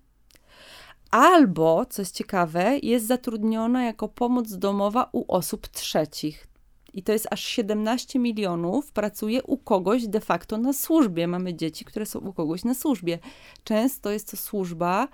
albo, 1.13 1.85
co 1.85 2.01
jest 2.01 2.15
ciekawe, 2.15 2.79
jest 2.83 3.07
zatrudniona 3.07 3.83
jako 3.85 4.07
pomoc 4.07 4.53
domowa 4.57 5.09
u 5.11 5.25
osób 5.27 5.67
trzecich. 5.67 6.47
I 6.93 7.03
to 7.03 7.11
jest 7.11 7.27
aż 7.31 7.43
17 7.43 8.19
milionów 8.19 8.91
pracuje 8.91 9.43
u 9.43 9.57
kogoś 9.57 10.07
de 10.07 10.19
facto 10.19 10.57
na 10.57 10.73
służbie. 10.73 11.27
Mamy 11.27 11.53
dzieci, 11.53 11.85
które 11.85 12.05
są 12.05 12.19
u 12.19 12.33
kogoś 12.33 12.63
na 12.63 12.73
służbie. 12.73 13.19
Często 13.63 14.11
jest 14.11 14.31
to 14.31 14.37
służba 14.37 15.07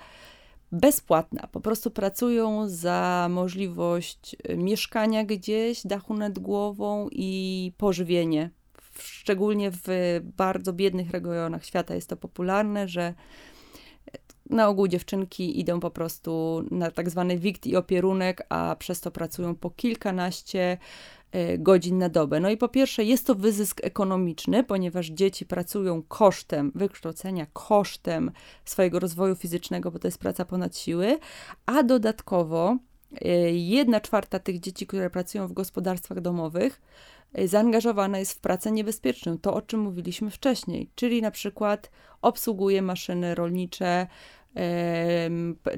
bezpłatna. 0.71 1.47
Po 1.51 1.59
prostu 1.59 1.91
pracują 1.91 2.69
za 2.69 3.27
możliwość 3.29 4.35
y, 4.49 4.57
mieszkania 4.57 5.23
gdzieś, 5.25 5.87
dachu 5.87 6.13
nad 6.13 6.39
głową 6.39 7.07
i 7.11 7.71
pożywienie. 7.77 8.49
Szczególnie 8.99 9.71
w 9.71 10.19
bardzo 10.37 10.73
biednych 10.73 11.11
regionach 11.11 11.65
świata 11.65 11.95
jest 11.95 12.09
to 12.09 12.17
popularne, 12.17 12.87
że 12.87 13.13
na 14.49 14.67
ogół 14.67 14.87
dziewczynki 14.87 15.59
idą 15.59 15.79
po 15.79 15.91
prostu 15.91 16.63
na 16.71 16.91
tak 16.91 17.09
zwany 17.09 17.37
wikt 17.37 17.67
i 17.67 17.75
opierunek, 17.75 18.45
a 18.49 18.75
przez 18.79 19.01
to 19.01 19.11
pracują 19.11 19.55
po 19.55 19.69
kilkanaście 19.69 20.77
e, 21.31 21.57
godzin 21.57 21.97
na 21.97 22.09
dobę. 22.09 22.39
No 22.39 22.49
i 22.49 22.57
po 22.57 22.69
pierwsze, 22.69 23.03
jest 23.03 23.27
to 23.27 23.35
wyzysk 23.35 23.81
ekonomiczny, 23.83 24.63
ponieważ 24.63 25.07
dzieci 25.07 25.45
pracują 25.45 26.03
kosztem 26.07 26.71
wykształcenia, 26.75 27.47
kosztem 27.53 28.31
swojego 28.65 28.99
rozwoju 28.99 29.35
fizycznego, 29.35 29.91
bo 29.91 29.99
to 29.99 30.07
jest 30.07 30.17
praca 30.17 30.45
ponad 30.45 30.77
siły, 30.77 31.19
a 31.65 31.83
dodatkowo 31.83 32.77
e, 33.21 33.29
jedna 33.51 34.01
czwarta 34.01 34.39
tych 34.39 34.59
dzieci, 34.59 34.87
które 34.87 35.09
pracują 35.09 35.47
w 35.47 35.53
gospodarstwach 35.53 36.21
domowych, 36.21 36.81
e, 37.33 37.47
zaangażowana 37.47 38.19
jest 38.19 38.33
w 38.33 38.39
pracę 38.39 38.71
niebezpieczną, 38.71 39.37
to 39.37 39.53
o 39.53 39.61
czym 39.61 39.79
mówiliśmy 39.79 40.29
wcześniej, 40.29 40.89
czyli 40.95 41.21
na 41.21 41.31
przykład 41.31 41.91
obsługuje 42.21 42.81
maszyny 42.81 43.35
rolnicze, 43.35 44.07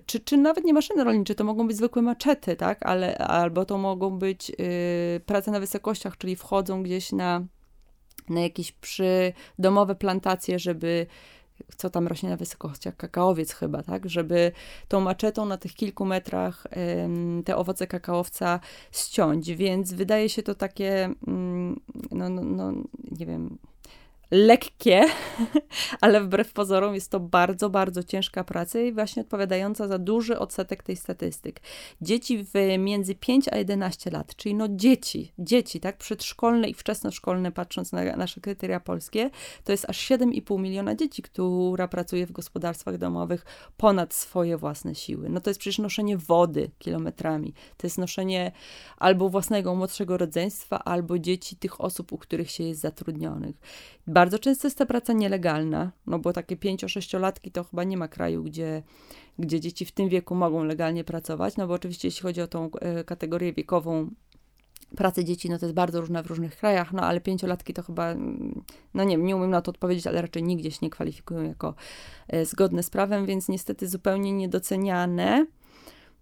czy, 0.06 0.20
czy 0.20 0.38
nawet 0.38 0.64
nie 0.64 0.74
maszyny 0.74 1.04
rolnicze, 1.04 1.36
to 1.36 1.44
mogą 1.44 1.68
być 1.68 1.78
zwykłe 1.78 2.02
maczety, 2.02 2.56
tak? 2.56 2.86
Ale, 2.86 3.18
albo 3.18 3.66
to 3.66 3.78
mogą 3.78 4.20
być 4.20 4.50
y, 4.50 5.22
prace 5.26 5.52
na 5.52 5.60
wysokościach, 5.60 6.18
czyli 6.18 6.36
wchodzą 6.36 6.84
gdzieś 6.84 7.12
na, 7.12 7.46
na 8.30 8.42
jakieś 8.42 8.72
przydomowe 8.72 9.96
plantacje, 9.96 10.60
żeby 10.60 11.08
co 11.78 11.90
tam 11.90 12.08
rośnie 12.08 12.30
na 12.30 12.38
wysokościach, 12.38 12.96
kakaowiec 12.96 13.54
chyba, 13.54 13.84
tak, 13.84 14.10
żeby 14.10 14.52
tą 14.88 15.02
maczetą 15.02 15.46
na 15.46 15.58
tych 15.58 15.74
kilku 15.74 16.06
metrach 16.06 16.68
te 17.46 17.58
owoce 17.58 17.88
kakaowca 17.88 18.60
ściąć, 18.92 19.52
więc 19.52 19.94
wydaje 19.94 20.30
się 20.30 20.44
to 20.44 20.56
takie, 20.56 21.10
mm, 21.28 21.80
no, 22.12 22.30
no, 22.30 22.42
no 22.44 22.72
nie 23.12 23.26
wiem, 23.26 23.58
lekkie, 24.32 25.06
ale 26.02 26.22
wbrew 26.22 26.54
pozorom 26.54 26.96
jest 26.96 27.12
to 27.12 27.20
bardzo, 27.20 27.70
bardzo 27.70 28.04
ciężka 28.04 28.44
praca 28.44 28.80
i 28.80 28.92
właśnie 28.92 29.22
odpowiadająca 29.22 29.88
za 29.88 29.98
duży 29.98 30.40
odsetek 30.40 30.84
tej 30.84 30.96
statystyk. 30.96 31.62
Dzieci 32.02 32.44
w 32.44 32.78
między 32.80 33.16
5 33.16 33.48
a 33.52 33.58
11 33.58 34.12
lat, 34.12 34.36
czyli 34.36 34.56
no 34.56 34.68
dzieci, 34.70 35.32
dzieci, 35.40 35.80
tak, 35.80 35.98
przedszkolne 35.98 36.70
i 36.70 36.74
wczesnoszkolne, 36.74 37.52
patrząc 37.52 37.92
na 37.92 38.16
nasze 38.16 38.42
kryteria 38.42 38.80
polskie, 38.80 39.30
to 39.64 39.72
jest 39.72 39.90
aż 39.90 39.98
7,5 40.10 40.60
miliona 40.60 40.96
dzieci, 40.96 41.22
która 41.22 41.88
pracuje 41.88 42.28
w 42.28 42.32
gospodarstwach 42.32 42.98
domowych 42.98 43.46
ponad 43.78 44.14
swoje 44.14 44.58
własne 44.58 44.96
siły. 44.96 45.30
No 45.30 45.42
to 45.42 45.50
jest 45.50 45.60
przecież 45.60 45.80
noszenie 45.80 46.18
wody 46.18 46.72
kilometrami, 46.80 47.54
to 47.78 47.88
jest 47.88 47.98
noszenie 47.98 48.52
albo 48.98 49.30
własnego 49.30 49.76
młodszego 49.76 50.18
rodzeństwa, 50.18 50.84
albo 50.84 51.20
dzieci 51.20 51.56
tych 51.56 51.82
osób, 51.82 52.12
u 52.12 52.18
których 52.18 52.52
się 52.52 52.64
jest 52.64 52.82
zatrudnionych. 52.82 53.56
Bardzo 54.22 54.40
często 54.40 54.68
jest 54.68 54.78
ta 54.78 54.86
praca 54.86 55.14
nielegalna, 55.14 55.92
no 56.08 56.20
bo 56.20 56.34
takie 56.34 56.58
5-6-latki 56.58 57.52
to 57.52 57.64
chyba 57.64 57.84
nie 57.84 57.98
ma 57.98 58.08
kraju, 58.08 58.44
gdzie, 58.44 58.84
gdzie 59.40 59.60
dzieci 59.60 59.86
w 59.86 59.92
tym 59.92 60.10
wieku 60.10 60.36
mogą 60.36 60.64
legalnie 60.64 61.04
pracować, 61.04 61.58
no 61.58 61.68
bo 61.68 61.74
oczywiście 61.74 62.08
jeśli 62.08 62.22
chodzi 62.22 62.42
o 62.42 62.48
tą 62.48 62.70
e, 62.72 63.04
kategorię 63.04 63.54
wiekową 63.54 64.12
pracy 64.98 65.26
dzieci, 65.26 65.50
no 65.50 65.60
to 65.60 65.66
jest 65.66 65.76
bardzo 65.76 66.02
różna 66.02 66.24
w 66.24 66.28
różnych 66.28 66.58
krajach, 66.58 66.94
no 66.94 67.04
ale 67.04 67.22
pięciolatki 67.22 67.74
to 67.74 67.84
chyba, 67.84 68.12
mm, 68.12 68.64
no 68.94 69.04
nie 69.04 69.18
wiem, 69.18 69.26
nie 69.26 69.36
umiem 69.36 69.50
na 69.50 69.62
to 69.62 69.72
odpowiedzieć, 69.72 70.08
ale 70.08 70.22
raczej 70.22 70.44
nigdzie 70.44 70.72
się 70.72 70.80
nie 70.82 70.90
kwalifikują 70.90 71.44
jako 71.44 71.74
e, 72.28 72.46
zgodne 72.46 72.84
z 72.84 72.90
prawem, 72.90 73.26
więc 73.26 73.50
niestety 73.50 73.88
zupełnie 73.88 74.34
niedoceniane. 74.34 75.46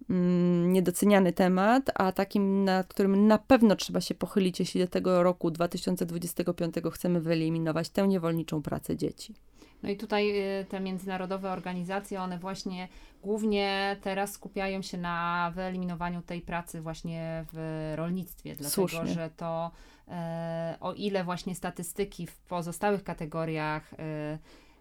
Mm, 0.10 0.74
niedoceniany 0.74 1.34
temat, 1.34 1.92
a 1.96 2.12
takim, 2.12 2.64
nad 2.64 2.88
którym 2.88 3.28
na 3.28 3.38
pewno 3.38 3.76
trzeba 3.76 4.02
się 4.02 4.16
pochylić, 4.16 4.60
jeśli 4.60 4.82
do 4.82 4.88
tego 4.88 5.24
roku 5.24 5.52
2025 5.52 6.76
chcemy 6.92 7.22
wyeliminować 7.22 7.90
tę 7.90 8.08
niewolniczą 8.08 8.62
pracę 8.62 8.98
dzieci. 8.98 9.36
No 9.84 9.90
i 9.90 9.98
tutaj 9.98 10.42
y, 10.62 10.66
te 10.66 10.80
międzynarodowe 10.80 11.52
organizacje, 11.52 12.22
one 12.22 12.40
właśnie 12.40 12.88
głównie 13.22 13.98
teraz 14.02 14.32
skupiają 14.32 14.82
się 14.82 14.98
na 14.98 15.52
wyeliminowaniu 15.56 16.22
tej 16.22 16.42
pracy 16.42 16.82
właśnie 16.82 17.46
w 17.54 17.94
rolnictwie, 17.96 18.56
dlatego 18.56 18.88
Słusznie. 18.88 19.14
że 19.14 19.30
to 19.38 19.72
e, 20.08 20.78
o 20.80 20.94
ile 20.94 21.24
właśnie 21.24 21.56
statystyki 21.56 22.28
w 22.28 22.38
pozostałych 22.38 23.04
kategoriach 23.04 23.94
e, 23.94 24.40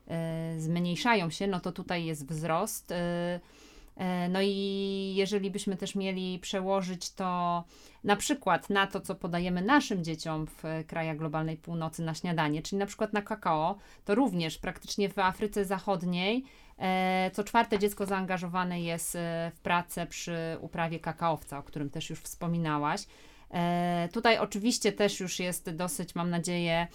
e, 0.08 0.60
zmniejszają 0.60 1.30
się, 1.30 1.46
no 1.46 1.60
to 1.60 1.72
tutaj 1.72 2.04
jest 2.04 2.28
wzrost. 2.28 2.92
E, 3.98 4.28
no 4.28 4.40
i 4.42 5.12
jeżeli 5.16 5.50
byśmy 5.50 5.76
też 5.76 5.94
mieli 5.94 6.38
przełożyć 6.38 7.12
to 7.12 7.64
na 8.04 8.16
przykład 8.16 8.70
na 8.70 8.86
to, 8.86 9.00
co 9.00 9.14
podajemy 9.14 9.62
naszym 9.62 10.04
dzieciom 10.04 10.46
w 10.46 10.62
krajach 10.86 11.16
globalnej 11.16 11.56
północy 11.56 12.02
na 12.02 12.14
śniadanie, 12.14 12.62
czyli 12.62 12.78
na 12.78 12.86
przykład 12.86 13.12
na 13.12 13.22
kakao, 13.22 13.76
to 14.04 14.14
również 14.14 14.58
praktycznie 14.58 15.08
w 15.08 15.18
Afryce 15.18 15.64
Zachodniej 15.64 16.44
e, 16.78 17.30
co 17.34 17.44
czwarte 17.44 17.78
dziecko 17.78 18.06
zaangażowane 18.06 18.80
jest 18.80 19.16
e, 19.16 19.52
w 19.54 19.60
pracę 19.60 20.06
przy 20.06 20.36
uprawie 20.60 21.00
kakaowca, 21.00 21.58
o 21.58 21.62
którym 21.62 21.90
też 21.90 22.10
już 22.10 22.20
wspominałaś. 22.20 23.06
Tutaj 24.12 24.38
oczywiście 24.38 24.92
też 24.92 25.20
już 25.20 25.38
jest 25.38 25.70
dosyć, 25.70 26.14
mam 26.14 26.30
nadzieję, 26.30 26.86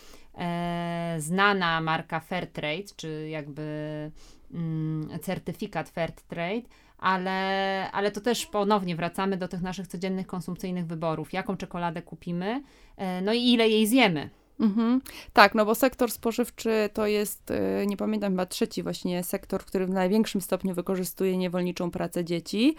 znana 1.18 1.82
marka 1.82 2.20
Fairtrade, 2.20 2.94
czy 2.96 3.30
jakby 3.30 4.12
mm, 4.52 5.20
certyfikat 5.22 5.90
Fairtrade, 5.90 6.68
ale, 7.04 7.92
ale 7.92 8.12
to 8.12 8.22
też 8.22 8.46
ponownie 8.46 8.96
wracamy 8.96 9.38
do 9.38 9.48
tych 9.48 9.62
naszych 9.62 9.88
codziennych 9.88 10.28
konsumpcyjnych 10.28 10.86
wyborów. 10.86 11.34
Jaką 11.34 11.58
czekoladę 11.58 12.02
kupimy, 12.02 12.64
e, 12.98 13.22
no 13.22 13.34
i 13.34 13.54
ile 13.54 13.70
jej 13.70 13.88
zjemy. 13.88 14.30
Mhm. 14.64 15.02
Tak, 15.34 15.56
no 15.56 15.66
bo 15.66 15.76
sektor 15.76 16.12
spożywczy 16.12 16.90
to 16.94 17.08
jest, 17.08 17.52
e, 17.52 17.88
nie 17.88 17.98
pamiętam, 17.98 18.32
chyba 18.32 18.46
trzeci 18.46 18.84
właśnie 18.84 19.24
sektor, 19.24 19.66
który 19.66 19.86
w 19.86 19.90
największym 19.90 20.42
stopniu 20.42 20.74
wykorzystuje 20.74 21.38
niewolniczą 21.38 21.92
pracę 21.92 22.26
dzieci. 22.26 22.76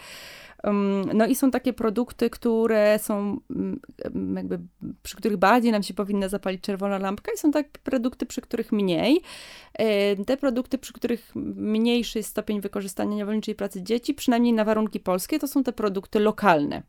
No 1.14 1.26
i 1.26 1.34
są 1.34 1.50
takie 1.50 1.72
produkty, 1.72 2.30
które 2.30 2.98
są 2.98 3.40
mm, 3.50 3.80
jakby, 4.36 4.58
przy 5.02 5.16
których 5.16 5.36
bardziej 5.36 5.72
nam 5.72 5.82
się 5.82 5.94
powinna 5.94 6.28
zapalić 6.28 6.60
czerwona 6.60 6.98
lampka 6.98 7.32
i 7.34 7.38
są 7.38 7.50
takie 7.50 7.70
produkty, 7.82 8.26
przy 8.26 8.40
których 8.40 8.72
mniej. 8.72 9.20
E, 9.74 10.16
te 10.16 10.36
produkty, 10.36 10.78
przy 10.78 10.92
których 10.92 11.32
mniejszy 11.56 12.18
jest 12.18 12.30
stopień 12.30 12.60
wykorzystania 12.60 13.16
niewolniczej 13.16 13.54
pracy 13.54 13.82
dzieci, 13.82 14.14
przynajmniej 14.14 14.52
na 14.52 14.64
warunki 14.64 15.00
polskie, 15.00 15.38
to 15.38 15.48
są 15.48 15.64
te 15.64 15.72
produkty 15.72 16.20
lokalne. 16.20 16.82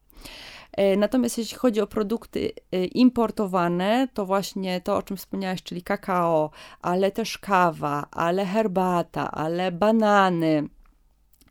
E, 0.75 0.97
natomiast 0.97 1.37
jeśli 1.37 1.57
chodzi 1.57 1.81
o 1.81 1.87
produkty 1.87 2.51
e, 2.71 2.85
importowane, 2.85 4.07
to 4.13 4.25
właśnie 4.25 4.81
to, 4.81 4.97
o 4.97 5.01
czym 5.01 5.17
wspomniałaś, 5.17 5.63
czyli 5.63 5.83
kakao, 5.83 6.49
ale 6.81 7.11
też 7.11 7.37
kawa, 7.37 8.07
ale 8.11 8.45
herbata, 8.45 9.31
ale 9.31 9.71
banany, 9.71 10.69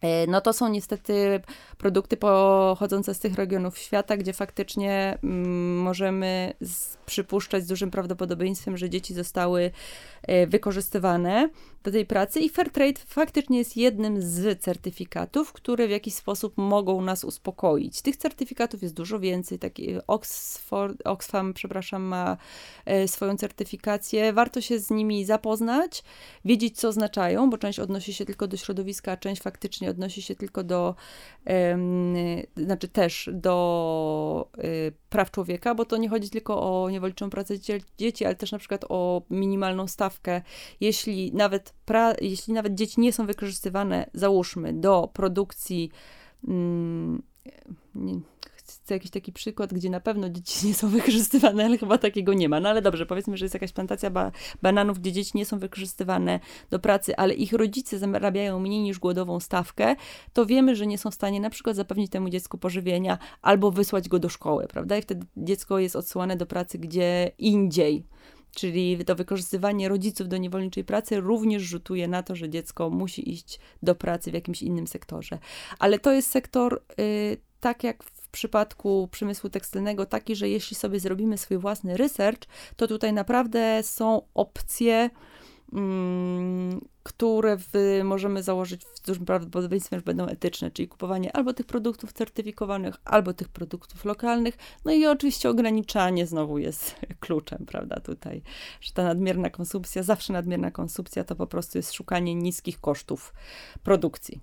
E, 0.04 0.26
no 0.26 0.40
to 0.40 0.52
są 0.52 0.68
niestety 0.68 1.40
produkty 1.84 2.16
pochodzące 2.16 3.14
z 3.14 3.18
tych 3.18 3.34
regionów 3.34 3.78
świata, 3.78 4.16
gdzie 4.16 4.32
faktycznie 4.32 5.18
mm, 5.22 5.78
możemy 5.78 6.54
przypuszczać 7.06 7.64
z 7.64 7.66
dużym 7.66 7.90
prawdopodobieństwem, 7.90 8.76
że 8.76 8.90
dzieci 8.90 9.14
zostały 9.14 9.70
e, 10.22 10.46
wykorzystywane 10.46 11.48
do 11.82 11.90
tej 11.90 12.06
pracy 12.06 12.40
i 12.40 12.48
Fairtrade 12.48 13.00
faktycznie 13.06 13.58
jest 13.58 13.76
jednym 13.76 14.22
z 14.22 14.62
certyfikatów, 14.62 15.52
które 15.52 15.86
w 15.86 15.90
jakiś 15.90 16.14
sposób 16.14 16.52
mogą 16.56 17.02
nas 17.02 17.24
uspokoić. 17.24 18.02
Tych 18.02 18.16
certyfikatów 18.16 18.82
jest 18.82 18.94
dużo 18.94 19.20
więcej, 19.20 19.58
taki 19.58 19.94
Oxford, 20.06 21.02
Oxfam, 21.04 21.54
przepraszam, 21.54 22.02
ma 22.02 22.36
e, 22.84 23.08
swoją 23.08 23.36
certyfikację. 23.36 24.32
Warto 24.32 24.60
się 24.60 24.78
z 24.78 24.90
nimi 24.90 25.24
zapoznać, 25.24 26.02
wiedzieć 26.44 26.78
co 26.78 26.88
oznaczają, 26.88 27.50
bo 27.50 27.58
część 27.58 27.78
odnosi 27.78 28.14
się 28.14 28.24
tylko 28.24 28.46
do 28.46 28.56
środowiska, 28.56 29.12
a 29.12 29.16
część 29.16 29.42
faktycznie 29.42 29.90
odnosi 29.90 30.22
się 30.22 30.34
tylko 30.34 30.62
do 30.64 30.94
znaczy 32.56 32.88
też 32.88 33.30
do 33.32 34.50
y, 34.64 34.92
praw 35.10 35.30
człowieka, 35.30 35.74
bo 35.74 35.84
to 35.84 35.96
nie 35.96 36.08
chodzi 36.08 36.30
tylko 36.30 36.82
o 36.82 36.90
niewolniczą 36.90 37.30
pracę 37.30 37.54
dzieci, 37.98 38.24
ale 38.24 38.34
też 38.34 38.52
na 38.52 38.58
przykład 38.58 38.84
o 38.88 39.22
minimalną 39.30 39.86
stawkę. 39.86 40.42
Jeśli 40.80 41.32
nawet, 41.32 41.74
pra, 41.84 42.14
jeśli 42.20 42.54
nawet 42.54 42.74
dzieci 42.74 43.00
nie 43.00 43.12
są 43.12 43.26
wykorzystywane, 43.26 44.10
załóżmy, 44.14 44.72
do 44.72 45.10
produkcji 45.12 45.90
mm, 46.48 47.22
nie, 47.94 48.20
chcę 48.72 48.94
jakiś 48.94 49.10
taki 49.10 49.32
przykład, 49.32 49.74
gdzie 49.74 49.90
na 49.90 50.00
pewno 50.00 50.28
dzieci 50.28 50.66
nie 50.66 50.74
są 50.74 50.88
wykorzystywane, 50.98 51.64
ale 51.64 51.78
chyba 51.78 51.98
takiego 51.98 52.34
nie 52.34 52.48
ma. 52.48 52.60
No 52.60 52.68
ale 52.68 52.82
dobrze, 52.82 53.06
powiedzmy, 53.06 53.36
że 53.36 53.44
jest 53.44 53.54
jakaś 53.54 53.72
plantacja 53.72 54.10
ba 54.10 54.32
bananów, 54.62 54.98
gdzie 54.98 55.12
dzieci 55.12 55.30
nie 55.34 55.46
są 55.46 55.58
wykorzystywane 55.58 56.40
do 56.70 56.78
pracy, 56.78 57.16
ale 57.16 57.34
ich 57.34 57.52
rodzice 57.52 57.98
zarabiają 57.98 58.60
mniej 58.60 58.80
niż 58.80 58.98
głodową 58.98 59.40
stawkę, 59.40 59.96
to 60.32 60.46
wiemy, 60.46 60.76
że 60.76 60.86
nie 60.86 60.98
są 60.98 61.10
w 61.10 61.14
stanie 61.14 61.40
na 61.40 61.50
przykład 61.50 61.76
zapewnić 61.76 62.10
temu 62.10 62.30
dziecku 62.30 62.58
pożywienia 62.58 63.18
albo 63.42 63.70
wysłać 63.70 64.08
go 64.08 64.18
do 64.18 64.28
szkoły, 64.28 64.66
prawda? 64.68 64.98
I 64.98 65.02
wtedy 65.02 65.26
dziecko 65.36 65.78
jest 65.78 65.96
odsyłane 65.96 66.36
do 66.36 66.46
pracy 66.46 66.78
gdzie 66.78 67.30
indziej. 67.38 68.06
Czyli 68.54 69.04
to 69.04 69.14
wykorzystywanie 69.14 69.88
rodziców 69.88 70.28
do 70.28 70.36
niewolniczej 70.36 70.84
pracy 70.84 71.20
również 71.20 71.62
rzutuje 71.62 72.08
na 72.08 72.22
to, 72.22 72.36
że 72.36 72.50
dziecko 72.50 72.90
musi 72.90 73.32
iść 73.32 73.58
do 73.82 73.94
pracy 73.94 74.30
w 74.30 74.34
jakimś 74.34 74.62
innym 74.62 74.86
sektorze. 74.86 75.38
Ale 75.78 75.98
to 75.98 76.12
jest 76.12 76.30
sektor, 76.30 76.82
y, 77.00 77.36
tak 77.64 77.84
jak 77.84 78.04
w 78.04 78.28
przypadku 78.28 79.08
przemysłu 79.12 79.50
tekstylnego, 79.50 80.06
taki, 80.06 80.36
że 80.36 80.48
jeśli 80.48 80.76
sobie 80.76 81.00
zrobimy 81.00 81.38
swój 81.38 81.58
własny 81.58 81.96
research, 81.96 82.40
to 82.76 82.86
tutaj 82.86 83.12
naprawdę 83.12 83.82
są 83.82 84.22
opcje, 84.34 85.10
mm, 85.72 86.88
które 87.02 87.56
w, 87.56 88.00
możemy 88.04 88.42
założyć 88.42 88.84
w 88.84 89.06
dużym 89.06 89.24
prawdopodobieństwie, 89.24 89.96
że 89.96 90.02
będą 90.02 90.26
etyczne, 90.26 90.70
czyli 90.70 90.88
kupowanie 90.88 91.36
albo 91.36 91.52
tych 91.52 91.66
produktów 91.66 92.12
certyfikowanych, 92.12 92.94
albo 93.04 93.34
tych 93.34 93.48
produktów 93.48 94.04
lokalnych. 94.04 94.56
No 94.84 94.92
i 94.92 95.06
oczywiście 95.06 95.50
ograniczanie 95.50 96.26
znowu 96.26 96.58
jest 96.58 96.96
kluczem, 97.24 97.66
prawda, 97.66 98.00
tutaj, 98.00 98.42
że 98.80 98.92
ta 98.92 99.04
nadmierna 99.04 99.50
konsumpcja, 99.50 100.02
zawsze 100.02 100.32
nadmierna 100.32 100.70
konsumpcja 100.70 101.24
to 101.24 101.36
po 101.36 101.46
prostu 101.46 101.78
jest 101.78 101.92
szukanie 101.92 102.34
niskich 102.34 102.80
kosztów 102.80 103.34
produkcji. 103.82 104.40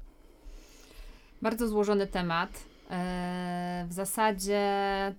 Bardzo 1.41 1.67
złożony 1.67 2.07
temat. 2.07 2.70
E, 2.91 3.85
w 3.89 3.93
zasadzie 3.93 4.61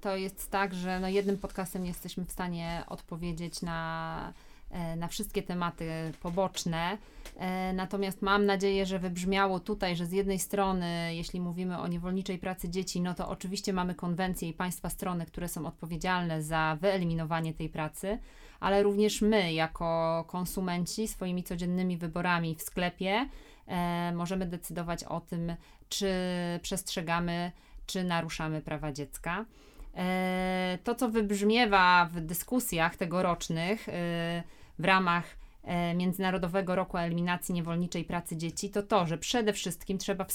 to 0.01 0.17
jest 0.17 0.51
tak, 0.51 0.75
że 0.75 1.01
no 1.01 1.09
jednym 1.09 1.39
podcastem 1.39 1.83
nie 1.83 1.89
jesteśmy 1.89 2.25
w 2.25 2.33
stanie 2.33 2.83
odpowiedzieć 2.89 3.63
na, 3.63 4.33
e, 4.71 4.97
na 4.97 5.09
wszystkie 5.09 5.43
tematy 5.43 6.13
poboczne. 6.23 6.99
E, 7.37 7.73
natomiast 7.73 8.23
mam 8.23 8.47
nadzieję, 8.47 8.87
że 8.87 8.99
wybrzmiało 8.99 9.61
tutaj, 9.61 9.97
że 9.97 10.07
z 10.07 10.13
jednej 10.13 10.39
strony, 10.39 11.15
jeśli 11.15 11.41
mówimy 11.41 11.79
o 11.79 11.89
niewolniczej 11.89 12.39
pracy 12.39 12.69
dzieci, 12.69 13.01
no 13.01 13.15
to 13.15 13.29
oczywiście 13.29 13.73
mamy 13.73 13.95
konwencje 13.95 14.49
i 14.49 14.53
państwa 14.53 14.91
strony, 14.91 15.27
które 15.27 15.49
są 15.49 15.67
odpowiedzialne 15.67 16.43
za 16.43 16.79
wyeliminowanie 16.81 17.55
tej 17.55 17.69
pracy, 17.69 18.19
ale 18.61 18.83
również 18.83 19.23
my, 19.23 19.53
jako 19.53 20.25
konsumenci, 20.29 21.09
swoimi 21.09 21.45
codziennymi 21.45 21.97
wyborami 21.97 22.55
w 22.55 22.63
sklepie, 22.63 23.29
możemy 24.15 24.47
decydować 24.47 25.05
o 25.05 25.21
tym, 25.21 25.57
czy 25.89 26.15
przestrzegamy, 26.63 27.53
czy 27.87 28.05
naruszamy 28.05 28.63
prawa 28.63 28.93
dziecka. 28.93 29.45
E, 29.97 30.79
to, 30.85 30.95
co 30.95 31.09
wybrzmiewa 31.09 32.09
w 32.13 32.21
dyskusjach 32.21 32.97
tegorocznych 32.97 33.89
e, 33.89 33.93
w 34.79 34.85
ramach 34.85 35.25
e, 35.65 35.95
Międzynarodowego 35.95 36.75
Roku 36.75 36.99
Eliminacji 36.99 37.55
Niewolniczej 37.55 38.05
Pracy 38.05 38.37
Dzieci, 38.37 38.71
to 38.71 38.83
to, 38.83 39.07
że 39.07 39.19
przede 39.19 39.53
wszystkim 39.53 39.99
trzeba 39.99 40.27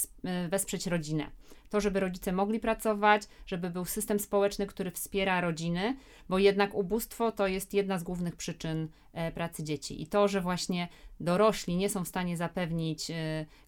wesprzeć 0.48 0.86
rodzinę. 0.86 1.30
To, 1.70 1.80
żeby 1.80 2.00
rodzice 2.00 2.32
mogli 2.32 2.60
pracować, 2.60 3.22
żeby 3.46 3.70
był 3.70 3.84
system 3.84 4.18
społeczny, 4.18 4.66
który 4.66 4.90
wspiera 4.90 5.40
rodziny, 5.40 5.96
bo 6.28 6.38
jednak 6.38 6.74
ubóstwo 6.74 7.32
to 7.32 7.46
jest 7.46 7.74
jedna 7.74 7.98
z 7.98 8.02
głównych 8.02 8.36
przyczyn 8.36 8.88
pracy 9.34 9.64
dzieci. 9.64 10.02
I 10.02 10.06
to, 10.06 10.28
że 10.28 10.40
właśnie 10.40 10.88
dorośli 11.20 11.76
nie 11.76 11.88
są 11.88 12.04
w 12.04 12.08
stanie 12.08 12.36
zapewnić 12.36 13.12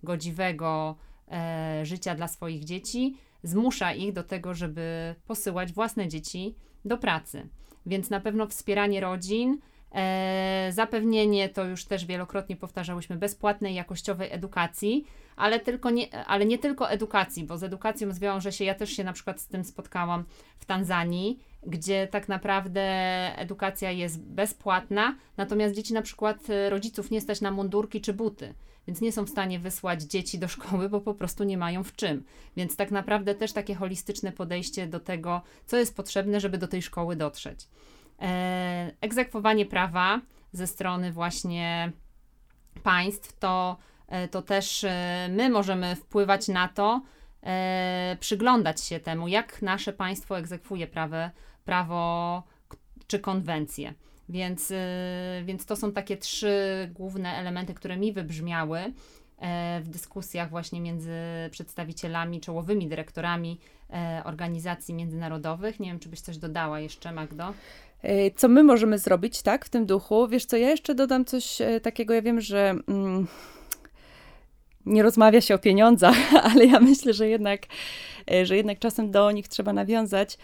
godziwego, 0.02 0.96
e, 1.30 1.86
życia 1.86 2.14
dla 2.14 2.28
swoich 2.28 2.64
dzieci, 2.64 3.16
zmusza 3.42 3.92
ich 3.92 4.12
do 4.12 4.22
tego, 4.22 4.54
żeby 4.54 5.14
posyłać 5.26 5.72
własne 5.72 6.08
dzieci 6.08 6.54
do 6.84 6.98
pracy. 6.98 7.48
Więc 7.86 8.10
na 8.10 8.20
pewno 8.20 8.46
wspieranie 8.46 9.00
rodzin, 9.00 9.52
e, 9.52 9.58
zapewnienie, 10.70 11.48
to 11.48 11.64
już 11.64 11.84
też 11.84 12.06
wielokrotnie 12.06 12.56
powtarzałyśmy, 12.56 13.16
bezpłatnej, 13.16 13.74
jakościowej 13.74 14.32
edukacji, 14.32 15.04
ale, 15.36 15.60
tylko 15.60 15.90
nie, 15.90 16.24
ale 16.26 16.46
nie 16.46 16.58
tylko 16.58 16.90
edukacji, 16.90 17.44
bo 17.44 17.58
z 17.58 17.62
edukacją 17.62 18.12
zwiąże 18.12 18.52
się, 18.52 18.64
ja 18.64 18.74
też 18.74 18.90
się 18.90 19.04
na 19.04 19.12
przykład 19.12 19.40
z 19.40 19.46
tym 19.46 19.64
spotkałam 19.64 20.24
w 20.58 20.64
Tanzanii, 20.64 21.38
gdzie 21.66 22.08
tak 22.10 22.28
naprawdę 22.28 22.82
edukacja 23.36 23.90
jest 23.90 24.22
bezpłatna, 24.22 25.16
natomiast 25.36 25.74
dzieci 25.74 25.94
na 25.94 26.02
przykład 26.02 26.50
e, 26.50 26.70
rodziców 26.70 27.10
nie 27.10 27.20
stać 27.20 27.40
na 27.40 27.50
mundurki 27.50 28.00
czy 28.00 28.12
buty 28.12 28.54
więc 28.86 29.00
nie 29.00 29.12
są 29.12 29.24
w 29.24 29.30
stanie 29.30 29.58
wysłać 29.58 30.02
dzieci 30.02 30.38
do 30.38 30.48
szkoły, 30.48 30.88
bo 30.88 31.00
po 31.00 31.14
prostu 31.14 31.44
nie 31.44 31.58
mają 31.58 31.84
w 31.84 31.96
czym. 31.96 32.24
Więc 32.56 32.76
tak 32.76 32.90
naprawdę 32.90 33.34
też 33.34 33.52
takie 33.52 33.74
holistyczne 33.74 34.32
podejście 34.32 34.86
do 34.86 35.00
tego, 35.00 35.42
co 35.66 35.76
jest 35.76 35.96
potrzebne, 35.96 36.40
żeby 36.40 36.58
do 36.58 36.68
tej 36.68 36.82
szkoły 36.82 37.16
dotrzeć. 37.16 37.68
E, 38.20 38.92
egzekwowanie 39.00 39.66
prawa 39.66 40.20
ze 40.52 40.66
strony 40.66 41.12
właśnie 41.12 41.92
państw, 42.82 43.38
to, 43.38 43.76
e, 44.08 44.28
to 44.28 44.42
też 44.42 44.84
e, 44.84 45.28
my 45.30 45.50
możemy 45.50 45.96
wpływać 45.96 46.48
na 46.48 46.68
to, 46.68 47.02
przyglądać 48.20 48.80
się 48.80 49.00
temu, 49.00 49.28
jak 49.28 49.62
nasze 49.62 49.92
państwo 49.92 50.38
egzekwuje 50.38 50.86
prawo, 50.86 51.16
prawo 51.64 52.42
czy 53.06 53.18
konwencje. 53.18 53.94
Więc, 54.28 54.72
więc 55.44 55.66
to 55.66 55.76
są 55.76 55.92
takie 55.92 56.16
trzy 56.16 56.90
główne 56.94 57.36
elementy, 57.36 57.74
które 57.74 57.96
mi 57.96 58.12
wybrzmiały 58.12 58.92
w 59.80 59.88
dyskusjach 59.88 60.50
właśnie 60.50 60.80
między 60.80 61.12
przedstawicielami, 61.50 62.40
czołowymi 62.40 62.88
dyrektorami 62.88 63.60
organizacji 64.24 64.94
międzynarodowych. 64.94 65.80
Nie 65.80 65.88
wiem, 65.88 65.98
czy 65.98 66.08
byś 66.08 66.20
coś 66.20 66.38
dodała 66.38 66.80
jeszcze, 66.80 67.12
Magdo? 67.12 67.54
E, 68.02 68.30
co 68.30 68.48
my 68.48 68.62
możemy 68.62 68.98
zrobić, 68.98 69.42
tak, 69.42 69.64
w 69.64 69.68
tym 69.68 69.86
duchu? 69.86 70.28
Wiesz 70.28 70.44
co, 70.44 70.56
ja 70.56 70.70
jeszcze 70.70 70.94
dodam 70.94 71.24
coś 71.24 71.58
takiego, 71.82 72.14
ja 72.14 72.22
wiem, 72.22 72.40
że... 72.40 72.74
Mm, 72.88 73.26
nie 74.86 75.02
rozmawia 75.02 75.40
się 75.40 75.54
o 75.54 75.58
pieniądzach, 75.58 76.16
ale 76.52 76.66
ja 76.66 76.80
myślę, 76.80 77.12
że 77.12 77.28
jednak, 77.28 77.60
że 78.42 78.56
jednak 78.56 78.78
czasem 78.78 79.10
do 79.10 79.30
nich 79.30 79.48
trzeba 79.48 79.72
nawiązać. 79.72 80.38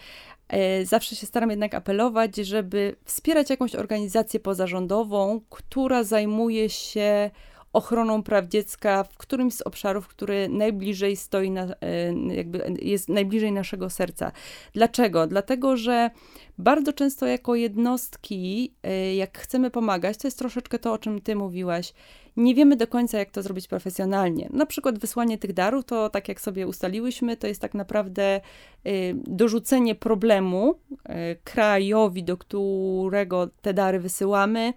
E, 0.49 0.85
zawsze 0.85 1.15
się 1.15 1.25
staram 1.25 1.49
jednak 1.49 1.73
apelować, 1.73 2.35
żeby 2.35 2.95
wspierać 3.05 3.49
jakąś 3.49 3.75
organizację 3.75 4.39
pozarządową, 4.39 5.41
która 5.49 6.03
zajmuje 6.03 6.69
się 6.69 7.31
ochroną 7.73 8.23
praw 8.23 8.47
dziecka 8.47 9.03
w 9.03 9.17
którymś 9.17 9.53
z 9.53 9.61
obszarów, 9.61 10.07
który 10.07 10.49
najbliżej 10.49 11.15
stoi, 11.15 11.51
na, 11.51 11.63
e, 11.63 12.13
jakby 12.35 12.77
jest 12.81 13.09
najbliżej 13.09 13.51
naszego 13.51 13.89
serca. 13.89 14.31
Dlaczego? 14.73 15.27
Dlatego, 15.27 15.77
że 15.77 16.09
bardzo 16.57 16.93
często 16.93 17.25
jako 17.25 17.55
jednostki, 17.55 18.73
e, 18.83 19.15
jak 19.15 19.37
chcemy 19.37 19.71
pomagać, 19.71 20.17
to 20.17 20.27
jest 20.27 20.39
troszeczkę 20.39 20.79
to, 20.79 20.93
o 20.93 20.97
czym 20.97 21.21
ty 21.21 21.35
mówiłaś, 21.35 21.93
nie 22.37 22.55
wiemy 22.55 22.75
do 22.75 22.87
końca, 22.87 23.17
jak 23.17 23.31
to 23.31 23.41
zrobić 23.41 23.67
profesjonalnie. 23.67 24.49
Na 24.53 24.65
przykład 24.65 24.99
wysłanie 24.99 25.37
tych 25.37 25.53
darów, 25.53 25.85
to 25.85 26.09
tak 26.09 26.27
jak 26.27 26.41
sobie 26.41 26.67
ustaliłyśmy, 26.67 27.37
to 27.37 27.47
jest 27.47 27.61
tak 27.61 27.73
naprawdę 27.73 28.41
y, 28.87 29.15
dorzucenie 29.27 29.95
problemu 29.95 30.75
y, 30.91 30.95
krajowi, 31.43 32.23
do 32.23 32.37
którego 32.37 33.49
te 33.61 33.73
dary 33.73 33.99
wysyłamy, 33.99 34.73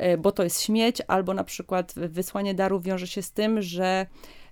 y, 0.00 0.18
bo 0.18 0.32
to 0.32 0.44
jest 0.44 0.62
śmieć, 0.62 1.02
albo 1.08 1.34
na 1.34 1.44
przykład 1.44 1.94
wysłanie 1.96 2.54
darów 2.54 2.82
wiąże 2.82 3.06
się 3.06 3.22
z 3.22 3.32
tym, 3.32 3.62
że 3.62 4.06
Y, 4.06 4.45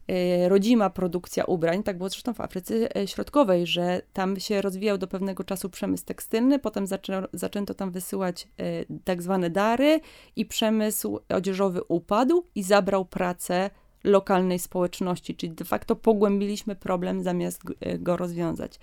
rodzima 0.49 0.91
produkcja 0.91 1.45
ubrań. 1.45 1.83
Tak 1.83 1.97
było 1.97 2.09
zresztą 2.09 2.35
w 2.35 2.41
Afryce 2.41 2.99
y, 2.99 3.07
Środkowej, 3.07 3.67
że 3.67 4.03
tam 4.13 4.41
się 4.41 4.63
rozwijał 4.63 4.99
do 4.99 5.07
pewnego 5.07 5.45
czasu 5.45 5.71
przemysł 5.71 6.05
tekstylny, 6.05 6.59
potem 6.59 6.87
zaczę, 6.87 7.25
zaczęto 7.33 7.75
tam 7.75 7.91
wysyłać 7.91 8.49
y, 8.61 8.87
tak 9.05 9.23
zwane 9.23 9.51
dary 9.51 10.01
i 10.37 10.47
przemysł 10.47 11.19
odzieżowy 11.29 11.81
upadł 11.89 12.47
i 12.55 12.63
zabrał 12.63 13.05
pracę 13.05 13.71
lokalnej 14.05 14.59
społeczności, 14.59 15.35
czyli 15.37 15.53
de 15.53 15.65
facto 15.65 15.97
pogłębiliśmy 15.97 16.77
problem 16.77 17.23
zamiast 17.23 17.63
e, 17.81 17.99
go 17.99 18.17
rozwiązać. 18.17 18.79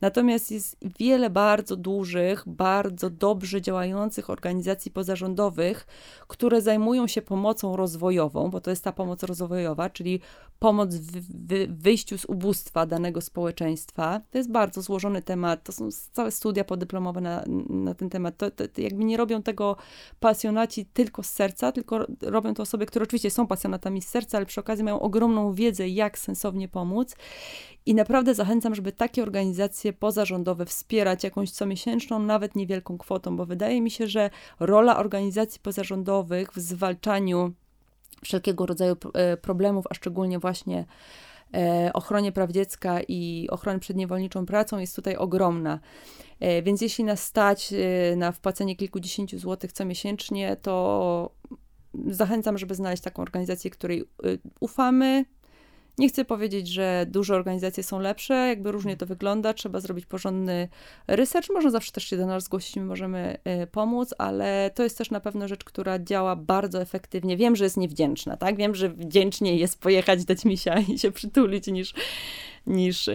Natomiast 0.00 0.50
jest 0.50 0.76
wiele 0.98 1.30
bardzo 1.30 1.76
dużych, 1.76 2.42
bardzo 2.46 3.10
dobrze 3.10 3.62
działających 3.62 4.30
organizacji 4.30 4.90
pozarządowych, 4.90 5.86
które 6.28 6.62
zajmują 6.62 7.06
się 7.06 7.22
pomocą 7.22 7.76
rozwojową, 7.76 8.50
bo 8.50 8.60
to 8.60 8.70
jest 8.70 8.84
ta 8.84 8.92
pomoc 8.92 9.22
rozwojowa, 9.22 9.90
czyli 9.90 10.20
pomoc 10.58 10.94
w, 10.94 11.82
wyjściu 11.82 12.18
z 12.18 12.24
ubóstwa 12.24 12.86
danego 12.86 13.20
społeczeństwa. 13.20 14.20
To 14.30 14.38
jest 14.38 14.50
bardzo 14.50 14.82
złożony 14.82 15.22
temat, 15.22 15.62
to 15.62 15.72
są 15.72 15.88
całe 16.12 16.30
studia 16.30 16.64
podyplomowe 16.64 17.20
na, 17.20 17.44
na 17.68 17.94
ten 17.94 18.10
temat. 18.10 18.36
To, 18.36 18.50
to, 18.50 18.68
to 18.68 18.80
jakby 18.80 19.04
nie 19.04 19.16
robią 19.16 19.42
tego 19.42 19.76
pasjonaci 20.20 20.86
tylko 20.86 21.22
z 21.22 21.30
serca, 21.30 21.72
tylko 21.72 22.06
robią 22.22 22.54
to 22.54 22.62
osoby, 22.62 22.86
które 22.86 23.02
oczywiście 23.02 23.30
są 23.30 23.46
pasjonatami 23.46 24.02
z 24.02 24.08
serca, 24.08 24.38
ale 24.38 24.46
przy 24.46 24.60
okazji 24.64 24.84
mają 24.84 25.00
ogromną 25.00 25.52
wiedzę, 25.52 25.88
jak 25.88 26.18
sensownie 26.18 26.68
pomóc. 26.68 27.16
I 27.86 27.94
naprawdę 27.94 28.34
zachęcam, 28.34 28.74
żeby 28.74 28.92
takie 28.92 29.22
organizacje 29.22 29.92
pozarządowe 29.92 30.66
wspierać 30.66 31.24
jakąś 31.24 31.50
comiesięczną, 31.50 32.18
nawet 32.18 32.56
niewielką 32.56 32.98
kwotą, 32.98 33.36
bo 33.36 33.46
wydaje 33.46 33.80
mi 33.80 33.90
się, 33.90 34.06
że 34.06 34.30
rola 34.60 34.96
organizacji 34.96 35.60
pozarządowych 35.60 36.52
w 36.52 36.58
zwalczaniu 36.58 37.52
wszelkiego 38.24 38.66
rodzaju 38.66 38.96
e, 39.14 39.36
problemów, 39.36 39.84
a 39.90 39.94
szczególnie 39.94 40.38
właśnie 40.38 40.84
e, 41.54 41.90
ochronie 41.94 42.32
praw 42.32 42.50
dziecka 42.50 43.00
i 43.08 43.48
ochrony 43.50 43.78
przed 43.78 43.96
niewolniczą 43.96 44.46
pracą 44.46 44.78
jest 44.78 44.96
tutaj 44.96 45.16
ogromna. 45.16 45.80
E, 46.40 46.62
więc 46.62 46.80
jeśli 46.80 47.04
nas 47.04 47.22
stać 47.22 47.74
na 48.16 48.32
wpłacenie 48.32 48.76
kilkudziesięciu 48.76 49.38
złotych 49.38 49.72
co 49.72 49.84
miesięcznie, 49.84 50.56
to 50.62 51.30
zachęcam, 52.06 52.58
żeby 52.58 52.74
znaleźć 52.74 53.02
taką 53.02 53.22
organizację, 53.22 53.70
której 53.70 54.04
ufamy, 54.60 55.24
nie 55.98 56.08
chcę 56.08 56.24
powiedzieć, 56.24 56.68
że 56.68 57.06
duże 57.08 57.34
organizacje 57.34 57.82
są 57.82 57.98
lepsze, 57.98 58.34
jakby 58.34 58.72
różnie 58.72 58.96
to 58.96 59.06
wygląda, 59.06 59.54
trzeba 59.54 59.80
zrobić 59.80 60.06
porządny 60.06 60.68
research, 61.06 61.50
można 61.50 61.70
zawsze 61.70 61.92
też 61.92 62.04
się 62.04 62.16
do 62.16 62.26
nas 62.26 62.44
zgłosić, 62.44 62.76
my 62.76 62.84
możemy 62.84 63.38
y, 63.62 63.66
pomóc, 63.66 64.14
ale 64.18 64.70
to 64.74 64.82
jest 64.82 64.98
też 64.98 65.10
na 65.10 65.20
pewno 65.20 65.48
rzecz, 65.48 65.64
która 65.64 65.98
działa 65.98 66.36
bardzo 66.36 66.80
efektywnie. 66.80 67.36
Wiem, 67.36 67.56
że 67.56 67.64
jest 67.64 67.76
niewdzięczna, 67.76 68.36
tak? 68.36 68.56
Wiem, 68.56 68.74
że 68.74 68.88
wdzięczniej 68.88 69.58
jest 69.58 69.80
pojechać 69.80 70.24
do 70.24 70.36
Ćmisia 70.36 70.78
i 70.78 70.98
się 70.98 71.12
przytulić 71.12 71.66
niż 71.66 71.94
niż 72.66 73.10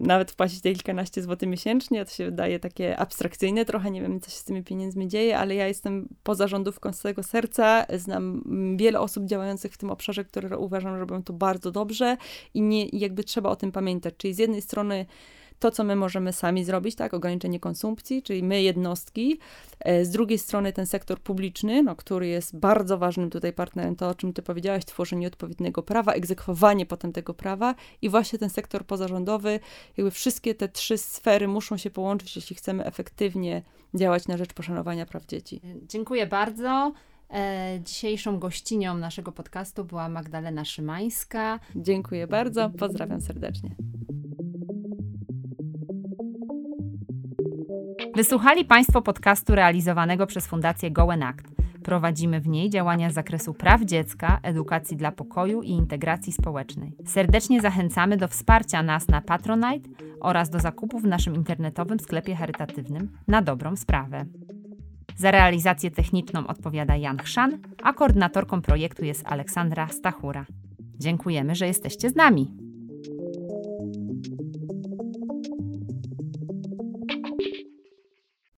nawet 0.00 0.30
wpłacić 0.30 0.60
te 0.60 0.72
kilkanaście 0.72 1.22
złotych 1.22 1.48
miesięcznie. 1.48 2.04
To 2.04 2.10
się 2.10 2.24
wydaje 2.24 2.60
takie 2.60 2.96
abstrakcyjne 2.98 3.64
trochę, 3.64 3.90
nie 3.90 4.02
wiem, 4.02 4.20
co 4.20 4.30
się 4.30 4.36
z 4.36 4.44
tymi 4.44 4.62
pieniędzmi 4.62 5.08
dzieje, 5.08 5.38
ale 5.38 5.54
ja 5.54 5.68
jestem 5.68 6.08
poza 6.22 6.48
rządówką 6.48 6.92
z 6.92 6.98
całego 6.98 7.22
serca. 7.22 7.86
Znam 7.96 8.42
wiele 8.76 9.00
osób 9.00 9.24
działających 9.24 9.72
w 9.72 9.78
tym 9.78 9.90
obszarze, 9.90 10.24
które 10.24 10.58
uważam, 10.58 10.94
że 10.94 11.00
robią 11.00 11.22
to 11.22 11.32
bardzo 11.32 11.70
dobrze 11.70 12.16
i 12.54 12.62
nie, 12.62 12.88
jakby 12.88 13.24
trzeba 13.24 13.50
o 13.50 13.56
tym 13.56 13.72
pamiętać. 13.72 14.14
Czyli 14.16 14.34
z 14.34 14.38
jednej 14.38 14.62
strony 14.62 15.06
to, 15.62 15.70
co 15.70 15.84
my 15.84 15.96
możemy 15.96 16.32
sami 16.32 16.64
zrobić, 16.64 16.94
tak, 16.94 17.14
ograniczenie 17.14 17.60
konsumpcji, 17.60 18.22
czyli 18.22 18.42
my 18.42 18.62
jednostki. 18.62 19.38
E, 19.80 20.04
z 20.04 20.10
drugiej 20.10 20.38
strony 20.38 20.72
ten 20.72 20.86
sektor 20.86 21.20
publiczny, 21.20 21.82
no, 21.82 21.96
który 21.96 22.26
jest 22.26 22.58
bardzo 22.58 22.98
ważnym 22.98 23.30
tutaj 23.30 23.52
partnerem, 23.52 23.96
to 23.96 24.08
o 24.08 24.14
czym 24.14 24.32
ty 24.32 24.42
powiedziałaś, 24.42 24.84
tworzenie 24.84 25.26
odpowiedniego 25.26 25.82
prawa, 25.82 26.12
egzekwowanie 26.12 26.86
potem 26.86 27.12
tego 27.12 27.34
prawa 27.34 27.74
i 28.02 28.08
właśnie 28.08 28.38
ten 28.38 28.50
sektor 28.50 28.86
pozarządowy, 28.86 29.60
jakby 29.96 30.10
wszystkie 30.10 30.54
te 30.54 30.68
trzy 30.68 30.98
sfery 30.98 31.48
muszą 31.48 31.76
się 31.76 31.90
połączyć, 31.90 32.36
jeśli 32.36 32.56
chcemy 32.56 32.84
efektywnie 32.84 33.62
działać 33.94 34.28
na 34.28 34.36
rzecz 34.36 34.52
poszanowania 34.52 35.06
praw 35.06 35.26
dzieci. 35.26 35.60
Dziękuję 35.88 36.26
bardzo. 36.26 36.92
E, 37.30 37.80
dzisiejszą 37.84 38.38
gościnią 38.38 38.98
naszego 38.98 39.32
podcastu 39.32 39.84
była 39.84 40.08
Magdalena 40.08 40.64
Szymańska. 40.64 41.60
Dziękuję 41.76 42.26
bardzo, 42.26 42.70
pozdrawiam 42.70 43.20
serdecznie. 43.20 43.74
Wysłuchali 48.14 48.64
Państwo 48.64 49.02
podcastu 49.02 49.54
realizowanego 49.54 50.26
przez 50.26 50.46
Fundację 50.46 50.90
Gołen 50.90 51.22
Act. 51.22 51.46
Prowadzimy 51.82 52.40
w 52.40 52.48
niej 52.48 52.70
działania 52.70 53.10
z 53.10 53.14
zakresu 53.14 53.54
praw 53.54 53.82
dziecka, 53.82 54.38
edukacji 54.42 54.96
dla 54.96 55.12
pokoju 55.12 55.62
i 55.62 55.70
integracji 55.70 56.32
społecznej. 56.32 56.92
Serdecznie 57.04 57.60
zachęcamy 57.60 58.16
do 58.16 58.28
wsparcia 58.28 58.82
nas 58.82 59.08
na 59.08 59.20
Patronite 59.20 59.90
oraz 60.20 60.50
do 60.50 60.60
zakupu 60.60 60.98
w 60.98 61.06
naszym 61.06 61.34
internetowym 61.34 62.00
sklepie 62.00 62.34
charytatywnym 62.34 63.08
na 63.28 63.42
dobrą 63.42 63.76
sprawę. 63.76 64.24
Za 65.16 65.30
realizację 65.30 65.90
techniczną 65.90 66.46
odpowiada 66.46 66.96
Jan 66.96 67.18
Chrzan, 67.18 67.58
a 67.82 67.92
koordynatorką 67.92 68.62
projektu 68.62 69.04
jest 69.04 69.26
Aleksandra 69.26 69.88
Stachura. 69.88 70.46
Dziękujemy, 70.98 71.54
że 71.54 71.66
jesteście 71.66 72.10
z 72.10 72.16
nami. 72.16 72.71